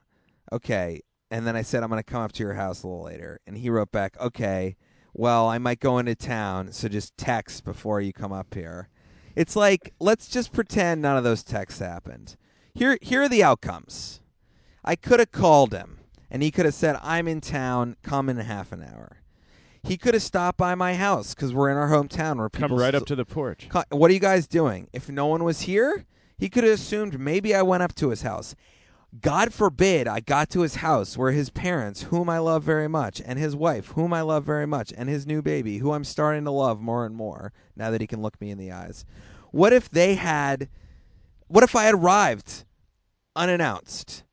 Okay. 0.51 1.01
And 1.29 1.47
then 1.47 1.55
I 1.55 1.61
said 1.61 1.81
I'm 1.81 1.89
going 1.89 1.99
to 1.99 2.03
come 2.03 2.21
up 2.21 2.33
to 2.33 2.43
your 2.43 2.55
house 2.55 2.83
a 2.83 2.87
little 2.87 3.03
later. 3.03 3.39
And 3.47 3.57
he 3.57 3.69
wrote 3.69 3.91
back, 3.91 4.19
"Okay, 4.19 4.75
well, 5.13 5.47
I 5.47 5.57
might 5.57 5.79
go 5.79 5.97
into 5.97 6.15
town, 6.15 6.71
so 6.73 6.87
just 6.89 7.15
text 7.17 7.63
before 7.63 8.01
you 8.01 8.11
come 8.11 8.33
up 8.33 8.53
here." 8.53 8.89
It's 9.35 9.55
like, 9.55 9.93
let's 9.99 10.27
just 10.27 10.51
pretend 10.51 11.01
none 11.01 11.15
of 11.15 11.23
those 11.23 11.43
texts 11.43 11.79
happened. 11.79 12.35
Here 12.73 12.97
here 13.01 13.23
are 13.23 13.29
the 13.29 13.43
outcomes. 13.43 14.21
I 14.83 14.95
could 14.95 15.19
have 15.19 15.31
called 15.31 15.73
him 15.73 16.00
and 16.31 16.41
he 16.41 16.49
could 16.49 16.65
have 16.65 16.73
said, 16.73 16.97
I'm 17.03 17.27
in 17.27 17.41
town, 17.41 17.97
come 18.01 18.29
in 18.29 18.37
half 18.37 18.71
an 18.71 18.81
hour. 18.81 19.17
He 19.83 19.97
could 19.97 20.13
have 20.13 20.23
stopped 20.23 20.57
by 20.57 20.75
my 20.75 20.95
house 20.95 21.35
because 21.35 21.53
we're 21.53 21.69
in 21.69 21.77
our 21.77 21.89
hometown 21.89 22.37
where 22.37 22.49
people 22.49 22.69
Come 22.69 22.77
right 22.77 22.95
up 22.95 23.05
to 23.07 23.15
the 23.15 23.25
porch. 23.25 23.67
What 23.89 24.09
are 24.09 24.13
you 24.13 24.19
guys 24.19 24.47
doing? 24.47 24.87
If 24.93 25.09
no 25.09 25.25
one 25.27 25.43
was 25.43 25.61
here, 25.61 26.05
he 26.37 26.49
could 26.49 26.63
have 26.63 26.73
assumed 26.73 27.19
maybe 27.19 27.53
I 27.53 27.61
went 27.63 27.83
up 27.83 27.93
to 27.95 28.09
his 28.09 28.21
house. 28.21 28.55
God 29.19 29.53
forbid 29.53 30.07
I 30.07 30.21
got 30.21 30.49
to 30.51 30.61
his 30.61 30.75
house 30.75 31.17
where 31.17 31.31
his 31.31 31.49
parents, 31.49 32.03
whom 32.03 32.29
I 32.29 32.37
love 32.37 32.63
very 32.63 32.87
much, 32.87 33.21
and 33.25 33.37
his 33.37 33.55
wife, 33.55 33.87
whom 33.87 34.13
I 34.13 34.21
love 34.21 34.45
very 34.45 34.65
much, 34.65 34.93
and 34.95 35.09
his 35.09 35.27
new 35.27 35.41
baby, 35.41 35.79
who 35.79 35.91
I'm 35.91 36.05
starting 36.05 36.45
to 36.45 36.51
love 36.51 36.79
more 36.79 37.05
and 37.05 37.13
more 37.13 37.51
now 37.75 37.91
that 37.91 37.99
he 37.99 38.07
can 38.07 38.21
look 38.21 38.39
me 38.39 38.51
in 38.51 38.57
the 38.57 38.71
eyes. 38.71 39.03
What 39.51 39.73
if 39.73 39.89
they 39.89 40.15
had, 40.15 40.69
what 41.47 41.65
if 41.65 41.75
I 41.75 41.83
had 41.83 41.95
arrived 41.95 42.63
unannounced? 43.35 44.23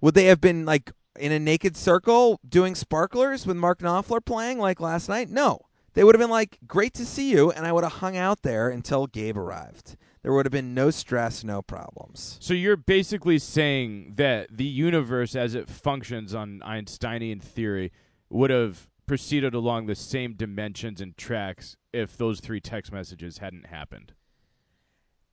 Would 0.00 0.14
they 0.14 0.26
have 0.26 0.40
been 0.40 0.64
like 0.64 0.92
in 1.18 1.32
a 1.32 1.38
naked 1.38 1.76
circle 1.76 2.40
doing 2.48 2.74
sparklers 2.74 3.46
with 3.46 3.56
Mark 3.56 3.80
Knopfler 3.80 4.24
playing 4.24 4.58
like 4.58 4.80
last 4.80 5.08
night? 5.08 5.30
No. 5.30 5.60
They 5.94 6.02
would 6.02 6.14
have 6.14 6.20
been 6.20 6.30
like, 6.30 6.58
great 6.66 6.92
to 6.94 7.06
see 7.06 7.30
you, 7.30 7.52
and 7.52 7.64
I 7.64 7.72
would 7.72 7.84
have 7.84 7.94
hung 7.94 8.16
out 8.16 8.42
there 8.42 8.68
until 8.68 9.06
Gabe 9.06 9.38
arrived. 9.38 9.96
There 10.22 10.32
would 10.32 10.44
have 10.44 10.52
been 10.52 10.74
no 10.74 10.90
stress, 10.90 11.44
no 11.44 11.62
problems. 11.62 12.36
So 12.40 12.52
you're 12.52 12.76
basically 12.76 13.38
saying 13.38 14.14
that 14.16 14.48
the 14.50 14.64
universe, 14.64 15.36
as 15.36 15.54
it 15.54 15.68
functions 15.68 16.34
on 16.34 16.62
Einsteinian 16.64 17.40
theory, 17.40 17.92
would 18.28 18.50
have 18.50 18.88
proceeded 19.06 19.54
along 19.54 19.86
the 19.86 19.94
same 19.94 20.32
dimensions 20.32 21.00
and 21.00 21.16
tracks 21.16 21.76
if 21.92 22.16
those 22.16 22.40
three 22.40 22.60
text 22.60 22.90
messages 22.90 23.38
hadn't 23.38 23.66
happened. 23.66 24.14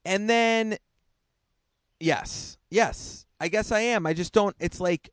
And 0.06 0.30
then, 0.30 0.78
yes, 2.00 2.58
yes, 2.70 3.26
I 3.40 3.48
guess 3.48 3.72
I 3.72 3.80
am. 3.80 4.06
I 4.06 4.14
just 4.14 4.34
don't, 4.34 4.56
it's 4.60 4.80
like, 4.80 5.10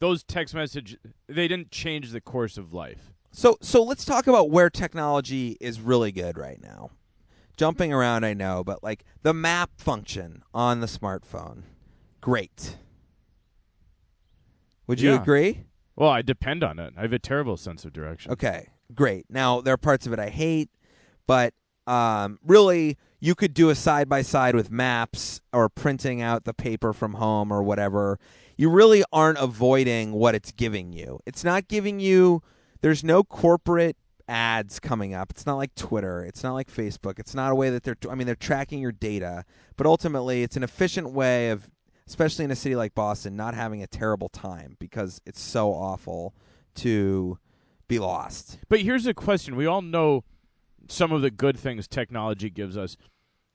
Those 0.00 0.22
text 0.24 0.54
message 0.54 0.96
they 1.28 1.46
didn't 1.46 1.70
change 1.70 2.10
the 2.10 2.20
course 2.20 2.56
of 2.58 2.72
life. 2.72 3.12
So 3.32 3.56
so 3.60 3.82
let's 3.82 4.04
talk 4.04 4.26
about 4.26 4.50
where 4.50 4.68
technology 4.70 5.56
is 5.60 5.80
really 5.80 6.10
good 6.10 6.36
right 6.36 6.60
now. 6.60 6.90
Jumping 7.56 7.92
around 7.92 8.24
I 8.24 8.34
know, 8.34 8.64
but 8.64 8.82
like 8.82 9.04
the 9.22 9.34
map 9.34 9.70
function 9.78 10.42
on 10.54 10.80
the 10.80 10.86
smartphone. 10.86 11.62
Great. 12.20 12.76
Would 14.86 15.00
you 15.00 15.10
Yeah. 15.10 15.22
agree? 15.22 15.64
Well, 15.96 16.10
I 16.10 16.22
depend 16.22 16.64
on 16.64 16.78
it. 16.78 16.94
I 16.96 17.02
have 17.02 17.12
a 17.12 17.18
terrible 17.18 17.56
sense 17.58 17.84
of 17.84 17.92
direction. 17.92 18.32
Okay. 18.32 18.68
Great. 18.94 19.26
Now 19.28 19.60
there 19.60 19.74
are 19.74 19.78
parts 19.78 20.06
of 20.06 20.12
it 20.12 20.18
I 20.18 20.30
hate, 20.30 20.70
but 21.26 21.52
um, 21.86 22.38
really 22.44 22.96
you 23.20 23.34
could 23.34 23.54
do 23.54 23.68
a 23.68 23.74
side 23.74 24.08
by 24.08 24.22
side 24.22 24.54
with 24.54 24.70
maps 24.70 25.40
or 25.52 25.68
printing 25.68 26.22
out 26.22 26.44
the 26.44 26.54
paper 26.54 26.92
from 26.92 27.14
home 27.14 27.52
or 27.52 27.62
whatever. 27.62 28.18
You 28.56 28.70
really 28.70 29.04
aren't 29.12 29.38
avoiding 29.38 30.12
what 30.12 30.34
it's 30.34 30.52
giving 30.52 30.92
you. 30.92 31.20
It's 31.26 31.44
not 31.44 31.68
giving 31.68 32.00
you 32.00 32.42
there's 32.80 33.04
no 33.04 33.22
corporate 33.22 33.96
ads 34.26 34.80
coming 34.80 35.12
up. 35.12 35.30
It's 35.30 35.44
not 35.44 35.56
like 35.56 35.74
Twitter. 35.74 36.24
It's 36.24 36.42
not 36.42 36.54
like 36.54 36.72
Facebook. 36.72 37.18
It's 37.18 37.34
not 37.34 37.52
a 37.52 37.54
way 37.54 37.68
that 37.70 37.82
they're 37.82 37.96
I 38.08 38.14
mean 38.14 38.26
they're 38.26 38.36
tracking 38.36 38.80
your 38.80 38.92
data, 38.92 39.44
but 39.76 39.86
ultimately 39.86 40.42
it's 40.42 40.56
an 40.56 40.62
efficient 40.62 41.10
way 41.10 41.50
of 41.50 41.68
especially 42.06 42.44
in 42.44 42.50
a 42.50 42.56
city 42.56 42.74
like 42.74 42.94
Boston 42.94 43.36
not 43.36 43.54
having 43.54 43.82
a 43.82 43.86
terrible 43.86 44.28
time 44.28 44.76
because 44.78 45.20
it's 45.26 45.40
so 45.40 45.72
awful 45.72 46.34
to 46.76 47.38
be 47.86 47.98
lost. 47.98 48.58
But 48.68 48.80
here's 48.80 49.06
a 49.06 49.14
question: 49.14 49.56
We 49.56 49.66
all 49.66 49.82
know 49.82 50.24
some 50.90 51.12
of 51.12 51.22
the 51.22 51.30
good 51.30 51.58
things 51.58 51.86
technology 51.86 52.50
gives 52.50 52.76
us. 52.76 52.96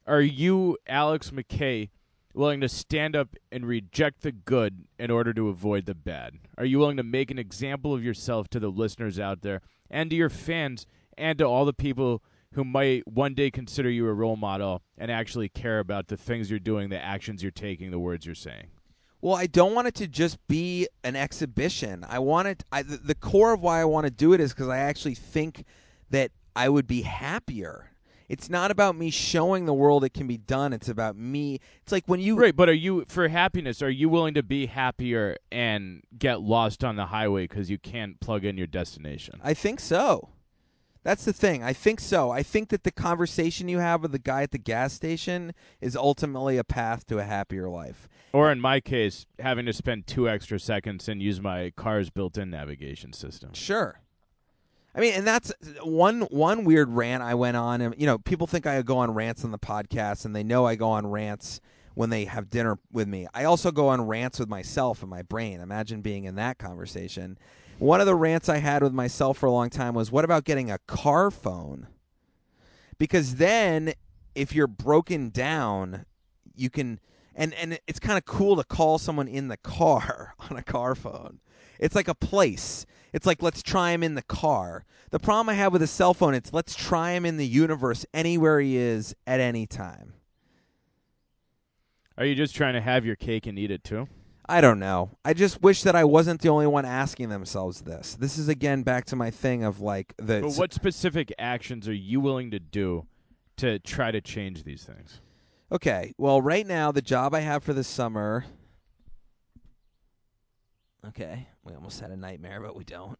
Are 0.07 0.21
you, 0.21 0.77
Alex 0.87 1.31
McKay, 1.31 1.89
willing 2.33 2.61
to 2.61 2.69
stand 2.69 3.15
up 3.15 3.35
and 3.51 3.65
reject 3.65 4.21
the 4.21 4.31
good 4.31 4.85
in 4.99 5.09
order 5.09 5.33
to 5.33 5.49
avoid 5.49 5.85
the 5.85 5.95
bad? 5.95 6.35
Are 6.57 6.65
you 6.65 6.79
willing 6.79 6.97
to 6.97 7.03
make 7.03 7.31
an 7.31 7.39
example 7.39 7.93
of 7.93 8.03
yourself 8.03 8.47
to 8.49 8.59
the 8.59 8.69
listeners 8.69 9.19
out 9.19 9.41
there 9.41 9.61
and 9.89 10.09
to 10.09 10.15
your 10.15 10.29
fans 10.29 10.85
and 11.17 11.37
to 11.39 11.45
all 11.45 11.65
the 11.65 11.73
people 11.73 12.21
who 12.53 12.63
might 12.63 13.07
one 13.07 13.33
day 13.33 13.51
consider 13.51 13.89
you 13.89 14.07
a 14.07 14.13
role 14.13 14.37
model 14.37 14.81
and 14.97 15.11
actually 15.11 15.49
care 15.49 15.79
about 15.79 16.07
the 16.07 16.17
things 16.17 16.49
you're 16.49 16.59
doing, 16.59 16.89
the 16.89 17.01
actions 17.01 17.41
you're 17.41 17.51
taking, 17.51 17.91
the 17.91 17.99
words 17.99 18.25
you're 18.25 18.35
saying? 18.35 18.67
Well, 19.21 19.35
I 19.35 19.47
don't 19.47 19.73
want 19.73 19.87
it 19.87 19.95
to 19.95 20.07
just 20.07 20.37
be 20.47 20.87
an 21.03 21.15
exhibition. 21.15 22.05
I 22.07 22.19
want 22.19 22.47
it. 22.47 22.63
I, 22.71 22.83
the, 22.83 22.97
the 22.97 23.15
core 23.15 23.53
of 23.53 23.61
why 23.61 23.81
I 23.81 23.85
want 23.85 24.05
to 24.05 24.11
do 24.11 24.33
it 24.33 24.39
is 24.39 24.53
because 24.53 24.69
I 24.69 24.77
actually 24.77 25.15
think 25.15 25.65
that 26.11 26.31
I 26.55 26.69
would 26.69 26.87
be 26.87 27.01
happier. 27.01 27.91
It's 28.27 28.49
not 28.49 28.71
about 28.71 28.95
me 28.95 29.11
showing 29.11 29.65
the 29.65 29.73
world 29.73 30.03
it 30.03 30.13
can 30.13 30.25
be 30.25 30.37
done. 30.37 30.73
It's 30.73 30.89
about 30.89 31.15
me. 31.15 31.59
It's 31.83 31.91
like 31.91 32.05
when 32.07 32.19
you 32.19 32.35
Right, 32.35 32.55
but 32.55 32.69
are 32.69 32.73
you 32.73 33.05
for 33.07 33.27
happiness? 33.27 33.81
Are 33.81 33.89
you 33.89 34.09
willing 34.09 34.33
to 34.33 34.43
be 34.43 34.65
happier 34.65 35.37
and 35.51 36.01
get 36.17 36.41
lost 36.41 36.83
on 36.83 36.95
the 36.95 37.07
highway 37.07 37.43
because 37.43 37.69
you 37.69 37.77
can't 37.77 38.19
plug 38.19 38.43
in 38.43 38.57
your 38.57 38.67
destination? 38.67 39.39
I 39.43 39.53
think 39.53 39.79
so. 39.79 40.29
That's 41.03 41.23
the 41.23 41.33
thing. 41.33 41.61
I 41.61 41.71
think 41.71 41.99
so. 41.99 42.31
I 42.31 42.41
think 42.41 42.69
that 42.69 42.83
the 42.83 42.91
conversation 42.91 43.67
you 43.69 43.77
have 43.77 44.01
with 44.01 44.11
the 44.11 44.17
guy 44.17 44.41
at 44.41 44.49
the 44.49 44.57
gas 44.57 44.91
station 44.91 45.53
is 45.79 45.95
ultimately 45.95 46.57
a 46.57 46.63
path 46.63 47.05
to 47.07 47.19
a 47.19 47.23
happier 47.23 47.69
life. 47.69 48.09
Or 48.33 48.51
in 48.51 48.59
my 48.59 48.79
case, 48.79 49.27
having 49.37 49.67
to 49.67 49.73
spend 49.73 50.07
two 50.07 50.27
extra 50.27 50.59
seconds 50.59 51.07
and 51.07 51.21
use 51.21 51.39
my 51.39 51.71
car's 51.77 52.09
built-in 52.09 52.49
navigation 52.49 53.13
system. 53.13 53.53
Sure. 53.53 53.99
I 54.95 55.01
mean, 55.01 55.13
and 55.13 55.27
that's 55.27 55.51
one 55.83 56.21
one 56.21 56.63
weird 56.63 56.89
rant 56.89 57.21
I 57.21 57.33
went 57.33 57.57
on. 57.57 57.81
And 57.81 57.95
you 57.97 58.05
know, 58.05 58.17
people 58.17 58.47
think 58.47 58.65
I 58.65 58.81
go 58.81 58.97
on 58.97 59.13
rants 59.13 59.43
on 59.43 59.51
the 59.51 59.59
podcast, 59.59 60.23
and 60.23 60.35
they 60.35 60.43
know 60.43 60.65
I 60.65 60.75
go 60.75 60.89
on 60.89 61.07
rants 61.07 61.59
when 61.95 62.09
they 62.09 62.25
have 62.25 62.49
dinner 62.49 62.79
with 62.91 63.07
me. 63.07 63.27
I 63.33 63.43
also 63.43 63.71
go 63.71 63.89
on 63.89 64.07
rants 64.07 64.39
with 64.39 64.47
myself 64.47 65.01
and 65.01 65.09
my 65.09 65.21
brain. 65.21 65.59
Imagine 65.59 66.01
being 66.01 66.23
in 66.23 66.35
that 66.35 66.57
conversation. 66.57 67.37
One 67.77 67.99
of 67.99 68.05
the 68.05 68.15
rants 68.15 68.47
I 68.47 68.57
had 68.57 68.83
with 68.83 68.93
myself 68.93 69.37
for 69.37 69.47
a 69.47 69.51
long 69.51 69.69
time 69.69 69.95
was, 69.95 70.11
"What 70.11 70.23
about 70.23 70.45
getting 70.45 70.71
a 70.71 70.79
car 70.87 71.29
phone?" 71.29 71.87
Because 72.97 73.35
then, 73.35 73.93
if 74.33 74.55
you're 74.55 74.67
broken 74.67 75.29
down, 75.29 76.05
you 76.55 76.69
can, 76.69 77.01
and 77.35 77.53
and 77.55 77.79
it's 77.85 77.99
kind 77.99 78.17
of 78.17 78.23
cool 78.23 78.55
to 78.55 78.63
call 78.63 78.97
someone 78.97 79.27
in 79.27 79.49
the 79.49 79.57
car 79.57 80.35
on 80.49 80.55
a 80.55 80.63
car 80.63 80.95
phone. 80.95 81.41
It's 81.79 81.95
like 81.95 82.07
a 82.07 82.15
place. 82.15 82.85
It's 83.15 83.25
like 83.25 83.41
let's 83.41 83.63
try 83.63 83.91
him 83.91 84.03
in 84.03 84.15
the 84.15 84.21
car. 84.21 84.83
The 85.09 85.19
problem 85.19 85.47
I 85.47 85.53
have 85.53 85.71
with 85.71 85.81
a 85.81 85.87
cell 85.87 86.13
phone, 86.13 86.33
it's 86.33 86.51
let's 86.51 86.75
try 86.75 87.11
him 87.11 87.25
in 87.25 87.37
the 87.37 87.47
universe 87.47 88.05
anywhere 88.13 88.59
he 88.59 88.75
is 88.75 89.15
at 89.25 89.39
any 89.39 89.65
time. 89.65 90.15
Are 92.17 92.25
you 92.25 92.35
just 92.35 92.53
trying 92.53 92.73
to 92.73 92.81
have 92.81 93.05
your 93.05 93.15
cake 93.15 93.47
and 93.47 93.57
eat 93.57 93.71
it 93.71 93.85
too? 93.85 94.09
I 94.49 94.59
don't 94.59 94.79
know. 94.79 95.11
I 95.23 95.33
just 95.33 95.63
wish 95.63 95.83
that 95.83 95.95
I 95.95 96.03
wasn't 96.03 96.41
the 96.41 96.49
only 96.49 96.67
one 96.67 96.83
asking 96.83 97.29
themselves 97.29 97.81
this. 97.81 98.15
This 98.15 98.37
is 98.37 98.49
again 98.49 98.83
back 98.83 99.05
to 99.05 99.15
my 99.15 99.31
thing 99.31 99.63
of 99.63 99.79
like 99.79 100.13
the 100.17 100.41
But 100.41 100.55
what 100.55 100.73
specific 100.73 101.33
actions 101.39 101.87
are 101.87 101.93
you 101.93 102.19
willing 102.19 102.51
to 102.51 102.59
do 102.59 103.07
to 103.55 103.79
try 103.79 104.11
to 104.11 104.19
change 104.19 104.65
these 104.65 104.83
things? 104.83 105.21
Okay. 105.71 106.13
Well, 106.17 106.41
right 106.41 106.67
now 106.67 106.91
the 106.91 107.01
job 107.01 107.33
I 107.33 107.39
have 107.39 107.63
for 107.63 107.71
this 107.71 107.87
summer 107.87 108.43
Okay. 111.09 111.47
We 111.63 111.73
almost 111.73 111.99
had 111.99 112.11
a 112.11 112.17
nightmare, 112.17 112.59
but 112.61 112.75
we 112.75 112.83
don't. 112.83 113.19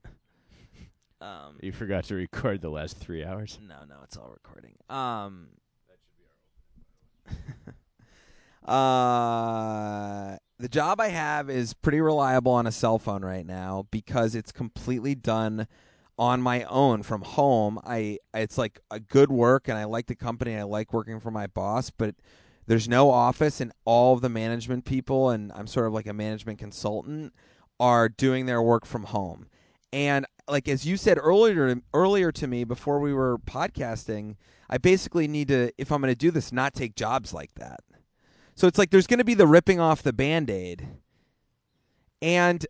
Um 1.21 1.57
You 1.61 1.71
forgot 1.71 2.03
to 2.05 2.15
record 2.15 2.61
the 2.61 2.69
last 2.69 2.97
three 2.97 3.23
hours. 3.23 3.59
No, 3.61 3.85
no, 3.87 3.95
it's 4.03 4.17
all 4.17 4.29
recording. 4.29 4.75
Um 4.89 5.47
Uh 8.67 10.37
the 10.57 10.69
job 10.69 10.99
I 11.01 11.09
have 11.09 11.49
is 11.49 11.73
pretty 11.73 12.01
reliable 12.01 12.53
on 12.53 12.65
a 12.65 12.71
cell 12.71 12.97
phone 12.97 13.23
right 13.23 13.45
now 13.45 13.87
because 13.91 14.35
it's 14.35 14.51
completely 14.51 15.13
done 15.13 15.67
on 16.17 16.41
my 16.41 16.63
own 16.63 17.03
from 17.03 17.21
home. 17.21 17.79
I 17.85 18.19
it's 18.33 18.57
like 18.57 18.79
a 18.89 18.99
good 18.99 19.31
work 19.31 19.67
and 19.67 19.77
I 19.77 19.83
like 19.83 20.07
the 20.07 20.15
company. 20.15 20.55
I 20.55 20.63
like 20.63 20.93
working 20.93 21.19
for 21.19 21.31
my 21.31 21.45
boss, 21.47 21.91
but 21.91 22.15
there's 22.67 22.87
no 22.89 23.11
office 23.11 23.61
and 23.61 23.71
all 23.85 24.13
of 24.15 24.21
the 24.21 24.29
management 24.29 24.85
people 24.85 25.29
and 25.29 25.51
I'm 25.53 25.67
sort 25.67 25.87
of 25.87 25.93
like 25.93 26.07
a 26.07 26.13
management 26.13 26.57
consultant 26.57 27.33
are 27.79 28.09
doing 28.09 28.45
their 28.45 28.61
work 28.61 28.85
from 28.85 29.03
home. 29.03 29.47
And 29.91 30.25
like 30.47 30.67
as 30.67 30.85
you 30.85 30.97
said 30.97 31.17
earlier 31.21 31.75
earlier 31.93 32.31
to 32.33 32.47
me 32.47 32.63
before 32.63 32.99
we 32.99 33.13
were 33.13 33.37
podcasting, 33.37 34.35
I 34.69 34.77
basically 34.77 35.27
need 35.27 35.47
to 35.49 35.71
if 35.77 35.91
I'm 35.91 36.01
going 36.01 36.11
to 36.11 36.17
do 36.17 36.31
this 36.31 36.51
not 36.51 36.73
take 36.73 36.95
jobs 36.95 37.33
like 37.33 37.53
that. 37.55 37.79
So 38.55 38.67
it's 38.67 38.77
like 38.77 38.89
there's 38.89 39.07
going 39.07 39.19
to 39.19 39.25
be 39.25 39.33
the 39.33 39.47
ripping 39.47 39.79
off 39.79 40.01
the 40.01 40.13
band-aid. 40.13 40.87
And 42.21 42.65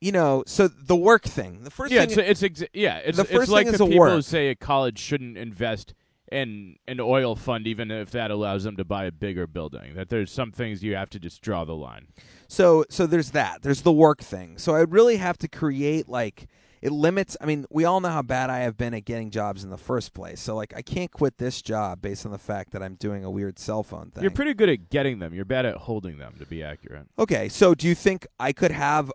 you 0.00 0.10
know, 0.10 0.42
so 0.46 0.66
the 0.66 0.96
work 0.96 1.22
thing. 1.22 1.62
The 1.62 1.70
first 1.70 1.92
yeah, 1.92 2.04
thing 2.04 2.18
it's 2.18 2.42
it's 2.42 2.60
exa- 2.60 2.68
yeah, 2.72 2.96
it's 2.98 3.16
The 3.16 3.22
it's 3.22 3.32
first 3.32 3.50
like 3.50 3.66
thing 3.66 3.74
is 3.74 3.78
the 3.78 3.84
a 3.84 3.88
people 3.88 4.06
who 4.06 4.14
work. 4.16 4.24
say 4.24 4.48
a 4.48 4.56
college 4.56 4.98
shouldn't 4.98 5.38
invest 5.38 5.94
in 6.32 6.76
an 6.88 6.98
oil 7.00 7.36
fund 7.36 7.66
even 7.66 7.90
if 7.90 8.10
that 8.10 8.30
allows 8.30 8.64
them 8.64 8.76
to 8.76 8.84
buy 8.84 9.04
a 9.04 9.12
bigger 9.12 9.46
building. 9.46 9.94
That 9.94 10.08
there's 10.08 10.32
some 10.32 10.50
things 10.50 10.82
you 10.82 10.96
have 10.96 11.10
to 11.10 11.20
just 11.20 11.42
draw 11.42 11.64
the 11.64 11.74
line. 11.74 12.08
So 12.48 12.84
so 12.88 13.06
there's 13.06 13.30
that. 13.32 13.62
There's 13.62 13.82
the 13.82 13.92
work 13.92 14.20
thing. 14.20 14.58
So 14.58 14.74
I 14.74 14.80
would 14.80 14.92
really 14.92 15.16
have 15.16 15.38
to 15.38 15.48
create 15.48 16.08
like 16.08 16.46
it 16.80 16.90
limits. 16.90 17.36
I 17.40 17.46
mean, 17.46 17.64
we 17.70 17.84
all 17.84 18.00
know 18.00 18.08
how 18.08 18.22
bad 18.22 18.50
I 18.50 18.60
have 18.60 18.76
been 18.76 18.92
at 18.92 19.04
getting 19.04 19.30
jobs 19.30 19.62
in 19.62 19.70
the 19.70 19.78
first 19.78 20.14
place. 20.14 20.40
So 20.40 20.56
like, 20.56 20.74
I 20.76 20.82
can't 20.82 21.12
quit 21.12 21.38
this 21.38 21.62
job 21.62 22.02
based 22.02 22.26
on 22.26 22.32
the 22.32 22.38
fact 22.38 22.72
that 22.72 22.82
I'm 22.82 22.96
doing 22.96 23.24
a 23.24 23.30
weird 23.30 23.60
cell 23.60 23.84
phone 23.84 24.10
thing. 24.10 24.22
You're 24.22 24.32
pretty 24.32 24.52
good 24.52 24.68
at 24.68 24.90
getting 24.90 25.20
them. 25.20 25.32
You're 25.32 25.44
bad 25.44 25.64
at 25.64 25.76
holding 25.76 26.18
them, 26.18 26.34
to 26.40 26.44
be 26.44 26.60
accurate. 26.60 27.06
Okay, 27.20 27.48
so 27.48 27.76
do 27.76 27.86
you 27.86 27.94
think 27.94 28.26
I 28.40 28.52
could 28.52 28.72
have 28.72 29.12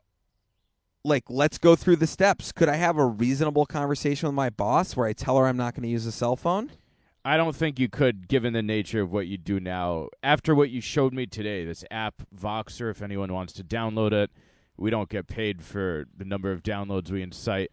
like 1.03 1.25
let's 1.29 1.57
go 1.57 1.75
through 1.75 1.97
the 1.97 2.07
steps. 2.07 2.51
Could 2.51 2.69
I 2.69 2.75
have 2.75 2.97
a 2.97 3.05
reasonable 3.05 3.65
conversation 3.65 4.27
with 4.27 4.35
my 4.35 4.49
boss 4.49 4.95
where 4.95 5.07
I 5.07 5.13
tell 5.13 5.37
her 5.37 5.47
I'm 5.47 5.57
not 5.57 5.73
going 5.73 5.83
to 5.83 5.89
use 5.89 6.05
a 6.05 6.11
cell 6.11 6.35
phone? 6.35 6.71
I 7.27 7.35
don't 7.35 7.53
think 7.53 7.77
you 7.77 7.89
could, 7.89 8.29
given 8.29 8.53
the 8.53 8.63
nature 8.63 9.01
of 9.01 9.11
what 9.11 9.27
you 9.27 9.37
do 9.37 9.59
now. 9.59 10.07
After 10.23 10.55
what 10.55 10.69
you 10.69 10.79
showed 10.79 11.13
me 11.13 11.25
today, 11.25 11.65
this 11.65 11.83
app 11.91 12.21
Voxer, 12.33 12.89
if 12.89 13.01
anyone 13.01 13.33
wants 13.33 13.51
to 13.55 13.65
download 13.65 14.13
it, 14.13 14.31
we 14.77 14.89
don't 14.89 15.09
get 15.09 15.27
paid 15.27 15.61
for 15.61 16.05
the 16.15 16.23
number 16.23 16.53
of 16.53 16.63
downloads 16.63 17.11
we 17.11 17.21
incite. 17.21 17.71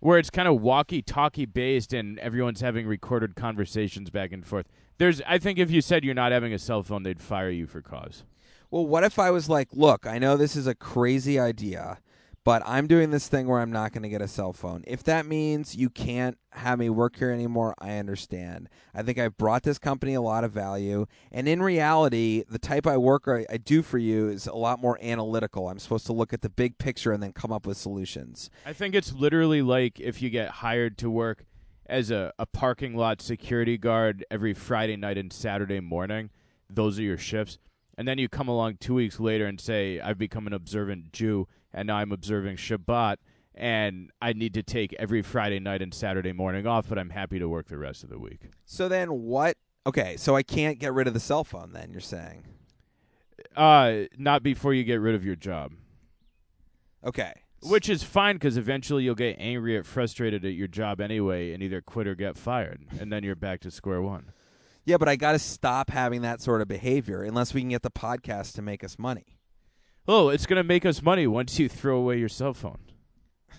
Where 0.00 0.18
it's 0.18 0.30
kind 0.30 0.48
of 0.48 0.60
walkie-talkie 0.60 1.46
based, 1.46 1.92
and 1.92 2.18
everyone's 2.18 2.60
having 2.60 2.88
recorded 2.88 3.36
conversations 3.36 4.10
back 4.10 4.32
and 4.32 4.44
forth. 4.44 4.66
There's, 4.98 5.22
I 5.28 5.38
think, 5.38 5.60
if 5.60 5.70
you 5.70 5.80
said 5.80 6.02
you're 6.02 6.12
not 6.12 6.32
having 6.32 6.52
a 6.52 6.58
cell 6.58 6.82
phone, 6.82 7.04
they'd 7.04 7.20
fire 7.20 7.50
you 7.50 7.68
for 7.68 7.80
cause. 7.80 8.24
Well, 8.68 8.84
what 8.84 9.04
if 9.04 9.16
I 9.20 9.30
was 9.30 9.48
like, 9.48 9.68
look, 9.72 10.08
I 10.08 10.18
know 10.18 10.36
this 10.36 10.56
is 10.56 10.66
a 10.66 10.74
crazy 10.74 11.38
idea, 11.38 12.00
but 12.48 12.62
I'm 12.64 12.86
doing 12.86 13.10
this 13.10 13.28
thing 13.28 13.46
where 13.46 13.60
I'm 13.60 13.72
not 13.72 13.92
going 13.92 14.04
to 14.04 14.08
get 14.08 14.22
a 14.22 14.26
cell 14.26 14.54
phone. 14.54 14.82
If 14.86 15.02
that 15.02 15.26
means 15.26 15.76
you 15.76 15.90
can't 15.90 16.38
have 16.52 16.78
me 16.78 16.88
work 16.88 17.16
here 17.16 17.30
anymore, 17.30 17.74
I 17.78 17.98
understand. 17.98 18.70
I 18.94 19.02
think 19.02 19.18
I've 19.18 19.36
brought 19.36 19.64
this 19.64 19.78
company 19.78 20.14
a 20.14 20.22
lot 20.22 20.44
of 20.44 20.50
value. 20.50 21.04
And 21.30 21.46
in 21.46 21.60
reality, 21.60 22.44
the 22.48 22.58
type 22.58 22.86
I 22.86 22.96
work 22.96 23.24
I, 23.28 23.44
I 23.50 23.58
do 23.58 23.82
for 23.82 23.98
you 23.98 24.30
is 24.30 24.46
a 24.46 24.54
lot 24.54 24.80
more 24.80 24.98
analytical. 25.02 25.68
I'm 25.68 25.78
supposed 25.78 26.06
to 26.06 26.14
look 26.14 26.32
at 26.32 26.40
the 26.40 26.48
big 26.48 26.78
picture 26.78 27.12
and 27.12 27.22
then 27.22 27.34
come 27.34 27.52
up 27.52 27.66
with 27.66 27.76
solutions. 27.76 28.48
I 28.64 28.72
think 28.72 28.94
it's 28.94 29.12
literally 29.12 29.60
like 29.60 30.00
if 30.00 30.22
you 30.22 30.30
get 30.30 30.48
hired 30.48 30.96
to 30.98 31.10
work 31.10 31.44
as 31.84 32.10
a, 32.10 32.32
a 32.38 32.46
parking 32.46 32.96
lot 32.96 33.20
security 33.20 33.76
guard 33.76 34.24
every 34.30 34.54
Friday 34.54 34.96
night 34.96 35.18
and 35.18 35.30
Saturday 35.34 35.80
morning. 35.80 36.30
Those 36.70 36.98
are 36.98 37.02
your 37.02 37.18
shifts. 37.18 37.58
And 37.98 38.08
then 38.08 38.16
you 38.16 38.30
come 38.30 38.48
along 38.48 38.76
two 38.78 38.94
weeks 38.94 39.20
later 39.20 39.44
and 39.44 39.60
say, 39.60 40.00
I've 40.00 40.16
become 40.16 40.46
an 40.46 40.54
observant 40.54 41.12
Jew 41.12 41.46
and 41.72 41.86
now 41.86 41.96
I'm 41.96 42.12
observing 42.12 42.56
Shabbat, 42.56 43.16
and 43.54 44.10
I 44.22 44.32
need 44.32 44.54
to 44.54 44.62
take 44.62 44.94
every 44.94 45.22
Friday 45.22 45.58
night 45.58 45.82
and 45.82 45.92
Saturday 45.92 46.32
morning 46.32 46.66
off, 46.66 46.88
but 46.88 46.98
I'm 46.98 47.10
happy 47.10 47.38
to 47.38 47.48
work 47.48 47.68
the 47.68 47.78
rest 47.78 48.04
of 48.04 48.10
the 48.10 48.18
week. 48.18 48.50
So 48.64 48.88
then 48.88 49.08
what? 49.22 49.56
Okay, 49.86 50.16
so 50.16 50.36
I 50.36 50.42
can't 50.42 50.78
get 50.78 50.92
rid 50.92 51.06
of 51.06 51.14
the 51.14 51.20
cell 51.20 51.44
phone 51.44 51.72
then, 51.72 51.90
you're 51.90 52.00
saying? 52.00 52.44
Uh, 53.56 54.04
not 54.16 54.42
before 54.42 54.74
you 54.74 54.84
get 54.84 55.00
rid 55.00 55.14
of 55.14 55.24
your 55.24 55.36
job. 55.36 55.72
Okay. 57.04 57.32
Which 57.62 57.88
is 57.88 58.02
fine 58.02 58.36
because 58.36 58.56
eventually 58.56 59.04
you'll 59.04 59.16
get 59.16 59.36
angry 59.38 59.76
or 59.76 59.82
frustrated 59.82 60.44
at 60.44 60.52
your 60.52 60.68
job 60.68 61.00
anyway 61.00 61.52
and 61.52 61.62
either 61.62 61.80
quit 61.80 62.06
or 62.06 62.14
get 62.14 62.36
fired. 62.36 62.86
And 63.00 63.12
then 63.12 63.24
you're 63.24 63.34
back 63.34 63.60
to 63.60 63.70
square 63.70 64.00
one. 64.00 64.32
Yeah, 64.84 64.96
but 64.96 65.08
I 65.08 65.16
got 65.16 65.32
to 65.32 65.38
stop 65.38 65.90
having 65.90 66.22
that 66.22 66.40
sort 66.40 66.62
of 66.62 66.68
behavior 66.68 67.22
unless 67.22 67.52
we 67.52 67.60
can 67.60 67.70
get 67.70 67.82
the 67.82 67.90
podcast 67.90 68.54
to 68.54 68.62
make 68.62 68.84
us 68.84 68.98
money. 68.98 69.37
Oh, 70.10 70.30
it's 70.30 70.46
going 70.46 70.56
to 70.56 70.64
make 70.64 70.86
us 70.86 71.02
money 71.02 71.26
once 71.26 71.58
you 71.58 71.68
throw 71.68 71.98
away 71.98 72.18
your 72.18 72.30
cell 72.30 72.54
phone. 72.54 72.78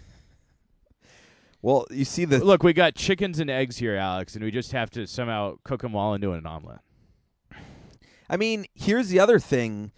Well, 1.61 1.87
you 1.91 2.05
see 2.05 2.23
the 2.23 2.39
Look, 2.39 2.63
we 2.63 2.71
got 2.71 2.95
chickens 2.95 3.37
and 3.37 3.49
eggs 3.49 3.75
here, 3.75 3.93
Alex, 3.93 4.33
and 4.33 4.45
we 4.45 4.49
just 4.49 4.71
have 4.71 4.89
to 4.91 5.05
somehow 5.05 5.57
cook 5.65 5.81
them 5.81 5.93
all 5.93 6.13
into 6.13 6.31
an 6.31 6.45
omelet. 6.45 6.79
I 8.29 8.37
mean, 8.37 8.65
here's 8.75 9.09
the 9.09 9.19
other 9.19 9.39
thing. 9.39 9.91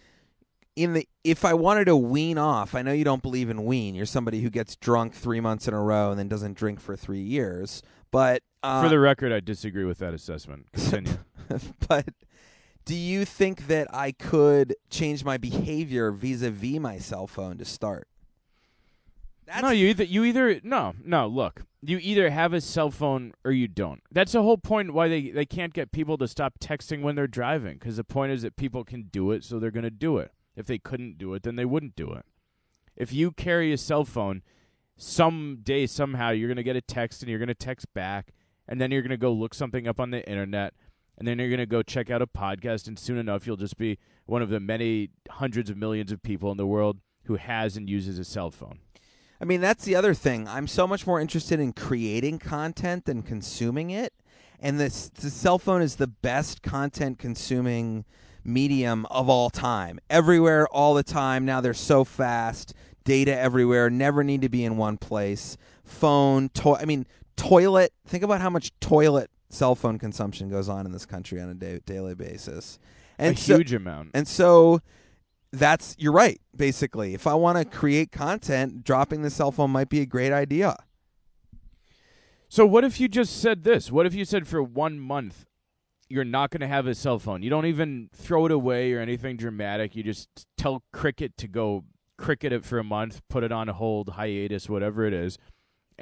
In 0.74 0.94
the 0.94 1.08
if 1.22 1.44
I 1.44 1.54
wanted 1.54 1.84
to 1.84 1.96
wean 1.96 2.36
off, 2.36 2.74
I 2.74 2.82
know 2.82 2.90
you 2.90 3.04
don't 3.04 3.22
believe 3.22 3.48
in 3.48 3.64
wean. 3.64 3.94
You're 3.94 4.06
somebody 4.06 4.40
who 4.40 4.50
gets 4.50 4.74
drunk 4.74 5.14
three 5.14 5.38
months 5.38 5.68
in 5.68 5.74
a 5.74 5.80
row 5.80 6.10
and 6.10 6.18
then 6.18 6.26
doesn't 6.26 6.56
drink 6.56 6.80
for 6.80 6.96
three 6.96 7.22
years. 7.22 7.80
But 8.10 8.42
uh, 8.64 8.82
For 8.82 8.88
the 8.88 8.98
record, 8.98 9.32
I 9.32 9.38
disagree 9.38 9.84
with 9.84 9.98
that 9.98 10.14
assessment. 10.14 10.66
Continue. 10.72 11.18
but 11.88 12.08
do 12.84 12.94
you 12.94 13.24
think 13.24 13.66
that 13.68 13.92
I 13.94 14.12
could 14.12 14.74
change 14.90 15.24
my 15.24 15.36
behavior 15.36 16.10
vis-a-vis 16.10 16.78
my 16.78 16.98
cell 16.98 17.26
phone 17.26 17.58
to 17.58 17.64
start? 17.64 18.08
That's 19.46 19.62
no, 19.62 19.70
you 19.70 19.88
either 19.88 20.04
you 20.04 20.24
either 20.24 20.60
no 20.62 20.94
no 21.04 21.26
look 21.26 21.62
you 21.84 21.98
either 22.00 22.30
have 22.30 22.52
a 22.52 22.60
cell 22.60 22.90
phone 22.90 23.34
or 23.44 23.50
you 23.50 23.66
don't. 23.66 24.02
That's 24.10 24.32
the 24.32 24.42
whole 24.42 24.56
point 24.56 24.94
why 24.94 25.08
they 25.08 25.30
they 25.30 25.44
can't 25.44 25.74
get 25.74 25.90
people 25.90 26.16
to 26.18 26.28
stop 26.28 26.60
texting 26.60 27.02
when 27.02 27.16
they're 27.16 27.26
driving 27.26 27.74
because 27.74 27.96
the 27.96 28.04
point 28.04 28.32
is 28.32 28.42
that 28.42 28.56
people 28.56 28.84
can 28.84 29.02
do 29.04 29.32
it, 29.32 29.42
so 29.44 29.58
they're 29.58 29.72
going 29.72 29.82
to 29.82 29.90
do 29.90 30.18
it. 30.18 30.30
If 30.54 30.66
they 30.66 30.78
couldn't 30.78 31.18
do 31.18 31.34
it, 31.34 31.42
then 31.42 31.56
they 31.56 31.64
wouldn't 31.64 31.96
do 31.96 32.12
it. 32.12 32.24
If 32.94 33.12
you 33.12 33.32
carry 33.32 33.72
a 33.72 33.78
cell 33.78 34.04
phone, 34.04 34.42
someday 34.96 35.86
somehow 35.86 36.30
you're 36.30 36.48
going 36.48 36.56
to 36.56 36.62
get 36.62 36.76
a 36.76 36.80
text 36.80 37.22
and 37.22 37.28
you're 37.28 37.38
going 37.38 37.48
to 37.48 37.54
text 37.54 37.92
back, 37.94 38.32
and 38.68 38.80
then 38.80 38.92
you're 38.92 39.02
going 39.02 39.10
to 39.10 39.16
go 39.16 39.32
look 39.32 39.54
something 39.54 39.88
up 39.88 39.98
on 39.98 40.10
the 40.10 40.28
internet, 40.28 40.74
and 41.18 41.26
then 41.26 41.38
you're 41.38 41.48
going 41.48 41.58
to 41.58 41.66
go 41.66 41.82
check 41.82 42.10
out 42.10 42.22
a 42.22 42.26
podcast, 42.26 42.88
and 42.88 42.98
soon 42.98 43.18
enough 43.18 43.46
you'll 43.46 43.56
just 43.56 43.76
be 43.76 43.98
one 44.26 44.42
of 44.42 44.48
the 44.48 44.60
many 44.60 45.10
hundreds 45.30 45.70
of 45.70 45.76
millions 45.76 46.12
of 46.12 46.22
people 46.22 46.50
in 46.50 46.56
the 46.56 46.66
world 46.66 46.98
who 47.24 47.36
has 47.36 47.76
and 47.76 47.88
uses 47.88 48.18
a 48.18 48.24
cell 48.24 48.50
phone. 48.50 48.78
I 49.40 49.44
mean, 49.44 49.60
that's 49.60 49.84
the 49.84 49.96
other 49.96 50.14
thing. 50.14 50.46
I'm 50.46 50.68
so 50.68 50.86
much 50.86 51.06
more 51.06 51.20
interested 51.20 51.58
in 51.58 51.72
creating 51.72 52.38
content 52.38 53.06
than 53.06 53.22
consuming 53.22 53.90
it. 53.90 54.12
And 54.60 54.78
this 54.78 55.08
the 55.08 55.30
cell 55.30 55.58
phone 55.58 55.82
is 55.82 55.96
the 55.96 56.06
best 56.06 56.62
content 56.62 57.18
consuming 57.18 58.04
medium 58.44 59.06
of 59.06 59.28
all 59.28 59.50
time. 59.50 59.98
Everywhere 60.08 60.68
all 60.68 60.94
the 60.94 61.02
time. 61.02 61.44
Now 61.44 61.60
they're 61.60 61.74
so 61.74 62.04
fast. 62.04 62.72
Data 63.04 63.36
everywhere, 63.36 63.90
never 63.90 64.22
need 64.22 64.42
to 64.42 64.48
be 64.48 64.64
in 64.64 64.76
one 64.76 64.96
place. 64.96 65.56
Phone, 65.84 66.48
to- 66.50 66.76
I 66.76 66.84
mean, 66.84 67.04
toilet. 67.36 67.92
Think 68.06 68.22
about 68.22 68.40
how 68.40 68.50
much 68.50 68.70
toilet 68.78 69.28
cell 69.52 69.74
phone 69.74 69.98
consumption 69.98 70.48
goes 70.48 70.68
on 70.68 70.86
in 70.86 70.92
this 70.92 71.06
country 71.06 71.40
on 71.40 71.48
a 71.50 71.54
da- 71.54 71.80
daily 71.86 72.14
basis. 72.14 72.78
And 73.18 73.36
a 73.36 73.40
so, 73.40 73.56
huge 73.56 73.72
amount. 73.72 74.10
and 74.14 74.26
so 74.26 74.80
that's 75.52 75.94
you're 75.98 76.12
right. 76.12 76.40
Basically, 76.56 77.14
if 77.14 77.26
I 77.26 77.34
want 77.34 77.58
to 77.58 77.64
create 77.64 78.10
content, 78.10 78.82
dropping 78.84 79.22
the 79.22 79.30
cell 79.30 79.52
phone 79.52 79.70
might 79.70 79.88
be 79.88 80.00
a 80.00 80.06
great 80.06 80.32
idea. 80.32 80.76
So 82.48 82.66
what 82.66 82.84
if 82.84 83.00
you 83.00 83.08
just 83.08 83.40
said 83.40 83.64
this? 83.64 83.92
What 83.92 84.06
if 84.06 84.14
you 84.14 84.24
said 84.24 84.46
for 84.46 84.62
one 84.62 84.98
month 84.98 85.46
you're 86.08 86.24
not 86.24 86.50
going 86.50 86.60
to 86.60 86.66
have 86.66 86.86
a 86.86 86.94
cell 86.94 87.18
phone? 87.18 87.42
You 87.42 87.50
don't 87.50 87.66
even 87.66 88.10
throw 88.14 88.44
it 88.46 88.52
away 88.52 88.92
or 88.92 89.00
anything 89.00 89.36
dramatic. 89.36 89.96
You 89.96 90.02
just 90.02 90.28
tell 90.58 90.82
Cricket 90.92 91.36
to 91.38 91.48
go 91.48 91.84
cricket 92.18 92.52
it 92.52 92.64
for 92.64 92.78
a 92.78 92.84
month, 92.84 93.20
put 93.28 93.42
it 93.42 93.52
on 93.52 93.68
hold, 93.68 94.10
hiatus, 94.10 94.68
whatever 94.68 95.04
it 95.06 95.12
is, 95.12 95.38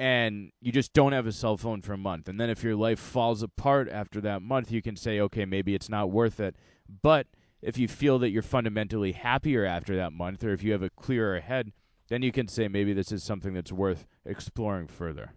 and 0.01 0.51
you 0.63 0.73
just 0.73 0.95
don't 0.95 1.13
have 1.13 1.27
a 1.27 1.33
cell 1.33 1.59
phone 1.59 1.83
for 1.83 1.93
a 1.93 1.99
month. 1.99 2.27
And 2.27 2.41
then 2.41 2.49
if 2.49 2.65
your 2.65 2.75
life 2.75 2.99
falls 2.99 3.43
apart 3.43 3.87
after 3.91 4.19
that 4.23 4.41
month, 4.41 4.73
you 4.73 4.81
can 4.81 4.97
say, 4.97 5.21
okay, 5.21 5.45
maybe 5.45 5.75
it's 5.75 5.91
not 5.91 6.11
worth 6.11 6.41
it. 6.41 6.57
But 7.03 7.27
if 7.61 7.77
you 7.77 7.87
feel 7.87 8.19
that 8.21 8.31
you're 8.31 8.41
fundamentally 8.41 9.13
happier 9.13 9.67
after 9.67 9.95
that 9.97 10.15
month, 10.15 10.43
or 10.43 10.55
if 10.55 10.63
you 10.63 10.73
have 10.73 10.83
a 10.83 10.89
clearer 10.89 11.41
head, 11.41 11.73
then 12.09 12.23
you 12.23 12.33
can 12.33 12.49
say 12.49 12.67
maybe 12.67 12.95
this 12.95 13.13
is 13.13 13.23
something 13.23 13.53
that's 13.53 13.73
worth 13.73 14.07
exploring 14.25 14.87
further. 14.87 15.33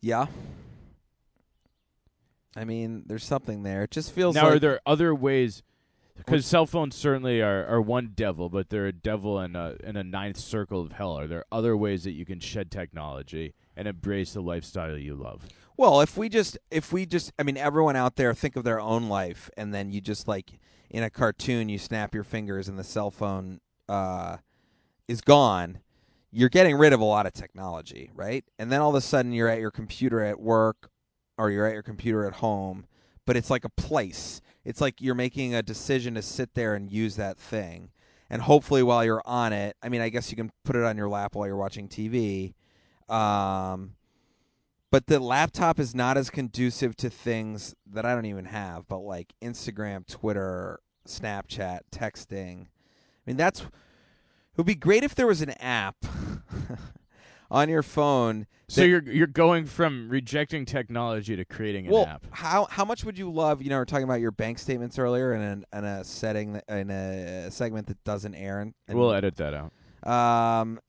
Yeah. 0.00 0.26
I 2.56 2.64
mean, 2.64 3.04
there's 3.06 3.24
something 3.24 3.62
there. 3.62 3.84
It 3.84 3.92
just 3.92 4.10
feels 4.10 4.34
now, 4.34 4.46
like 4.46 4.54
are 4.54 4.58
there 4.58 4.80
other 4.84 5.14
ways? 5.14 5.62
Because 6.16 6.46
cell 6.46 6.66
phones 6.66 6.96
certainly 6.96 7.40
are, 7.40 7.66
are 7.66 7.80
one 7.80 8.12
devil, 8.14 8.48
but 8.48 8.70
they're 8.70 8.86
a 8.86 8.92
devil 8.92 9.40
in 9.40 9.54
a 9.54 9.76
in 9.82 9.96
a 9.96 10.04
ninth 10.04 10.38
circle 10.38 10.80
of 10.80 10.92
hell. 10.92 11.18
Are 11.18 11.26
there 11.26 11.44
other 11.52 11.76
ways 11.76 12.04
that 12.04 12.12
you 12.12 12.24
can 12.24 12.40
shed 12.40 12.70
technology 12.70 13.54
and 13.76 13.86
embrace 13.86 14.32
the 14.32 14.40
lifestyle 14.40 14.96
you 14.96 15.14
love? 15.14 15.42
Well, 15.76 16.00
if 16.00 16.16
we 16.16 16.28
just 16.28 16.58
if 16.70 16.92
we 16.92 17.06
just 17.06 17.32
I 17.38 17.42
mean 17.42 17.56
everyone 17.56 17.96
out 17.96 18.16
there 18.16 18.32
think 18.34 18.56
of 18.56 18.64
their 18.64 18.80
own 18.80 19.08
life 19.08 19.50
and 19.56 19.74
then 19.74 19.90
you 19.90 20.00
just 20.00 20.26
like 20.26 20.58
in 20.88 21.02
a 21.02 21.10
cartoon 21.10 21.68
you 21.68 21.78
snap 21.78 22.14
your 22.14 22.24
fingers 22.24 22.68
and 22.68 22.78
the 22.78 22.84
cell 22.84 23.10
phone 23.10 23.60
uh 23.88 24.38
is 25.06 25.20
gone, 25.20 25.78
you're 26.32 26.48
getting 26.48 26.76
rid 26.76 26.92
of 26.92 27.00
a 27.00 27.04
lot 27.04 27.26
of 27.26 27.32
technology, 27.32 28.10
right? 28.14 28.44
And 28.58 28.72
then 28.72 28.80
all 28.80 28.90
of 28.90 28.94
a 28.96 29.00
sudden 29.00 29.32
you're 29.32 29.48
at 29.48 29.60
your 29.60 29.70
computer 29.70 30.22
at 30.22 30.40
work 30.40 30.90
or 31.38 31.50
you're 31.50 31.66
at 31.66 31.74
your 31.74 31.82
computer 31.82 32.26
at 32.26 32.34
home, 32.34 32.86
but 33.26 33.36
it's 33.36 33.50
like 33.50 33.64
a 33.64 33.68
place. 33.68 34.40
It's 34.66 34.80
like 34.80 35.00
you're 35.00 35.14
making 35.14 35.54
a 35.54 35.62
decision 35.62 36.14
to 36.14 36.22
sit 36.22 36.54
there 36.54 36.74
and 36.74 36.90
use 36.90 37.14
that 37.16 37.38
thing. 37.38 37.90
And 38.28 38.42
hopefully 38.42 38.82
while 38.82 39.04
you're 39.04 39.22
on 39.24 39.52
it, 39.52 39.76
I 39.80 39.88
mean 39.88 40.00
I 40.00 40.08
guess 40.08 40.30
you 40.30 40.36
can 40.36 40.50
put 40.64 40.74
it 40.74 40.82
on 40.82 40.96
your 40.96 41.08
lap 41.08 41.36
while 41.36 41.46
you're 41.46 41.56
watching 41.56 41.88
TV. 41.88 42.54
Um 43.08 43.94
but 44.90 45.06
the 45.06 45.20
laptop 45.20 45.78
is 45.78 45.94
not 45.94 46.16
as 46.16 46.30
conducive 46.30 46.96
to 46.96 47.10
things 47.10 47.74
that 47.92 48.04
I 48.04 48.14
don't 48.14 48.26
even 48.26 48.46
have, 48.46 48.88
but 48.88 48.98
like 48.98 49.34
Instagram, 49.42 50.06
Twitter, 50.06 50.80
Snapchat, 51.06 51.80
texting. 51.92 52.62
I 52.62 52.66
mean, 53.24 53.36
that's 53.36 53.60
it 53.60 53.68
would 54.56 54.66
be 54.66 54.74
great 54.74 55.04
if 55.04 55.14
there 55.14 55.26
was 55.28 55.42
an 55.42 55.50
app 55.60 55.96
on 57.50 57.68
your 57.68 57.82
phone. 57.82 58.46
So 58.68 58.80
that- 58.80 58.88
you're 58.88 59.02
you're 59.02 59.26
going 59.26 59.66
from 59.66 60.08
rejecting 60.08 60.64
technology 60.64 61.36
to 61.36 61.44
creating 61.44 61.86
an 61.86 61.92
well, 61.92 62.06
app. 62.06 62.26
how 62.30 62.66
how 62.70 62.84
much 62.84 63.04
would 63.04 63.16
you 63.18 63.30
love? 63.30 63.62
You 63.62 63.70
know, 63.70 63.76
we 63.76 63.82
are 63.82 63.84
talking 63.84 64.04
about 64.04 64.20
your 64.20 64.32
bank 64.32 64.58
statements 64.58 64.98
earlier 64.98 65.34
in 65.34 65.40
an, 65.42 65.64
in 65.72 65.84
a 65.84 66.04
setting 66.04 66.54
that- 66.54 66.64
in 66.68 66.90
a 66.90 67.50
segment 67.50 67.86
that 67.88 68.02
doesn't 68.04 68.34
air. 68.34 68.60
And, 68.60 68.74
and 68.88 68.98
We'll 68.98 69.12
edit 69.12 69.36
that 69.36 69.54
out. 69.54 69.72
Um, 70.10 70.80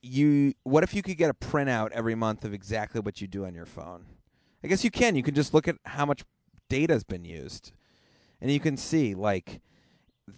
you 0.00 0.54
what 0.64 0.82
if 0.82 0.94
you 0.94 1.02
could 1.02 1.16
get 1.16 1.30
a 1.30 1.34
printout 1.34 1.90
every 1.92 2.14
month 2.14 2.44
of 2.44 2.52
exactly 2.52 3.00
what 3.00 3.20
you 3.20 3.26
do 3.28 3.44
on 3.44 3.54
your 3.54 3.66
phone? 3.66 4.06
I 4.64 4.68
guess 4.68 4.84
you 4.84 4.90
can. 4.90 5.16
You 5.16 5.22
can 5.22 5.34
just 5.34 5.52
look 5.54 5.68
at 5.68 5.76
how 5.84 6.06
much 6.06 6.22
data 6.68 6.92
has 6.92 7.04
been 7.04 7.24
used, 7.24 7.72
and 8.40 8.50
you 8.50 8.60
can 8.60 8.76
see 8.76 9.14
like 9.14 9.60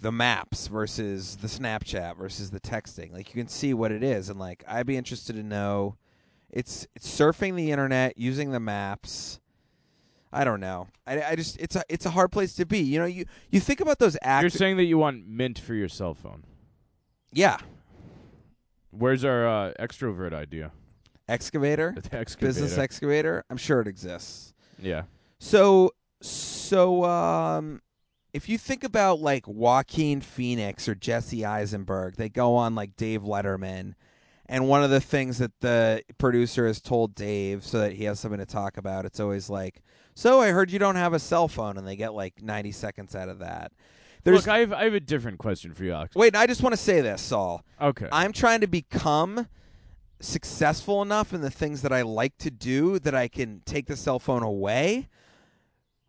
the 0.01 0.11
maps 0.13 0.67
versus 0.67 1.37
the 1.37 1.47
Snapchat 1.49 2.17
versus 2.17 2.51
the 2.51 2.61
texting. 2.61 3.13
Like 3.13 3.35
you 3.35 3.41
can 3.41 3.49
see 3.49 3.75
what 3.75 3.93
it 3.93 4.03
is, 4.03 4.29
and 4.31 4.39
like 4.39 4.65
I'd 4.67 4.87
be 4.87 4.97
interested 4.97 5.37
to 5.37 5.43
know. 5.43 5.97
It's 6.51 6.87
it's 6.95 7.09
surfing 7.09 7.57
the 7.57 7.71
internet 7.73 8.17
using 8.17 8.53
the 8.53 8.61
maps. 8.61 9.41
I 10.33 10.45
don't 10.45 10.61
know. 10.61 10.89
I, 11.07 11.23
I 11.23 11.37
just 11.37 11.59
it's 11.61 11.75
a 11.77 11.83
it's 11.89 12.07
a 12.07 12.11
hard 12.11 12.31
place 12.33 12.55
to 12.57 12.65
be. 12.67 12.79
You 12.79 13.01
know, 13.01 13.05
you 13.07 13.25
you 13.51 13.61
think 13.61 13.81
about 13.81 13.99
those 13.99 14.17
apps. 14.25 14.41
You're 14.43 14.51
saying 14.51 14.77
that 14.77 14.85
you 14.85 14.97
want 14.99 15.27
Mint 15.27 15.59
for 15.59 15.75
your 15.75 15.89
cell 15.89 16.15
phone. 16.15 16.45
yeah, 17.33 17.59
Where's 18.91 19.25
our 19.25 19.47
uh, 19.49 19.73
extrovert 19.81 20.33
idea? 20.33 20.71
excavator, 21.29 21.95
The 22.11 22.17
excavator. 22.19 22.47
business 22.49 22.79
excavator. 22.79 23.45
I'm 23.51 23.57
sure 23.57 23.81
it 23.81 23.89
exists. 23.89 24.55
yeah. 24.79 25.03
So 25.41 25.91
so 26.23 27.05
um 27.05 27.83
if 28.35 28.49
you 28.49 28.59
think 28.59 28.85
about 28.85 29.21
like 29.21 29.47
Joaquin 29.47 30.21
Phoenix 30.21 30.89
or 30.89 30.95
Jesse 30.95 31.45
Eisenberg, 31.45 32.17
they 32.17 32.29
go 32.29 32.57
on 32.57 32.75
like 32.75 32.97
Dave 32.97 33.23
Letterman 33.23 33.95
and 34.47 34.69
one 34.69 34.85
of 34.85 34.91
the 34.91 35.01
things 35.01 35.39
that 35.39 35.59
the 35.61 36.03
producer 36.19 36.67
has 36.67 36.81
told 36.81 37.15
Dave 37.15 37.65
so 37.65 37.79
that 37.79 37.95
he 37.95 38.05
has 38.05 38.21
something 38.21 38.41
to 38.41 38.47
talk 38.47 38.77
about, 38.77 39.07
it's 39.07 39.21
always 39.21 39.49
like, 39.49 39.83
"So 40.15 40.43
I 40.43 40.51
heard 40.51 40.71
you 40.71 40.79
don't 40.79 40.97
have 40.97 41.15
a 41.15 41.19
cell 41.19 41.49
phone," 41.49 41.79
and 41.79 41.87
they 41.87 41.97
get 41.97 42.13
like 42.13 42.43
90 42.43 42.73
seconds 42.73 43.15
out 43.15 43.29
of 43.29 43.39
that. 43.39 43.73
There's 44.25 44.47
Look, 44.47 44.49
I 44.49 44.59
have 44.59 44.73
I 44.73 44.85
have 44.85 44.95
a 44.95 45.01
different 45.01 45.39
question 45.39 45.73
for 45.73 45.85
you, 45.85 45.93
Alex. 45.93 46.15
Wait, 46.15 46.37
I 46.37 46.47
just 46.47 46.63
want 46.63 46.75
to 46.75 46.81
say 46.81 47.01
this, 47.01 47.23
Saul. 47.23 47.65
Okay. 47.81 48.09
I'm 48.13 48.33
trying 48.33 48.61
to 48.61 48.67
become 48.67 49.49
successful 50.21 51.03
enough 51.03 51.33
in 51.33 51.41
the 51.41 51.51
things 51.51 51.83
that 51.83 51.93
I 51.93 52.03
like 52.03 52.37
to 52.39 52.51
do 52.51 52.99
that 52.99 53.15
I 53.15 53.29
can 53.29 53.63
take 53.65 53.87
the 53.87 53.97
cell 53.97 54.19
phone 54.19 54.43
away. 54.43 55.09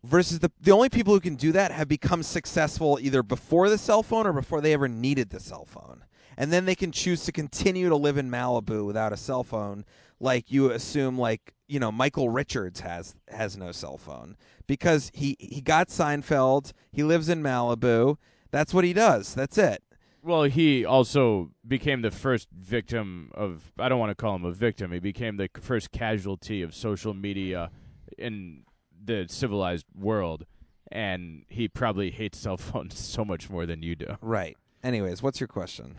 Versus 0.06 0.38
the 0.38 0.50
the 0.60 0.70
only 0.70 0.88
people 0.88 1.12
who 1.14 1.20
can 1.20 1.34
do 1.34 1.52
that 1.52 1.72
have 1.72 1.88
become 1.88 2.22
successful 2.22 2.98
either 3.00 3.22
before 3.22 3.68
the 3.68 3.78
cell 3.78 4.02
phone 4.02 4.26
or 4.26 4.32
before 4.32 4.60
they 4.60 4.72
ever 4.72 4.88
needed 4.88 5.30
the 5.30 5.40
cell 5.40 5.64
phone. 5.64 6.04
And 6.36 6.52
then 6.52 6.66
they 6.66 6.74
can 6.74 6.92
choose 6.92 7.24
to 7.24 7.32
continue 7.32 7.88
to 7.88 7.96
live 7.96 8.18
in 8.18 8.30
Malibu 8.30 8.86
without 8.86 9.12
a 9.12 9.16
cell 9.16 9.42
phone 9.42 9.84
like 10.20 10.50
you 10.50 10.70
assume 10.70 11.18
like, 11.18 11.54
you 11.66 11.80
know, 11.80 11.90
Michael 11.92 12.28
Richards 12.28 12.80
has 12.80 13.16
has 13.28 13.56
no 13.56 13.72
cell 13.72 13.98
phone 13.98 14.36
because 14.66 15.10
he 15.14 15.36
he 15.38 15.60
got 15.60 15.88
Seinfeld, 15.88 16.72
he 16.92 17.02
lives 17.02 17.28
in 17.28 17.42
Malibu. 17.42 18.16
That's 18.50 18.72
what 18.72 18.84
he 18.84 18.92
does. 18.92 19.34
That's 19.34 19.58
it. 19.58 19.82
Well, 20.22 20.44
he 20.44 20.84
also 20.84 21.52
became 21.66 22.02
the 22.02 22.10
first 22.10 22.48
victim 22.50 23.30
of. 23.34 23.72
I 23.78 23.88
don't 23.88 23.98
want 23.98 24.10
to 24.10 24.14
call 24.14 24.34
him 24.36 24.44
a 24.44 24.52
victim. 24.52 24.92
He 24.92 24.98
became 24.98 25.36
the 25.36 25.48
first 25.60 25.92
casualty 25.92 26.62
of 26.62 26.74
social 26.74 27.14
media 27.14 27.70
in 28.18 28.64
the 29.06 29.26
civilized 29.28 29.86
world, 29.94 30.46
and 30.90 31.44
he 31.48 31.68
probably 31.68 32.10
hates 32.10 32.38
cell 32.38 32.56
phones 32.56 32.98
so 32.98 33.24
much 33.24 33.48
more 33.50 33.66
than 33.66 33.82
you 33.82 33.96
do. 33.96 34.16
Right. 34.20 34.56
Anyways, 34.82 35.22
what's 35.22 35.40
your 35.40 35.48
question? 35.48 35.96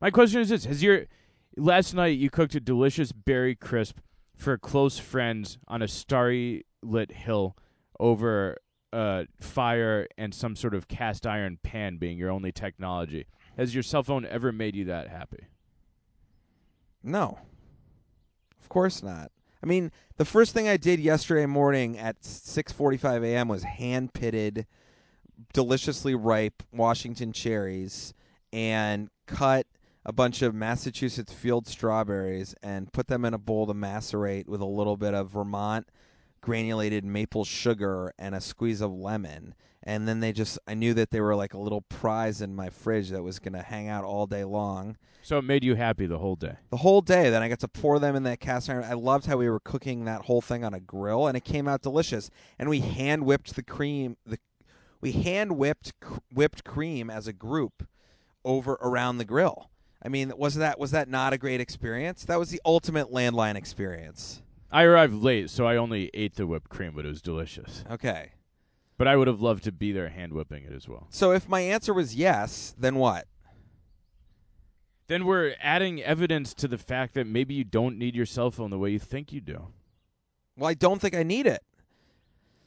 My 0.00 0.10
question 0.10 0.40
is 0.40 0.48
this: 0.48 0.64
Has 0.64 0.82
your 0.82 1.06
last 1.56 1.94
night 1.94 2.18
you 2.18 2.30
cooked 2.30 2.54
a 2.54 2.60
delicious 2.60 3.12
berry 3.12 3.54
crisp 3.54 3.98
for 4.36 4.56
close 4.58 4.98
friends 4.98 5.58
on 5.68 5.82
a 5.82 5.88
starry 5.88 6.64
lit 6.82 7.12
hill 7.12 7.56
over 8.00 8.56
a 8.92 9.26
fire 9.40 10.06
and 10.18 10.34
some 10.34 10.56
sort 10.56 10.74
of 10.74 10.88
cast 10.88 11.26
iron 11.26 11.58
pan 11.62 11.96
being 11.96 12.18
your 12.18 12.30
only 12.30 12.52
technology? 12.52 13.26
Has 13.56 13.74
your 13.74 13.82
cell 13.82 14.02
phone 14.02 14.24
ever 14.24 14.50
made 14.50 14.74
you 14.74 14.84
that 14.86 15.08
happy? 15.08 15.46
No. 17.02 17.38
Of 18.60 18.68
course 18.68 19.02
not. 19.02 19.30
I 19.62 19.66
mean, 19.66 19.92
the 20.16 20.24
first 20.24 20.52
thing 20.52 20.68
I 20.68 20.76
did 20.76 20.98
yesterday 20.98 21.46
morning 21.46 21.98
at 21.98 22.22
6:45 22.22 23.24
a.m. 23.24 23.48
was 23.48 23.62
hand-pitted 23.62 24.66
deliciously 25.52 26.14
ripe 26.14 26.62
Washington 26.72 27.32
cherries 27.32 28.12
and 28.52 29.08
cut 29.26 29.66
a 30.04 30.12
bunch 30.12 30.42
of 30.42 30.54
Massachusetts 30.54 31.32
field 31.32 31.66
strawberries 31.66 32.54
and 32.62 32.92
put 32.92 33.06
them 33.06 33.24
in 33.24 33.34
a 33.34 33.38
bowl 33.38 33.66
to 33.66 33.74
macerate 33.74 34.48
with 34.48 34.60
a 34.60 34.66
little 34.66 34.96
bit 34.96 35.14
of 35.14 35.30
Vermont 35.30 35.88
granulated 36.40 37.04
maple 37.04 37.44
sugar 37.44 38.12
and 38.18 38.34
a 38.34 38.40
squeeze 38.40 38.80
of 38.80 38.92
lemon. 38.92 39.54
And 39.84 40.06
then 40.06 40.20
they 40.20 40.32
just 40.32 40.58
I 40.66 40.74
knew 40.74 40.94
that 40.94 41.10
they 41.10 41.20
were 41.20 41.34
like 41.34 41.54
a 41.54 41.58
little 41.58 41.80
prize 41.82 42.40
in 42.40 42.54
my 42.54 42.70
fridge 42.70 43.10
that 43.10 43.22
was 43.22 43.38
going 43.38 43.54
to 43.54 43.62
hang 43.62 43.88
out 43.88 44.04
all 44.04 44.26
day 44.26 44.44
long 44.44 44.96
So 45.22 45.38
it 45.38 45.42
made 45.44 45.64
you 45.64 45.74
happy 45.74 46.06
the 46.06 46.18
whole 46.18 46.36
day. 46.36 46.54
the 46.70 46.76
whole 46.78 47.00
day. 47.00 47.30
Then 47.30 47.42
I 47.42 47.48
got 47.48 47.58
to 47.60 47.68
pour 47.68 47.98
them 47.98 48.14
in 48.14 48.22
that 48.22 48.38
cast 48.40 48.70
iron. 48.70 48.84
I 48.84 48.94
loved 48.94 49.26
how 49.26 49.36
we 49.38 49.48
were 49.50 49.60
cooking 49.60 50.04
that 50.04 50.22
whole 50.22 50.40
thing 50.40 50.64
on 50.64 50.72
a 50.74 50.80
grill, 50.80 51.26
and 51.26 51.36
it 51.36 51.44
came 51.44 51.66
out 51.66 51.82
delicious. 51.82 52.30
And 52.58 52.68
we 52.68 52.80
hand 52.80 53.24
whipped 53.26 53.56
the 53.56 53.62
cream. 53.62 54.16
The 54.24 54.38
we 55.00 55.10
hand 55.12 55.56
whipped 55.58 55.98
cr- 56.00 56.18
whipped 56.32 56.62
cream 56.62 57.10
as 57.10 57.26
a 57.26 57.32
group 57.32 57.86
over 58.44 58.74
around 58.74 59.18
the 59.18 59.24
grill. 59.24 59.68
I 60.04 60.08
mean, 60.08 60.32
was 60.36 60.54
that 60.56 60.78
was 60.78 60.92
that 60.92 61.08
not 61.08 61.32
a 61.32 61.38
great 61.38 61.60
experience? 61.60 62.24
That 62.24 62.38
was 62.38 62.50
the 62.50 62.60
ultimate 62.64 63.10
landline 63.12 63.56
experience. 63.56 64.42
I 64.70 64.84
arrived 64.84 65.14
late, 65.14 65.50
so 65.50 65.66
I 65.66 65.76
only 65.76 66.08
ate 66.14 66.36
the 66.36 66.46
whipped 66.46 66.68
cream, 66.70 66.92
but 66.94 67.04
it 67.04 67.08
was 67.08 67.20
delicious. 67.20 67.84
Okay. 67.90 68.30
But 69.02 69.08
I 69.08 69.16
would 69.16 69.26
have 69.26 69.40
loved 69.40 69.64
to 69.64 69.72
be 69.72 69.90
there 69.90 70.10
hand 70.10 70.32
whipping 70.32 70.62
it 70.62 70.72
as 70.72 70.88
well. 70.88 71.08
So 71.10 71.32
if 71.32 71.48
my 71.48 71.58
answer 71.58 71.92
was 71.92 72.14
yes, 72.14 72.72
then 72.78 72.94
what? 72.94 73.26
Then 75.08 75.24
we're 75.24 75.56
adding 75.60 76.00
evidence 76.00 76.54
to 76.54 76.68
the 76.68 76.78
fact 76.78 77.14
that 77.14 77.26
maybe 77.26 77.52
you 77.52 77.64
don't 77.64 77.98
need 77.98 78.14
your 78.14 78.26
cell 78.26 78.52
phone 78.52 78.70
the 78.70 78.78
way 78.78 78.90
you 78.90 79.00
think 79.00 79.32
you 79.32 79.40
do. 79.40 79.66
Well, 80.56 80.70
I 80.70 80.74
don't 80.74 81.00
think 81.00 81.16
I 81.16 81.24
need 81.24 81.48
it. 81.48 81.64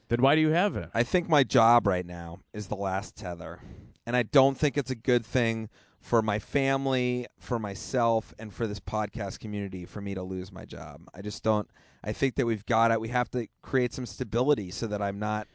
Then 0.08 0.20
why 0.20 0.34
do 0.34 0.42
you 0.42 0.50
have 0.50 0.76
it? 0.76 0.90
I 0.92 1.04
think 1.04 1.26
my 1.26 1.42
job 1.42 1.86
right 1.86 2.04
now 2.04 2.40
is 2.52 2.66
the 2.66 2.76
last 2.76 3.16
tether. 3.16 3.60
And 4.04 4.14
I 4.14 4.22
don't 4.22 4.58
think 4.58 4.76
it's 4.76 4.90
a 4.90 4.94
good 4.94 5.24
thing 5.24 5.70
for 6.00 6.20
my 6.20 6.38
family, 6.38 7.28
for 7.38 7.58
myself, 7.58 8.34
and 8.38 8.52
for 8.52 8.66
this 8.66 8.78
podcast 8.78 9.40
community 9.40 9.86
for 9.86 10.02
me 10.02 10.14
to 10.14 10.22
lose 10.22 10.52
my 10.52 10.66
job. 10.66 11.00
I 11.14 11.22
just 11.22 11.42
don't. 11.42 11.70
I 12.04 12.12
think 12.12 12.34
that 12.34 12.44
we've 12.44 12.66
got 12.66 12.90
it. 12.90 13.00
We 13.00 13.08
have 13.08 13.30
to 13.30 13.46
create 13.62 13.94
some 13.94 14.04
stability 14.04 14.70
so 14.70 14.86
that 14.88 15.00
I'm 15.00 15.18
not. 15.18 15.48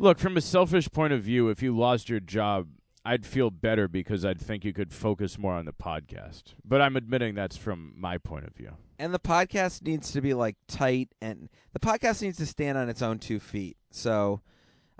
Look, 0.00 0.18
from 0.20 0.36
a 0.36 0.40
selfish 0.40 0.88
point 0.90 1.12
of 1.12 1.22
view, 1.22 1.48
if 1.48 1.60
you 1.62 1.76
lost 1.76 2.08
your 2.08 2.20
job, 2.20 2.68
I'd 3.04 3.26
feel 3.26 3.50
better 3.50 3.88
because 3.88 4.24
I'd 4.24 4.40
think 4.40 4.64
you 4.64 4.72
could 4.72 4.92
focus 4.92 5.38
more 5.38 5.54
on 5.54 5.64
the 5.64 5.72
podcast. 5.72 6.54
But 6.64 6.80
I'm 6.80 6.96
admitting 6.96 7.34
that's 7.34 7.56
from 7.56 7.94
my 7.96 8.16
point 8.18 8.46
of 8.46 8.54
view. 8.54 8.74
And 8.98 9.12
the 9.12 9.18
podcast 9.18 9.82
needs 9.82 10.12
to 10.12 10.20
be 10.20 10.34
like 10.34 10.56
tight, 10.68 11.08
and 11.20 11.48
the 11.72 11.80
podcast 11.80 12.22
needs 12.22 12.38
to 12.38 12.46
stand 12.46 12.78
on 12.78 12.88
its 12.88 13.02
own 13.02 13.18
two 13.18 13.40
feet. 13.40 13.76
So 13.90 14.40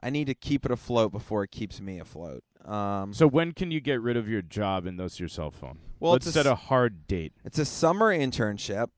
I 0.03 0.11
need 0.11 0.27
to 0.27 0.35
keep 0.35 0.65
it 0.65 0.71
afloat 0.73 1.13
before 1.13 1.45
it 1.45 1.51
keeps 1.51 1.81
me 1.81 2.01
afloat. 2.01 2.43
Um, 2.65 3.13
So 3.13 3.27
when 3.29 3.53
can 3.53 3.71
you 3.71 3.81
get 3.81 4.01
rid 4.01 4.17
of 4.17 4.29
your 4.29 4.43
job 4.43 4.85
and 4.85 4.99
thus 4.99 5.21
your 5.21 5.29
cell 5.29 5.51
phone? 5.51 5.79
Well, 6.01 6.13
let's 6.13 6.27
a 6.27 6.33
set 6.33 6.47
a 6.47 6.55
hard 6.55 7.07
date. 7.07 7.33
It's 7.45 7.59
a 7.59 7.65
summer 7.65 8.13
internship, 8.17 8.89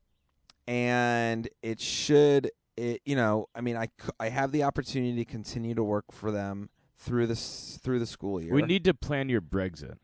and 0.67 1.47
it 1.61 1.79
should. 1.79 2.49
It 2.81 3.01
you 3.05 3.15
know, 3.15 3.47
I 3.53 3.61
mean, 3.61 3.77
I, 3.77 3.89
I 4.19 4.29
have 4.29 4.51
the 4.51 4.63
opportunity 4.63 5.15
to 5.23 5.25
continue 5.25 5.75
to 5.75 5.83
work 5.83 6.05
for 6.11 6.31
them 6.31 6.69
through 6.97 7.27
this 7.27 7.79
through 7.83 7.99
the 7.99 8.07
school 8.07 8.41
year. 8.41 8.53
We 8.53 8.63
need 8.63 8.83
to 8.85 8.93
plan 8.95 9.29
your 9.29 9.41
Brexit. 9.41 9.97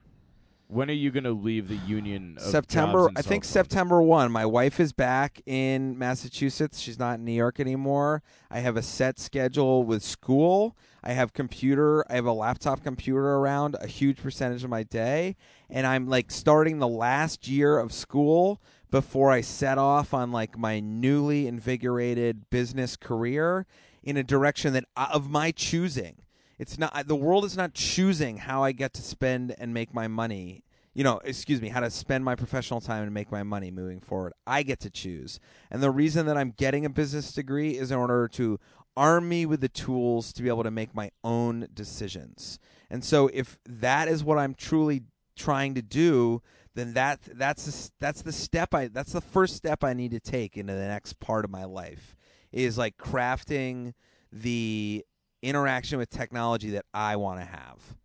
When 0.70 0.90
are 0.90 0.94
you 0.94 1.12
going 1.12 1.24
to 1.24 1.32
leave 1.32 1.70
the 1.70 1.78
union 1.88 2.36
of 2.38 2.44
September. 2.44 3.10
I 3.16 3.22
think? 3.22 3.46
September 3.46 4.02
one. 4.02 4.32
My 4.34 4.46
wife 4.46 4.82
is 4.82 4.92
back 4.92 5.42
in 5.46 5.98
Massachusetts. 5.98 6.80
She's 6.80 7.00
not 7.00 7.20
in 7.20 7.26
New 7.26 7.32
York 7.32 7.60
anymore. 7.62 8.22
I 8.52 8.60
have 8.60 8.76
a 8.76 8.82
set 8.82 9.18
schedule 9.18 9.84
with 9.84 10.04
school. 10.04 10.76
I 11.02 11.14
have 11.14 11.32
computer. 11.32 12.04
I 12.12 12.16
have 12.16 12.26
a 12.26 12.34
laptop 12.34 12.84
computer 12.84 13.36
around 13.38 13.78
a 13.80 13.88
huge 13.88 14.22
percentage 14.22 14.64
of 14.66 14.70
my 14.70 14.84
day, 14.84 15.38
and 15.70 15.88
I'm 15.88 16.08
like 16.08 16.30
starting 16.32 16.80
the 16.80 16.88
last 16.88 17.48
year 17.48 17.80
of 17.80 17.94
school 17.94 18.62
before 18.90 19.32
I 19.32 19.42
set 19.42 19.78
off 19.78 20.14
on 20.14 20.32
like 20.32 20.58
my 20.58 20.80
newly 20.80 21.48
invigorated 21.48 22.50
business 22.50 22.96
career 22.96 23.66
in 24.04 24.18
a 24.18 24.24
direction 24.24 24.74
that 24.74 24.86
uh, 24.96 25.10
of 25.12 25.30
my 25.30 25.52
choosing. 25.52 26.22
It's 26.58 26.78
not 26.80 27.08
the 27.08 27.16
world 27.16 27.46
is 27.46 27.58
not 27.58 27.74
choosing 27.74 28.38
how 28.38 28.64
I 28.64 28.72
get 28.72 28.94
to 28.96 29.02
spend 29.02 29.56
and 29.60 29.74
make 29.74 29.94
my 29.94 30.08
money. 30.08 30.64
You 30.94 31.04
know, 31.04 31.20
excuse 31.24 31.62
me, 31.62 31.70
how 31.70 31.82
to 31.82 31.92
spend 31.92 32.26
my 32.26 32.34
professional 32.34 32.82
time 32.82 33.04
and 33.04 33.14
make 33.14 33.32
my 33.32 33.44
money 33.44 33.70
moving 33.70 34.00
forward. 34.00 34.34
I 34.48 34.64
get 34.64 34.80
to 34.80 34.90
choose. 34.90 35.40
And 35.70 35.84
the 35.84 35.92
reason 35.92 36.26
that 36.26 36.38
I'm 36.38 36.52
getting 36.58 36.86
a 36.86 36.90
business 36.90 37.32
degree 37.32 37.78
is 37.78 37.92
in 37.92 38.00
order 38.00 38.28
to 38.30 38.60
arm 38.96 39.30
me 39.30 39.46
with 39.46 39.62
the 39.62 39.70
tools 39.70 40.34
to 40.34 40.42
be 40.42 40.50
able 40.50 40.64
to 40.64 40.72
make 40.72 40.96
my 40.96 41.12
own 41.24 41.68
decisions. 41.72 42.58
And 42.90 43.04
so 43.04 43.30
if 43.32 43.60
that 43.68 44.08
is 44.08 44.24
what 44.24 44.40
I'm 44.40 44.56
truly 44.56 45.04
trying 45.36 45.76
to 45.76 45.84
do, 45.84 46.42
then 46.78 46.94
that 46.94 47.20
that's 47.34 47.66
the, 47.66 47.92
that's 48.00 48.22
the 48.22 48.32
step 48.32 48.74
I 48.74 48.88
that's 48.88 49.12
the 49.12 49.22
first 49.22 49.56
step 49.56 49.84
I 49.84 49.94
need 49.94 50.12
to 50.12 50.20
take 50.20 50.56
into 50.58 50.74
the 50.74 50.88
next 50.88 51.20
part 51.20 51.44
of 51.44 51.50
my 51.50 51.66
life 51.66 52.16
is 52.52 52.78
like 52.78 52.98
crafting 52.98 53.94
the 54.32 55.04
interaction 55.42 55.98
with 55.98 56.10
technology 56.12 56.70
that 56.72 56.86
I 56.94 57.16
want 57.16 57.40
to 57.40 57.46
have. 57.46 57.96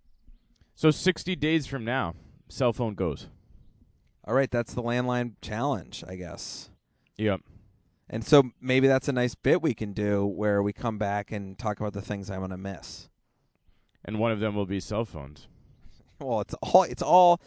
So 0.74 0.90
60 0.90 1.36
days 1.36 1.66
from 1.66 1.84
now, 1.84 2.14
cell 2.48 2.72
phone 2.72 2.94
goes. 2.94 3.28
All 4.24 4.34
right, 4.34 4.50
that's 4.50 4.72
the 4.72 4.82
landline 4.82 5.34
challenge, 5.42 6.02
I 6.08 6.16
guess. 6.16 6.70
Yep. 7.18 7.40
And 8.08 8.24
so 8.24 8.50
maybe 8.60 8.88
that's 8.88 9.08
a 9.08 9.12
nice 9.12 9.34
bit 9.34 9.62
we 9.62 9.74
can 9.74 9.92
do 9.92 10.24
where 10.24 10.62
we 10.62 10.72
come 10.72 10.98
back 10.98 11.30
and 11.30 11.58
talk 11.58 11.78
about 11.78 11.92
the 11.92 12.02
things 12.02 12.30
I'm 12.30 12.38
going 12.38 12.50
to 12.50 12.56
miss. 12.56 13.08
And 14.04 14.18
one 14.18 14.32
of 14.32 14.40
them 14.40 14.54
will 14.54 14.66
be 14.66 14.80
cell 14.80 15.04
phones. 15.04 15.46
Well, 16.20 16.40
it's 16.40 16.54
all 16.62 16.82
it's 16.84 17.02
all 17.02 17.40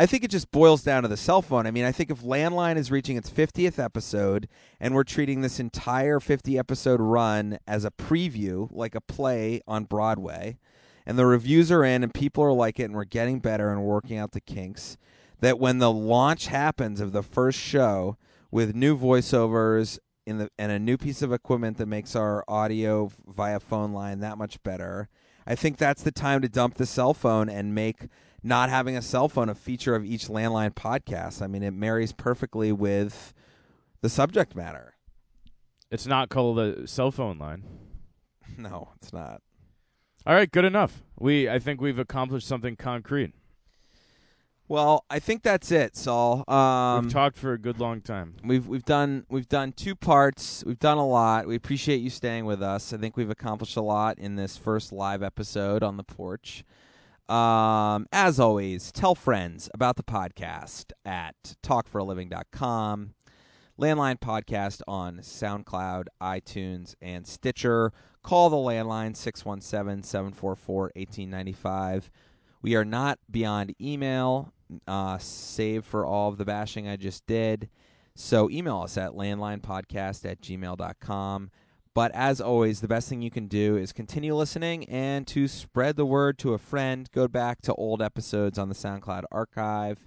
I 0.00 0.06
think 0.06 0.24
it 0.24 0.30
just 0.30 0.50
boils 0.50 0.82
down 0.82 1.02
to 1.02 1.10
the 1.10 1.16
cell 1.18 1.42
phone. 1.42 1.66
I 1.66 1.70
mean, 1.70 1.84
I 1.84 1.92
think 1.92 2.10
if 2.10 2.22
Landline 2.22 2.78
is 2.78 2.90
reaching 2.90 3.18
its 3.18 3.28
50th 3.28 3.78
episode 3.78 4.48
and 4.80 4.94
we're 4.94 5.04
treating 5.04 5.42
this 5.42 5.60
entire 5.60 6.20
50 6.20 6.58
episode 6.58 7.02
run 7.02 7.58
as 7.66 7.84
a 7.84 7.90
preview, 7.90 8.66
like 8.72 8.94
a 8.94 9.02
play 9.02 9.60
on 9.68 9.84
Broadway, 9.84 10.56
and 11.04 11.18
the 11.18 11.26
reviews 11.26 11.70
are 11.70 11.84
in 11.84 12.02
and 12.02 12.14
people 12.14 12.42
are 12.42 12.50
like 12.54 12.80
it 12.80 12.84
and 12.84 12.94
we're 12.94 13.04
getting 13.04 13.40
better 13.40 13.70
and 13.70 13.82
working 13.82 14.16
out 14.16 14.32
the 14.32 14.40
kinks, 14.40 14.96
that 15.40 15.58
when 15.58 15.80
the 15.80 15.92
launch 15.92 16.46
happens 16.46 17.02
of 17.02 17.12
the 17.12 17.22
first 17.22 17.58
show 17.58 18.16
with 18.50 18.74
new 18.74 18.96
voiceovers 18.96 19.98
in 20.24 20.38
the 20.38 20.48
and 20.58 20.72
a 20.72 20.78
new 20.78 20.96
piece 20.96 21.20
of 21.20 21.30
equipment 21.30 21.76
that 21.76 21.84
makes 21.84 22.16
our 22.16 22.42
audio 22.48 23.10
via 23.26 23.60
phone 23.60 23.92
line 23.92 24.20
that 24.20 24.38
much 24.38 24.62
better, 24.62 25.10
I 25.46 25.54
think 25.56 25.76
that's 25.76 26.02
the 26.02 26.10
time 26.10 26.40
to 26.40 26.48
dump 26.48 26.76
the 26.76 26.86
cell 26.86 27.12
phone 27.12 27.50
and 27.50 27.74
make 27.74 28.06
not 28.42 28.70
having 28.70 28.96
a 28.96 29.02
cell 29.02 29.28
phone 29.28 29.48
a 29.48 29.54
feature 29.54 29.94
of 29.94 30.04
each 30.04 30.28
landline 30.28 30.74
podcast. 30.74 31.42
I 31.42 31.46
mean, 31.46 31.62
it 31.62 31.72
marries 31.72 32.12
perfectly 32.12 32.72
with 32.72 33.32
the 34.00 34.08
subject 34.08 34.54
matter. 34.56 34.94
It's 35.90 36.06
not 36.06 36.28
called 36.28 36.58
a 36.58 36.86
cell 36.86 37.10
phone 37.10 37.38
line. 37.38 37.64
No, 38.58 38.90
it's 39.00 39.12
not. 39.12 39.40
All 40.26 40.34
right, 40.34 40.50
good 40.50 40.64
enough. 40.64 41.02
We 41.18 41.48
I 41.48 41.58
think 41.60 41.80
we've 41.80 42.00
accomplished 42.00 42.46
something 42.46 42.76
concrete. 42.76 43.32
Well, 44.68 45.04
I 45.08 45.18
think 45.18 45.42
that's 45.42 45.72
it, 45.72 45.96
Saul. 45.96 46.44
Um, 46.48 47.04
we've 47.04 47.12
talked 47.12 47.36
for 47.36 47.52
a 47.52 47.58
good 47.58 47.80
long 47.80 48.00
time. 48.02 48.36
We've 48.44 48.66
we've 48.66 48.84
done 48.84 49.24
we've 49.30 49.48
done 49.48 49.72
two 49.72 49.94
parts. 49.96 50.62
We've 50.66 50.78
done 50.78 50.98
a 50.98 51.06
lot. 51.06 51.46
We 51.46 51.56
appreciate 51.56 52.00
you 52.02 52.10
staying 52.10 52.44
with 52.44 52.62
us. 52.62 52.92
I 52.92 52.96
think 52.98 53.16
we've 53.16 53.30
accomplished 53.30 53.76
a 53.76 53.82
lot 53.82 54.18
in 54.18 54.36
this 54.36 54.56
first 54.56 54.92
live 54.92 55.22
episode 55.22 55.82
on 55.82 55.96
the 55.96 56.04
porch. 56.04 56.64
Um, 57.30 58.06
as 58.12 58.40
always, 58.40 58.90
tell 58.90 59.14
friends 59.14 59.70
about 59.72 59.94
the 59.94 60.02
podcast 60.02 60.86
at 61.04 61.36
talkforaliving.com. 61.62 63.14
Landline 63.80 64.18
podcast 64.18 64.82
on 64.88 65.18
SoundCloud, 65.18 66.06
iTunes, 66.20 66.96
and 67.00 67.24
Stitcher. 67.26 67.92
Call 68.24 68.50
the 68.50 68.56
landline 68.56 69.16
617 69.16 70.02
744 70.02 70.82
1895. 70.96 72.10
We 72.62 72.74
are 72.74 72.84
not 72.84 73.20
beyond 73.30 73.76
email, 73.80 74.52
uh, 74.88 75.18
save 75.18 75.84
for 75.84 76.04
all 76.04 76.30
of 76.30 76.36
the 76.36 76.44
bashing 76.44 76.88
I 76.88 76.96
just 76.96 77.26
did. 77.26 77.70
So 78.16 78.50
email 78.50 78.80
us 78.82 78.98
at 78.98 79.12
landlinepodcast 79.12 80.28
at 80.28 80.42
gmail.com. 80.42 81.50
But 81.92 82.12
as 82.14 82.40
always, 82.40 82.80
the 82.80 82.88
best 82.88 83.08
thing 83.08 83.20
you 83.20 83.30
can 83.30 83.48
do 83.48 83.76
is 83.76 83.92
continue 83.92 84.34
listening 84.34 84.84
and 84.84 85.26
to 85.26 85.48
spread 85.48 85.96
the 85.96 86.06
word 86.06 86.38
to 86.38 86.54
a 86.54 86.58
friend. 86.58 87.08
Go 87.12 87.26
back 87.26 87.62
to 87.62 87.74
old 87.74 88.00
episodes 88.00 88.58
on 88.58 88.68
the 88.68 88.76
SoundCloud 88.76 89.24
archive. 89.32 89.98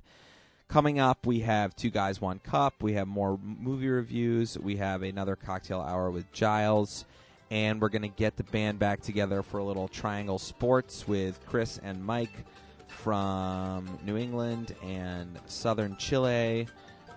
Coming 0.70 0.98
up, 0.98 1.26
we 1.28 1.42
have 1.42 1.76
Two 1.76 1.90
Guys, 1.90 2.22
One 2.22 2.40
Cup. 2.40 2.82
We 2.82 2.94
have 2.94 3.08
more 3.08 3.38
movie 3.44 3.90
reviews. 3.90 4.58
We 4.58 4.78
have 4.78 5.04
another 5.04 5.36
cocktail 5.36 5.82
hour 5.82 6.10
with 6.10 6.32
Giles. 6.32 7.06
And 7.52 7.82
we're 7.82 7.90
going 7.90 8.02
to 8.04 8.08
get 8.08 8.38
the 8.38 8.44
band 8.46 8.80
back 8.80 9.02
together 9.02 9.44
for 9.44 9.58
a 9.58 9.64
little 9.64 9.90
Triangle 9.90 10.40
Sports 10.40 11.06
with 11.06 11.46
Chris 11.46 11.80
and 11.84 12.04
Mike 12.04 12.46
from 12.88 14.00
New 14.06 14.16
England 14.16 14.74
and 14.82 15.38
Southern 15.48 15.98
Chile 15.98 16.68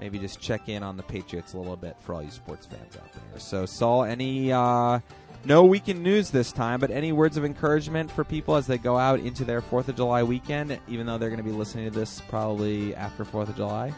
maybe 0.01 0.19
just 0.19 0.41
check 0.41 0.69
in 0.69 0.83
on 0.83 0.97
the 0.97 1.03
Patriots 1.03 1.55
a 1.55 1.59
little 1.59 1.77
bit 1.77 1.97
for 2.01 2.15
all 2.15 2.23
you 2.23 2.31
sports 2.31 2.67
fans 2.67 2.97
out 2.97 3.13
there. 3.13 3.41
So, 3.41 3.67
Saul, 3.67 4.05
any 4.05 4.53
uh, 4.53 5.01
no 5.45 5.65
weekend 5.65 6.03
news 6.03 6.31
this 6.31 6.53
time, 6.53 6.81
but 6.81 6.91
any 6.91 7.13
words 7.13 7.37
of 7.37 7.45
encouragement 7.45 8.11
for 8.11 8.25
people 8.25 8.57
as 8.57 8.67
they 8.67 8.79
go 8.79 8.99
out 8.99 9.21
into 9.21 9.45
their 9.45 9.61
Fourth 9.61 9.89
of 9.89 9.97
July 9.97 10.23
weekend, 10.23 10.79
even 10.89 11.07
though 11.07 11.19
they're 11.19 11.31
going 11.31 11.43
to 11.43 11.49
be 11.49 11.53
listening 11.53 11.85
to 11.85 11.97
this 11.97 12.21
probably 12.29 12.95
after 12.95 13.25
Fourth 13.25 13.49
of 13.49 13.57
July? 13.57 13.93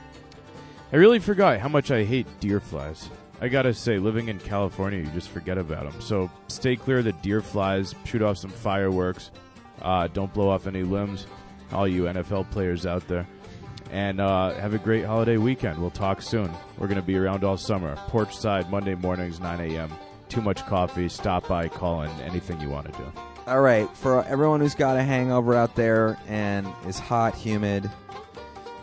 I 0.93 0.97
really 0.97 1.19
forgot 1.19 1.59
how 1.59 1.69
much 1.69 1.91
I 1.91 2.05
hate 2.05 2.27
deer 2.41 2.61
flies. 2.61 3.09
I 3.41 3.49
gotta 3.49 3.73
say, 3.73 3.99
living 3.99 4.29
in 4.29 4.39
California, 4.41 4.99
you 4.99 5.07
just 5.07 5.29
forget 5.29 5.59
about 5.59 5.91
them. 5.91 6.01
So 6.01 6.29
stay 6.49 6.75
clear 6.75 6.99
of 6.99 7.05
the 7.05 7.13
deer 7.13 7.41
flies. 7.41 7.95
Shoot 8.05 8.21
off 8.21 8.39
some 8.39 8.51
fireworks. 8.51 9.31
Uh, 9.81 10.09
don't 10.09 10.33
blow 10.35 10.49
off 10.49 10.67
any 10.67 10.83
limbs. 10.83 11.27
All 11.71 11.87
you 11.87 12.05
NFL 12.05 12.51
players 12.51 12.85
out 12.85 13.07
there 13.07 13.27
and 13.91 14.21
uh, 14.21 14.55
have 14.55 14.75
a 14.75 14.79
great 14.79 15.05
holiday 15.05 15.37
weekend. 15.37 15.79
We'll 15.79 15.91
talk 15.91 16.23
soon. 16.23 16.51
We're 16.79 16.89
going 16.89 17.01
to 17.01 17.07
be 17.07 17.17
around 17.17 17.45
all 17.45 17.57
summer. 17.57 17.97
Porch 18.09 18.37
side, 18.37 18.71
Monday 18.71 18.95
mornings, 18.95 19.41
9 19.41 19.61
a.m. 19.61 19.91
Too 20.29 20.41
much 20.41 20.65
coffee. 20.67 21.09
Stop 21.09 21.49
by, 21.49 21.69
call 21.69 22.03
in, 22.03 22.11
anything 22.21 22.61
you 22.61 22.69
want 22.69 22.93
to 22.93 22.99
do. 22.99 23.13
All 23.47 23.61
right. 23.61 23.89
For 23.97 24.25
everyone 24.25 24.61
who's 24.61 24.75
got 24.75 24.97
a 24.97 25.03
hangover 25.03 25.55
out 25.55 25.75
there 25.75 26.19
and 26.29 26.67
is 26.87 26.99
hot, 26.99 27.35
humid, 27.35 27.91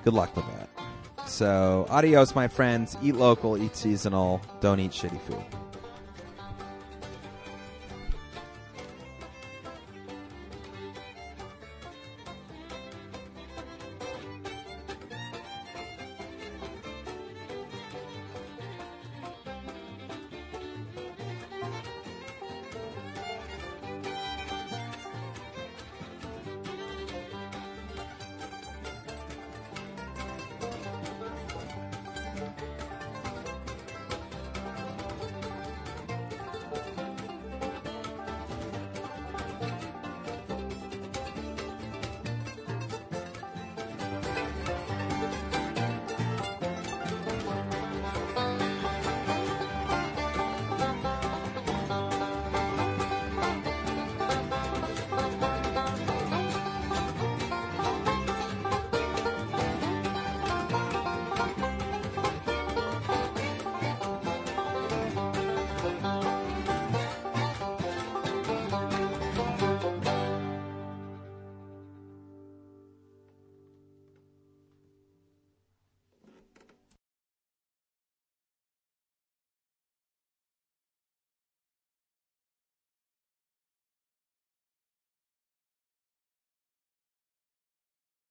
good 0.04 0.14
luck 0.14 0.36
with 0.36 0.46
that. 0.46 0.70
So, 1.28 1.88
adios, 1.90 2.36
my 2.36 2.48
friends. 2.48 2.98
Eat 3.02 3.16
local, 3.16 3.58
eat 3.58 3.76
seasonal, 3.76 4.42
don't 4.62 4.80
eat 4.80 4.92
shitty 4.92 5.22
food. 5.22 5.44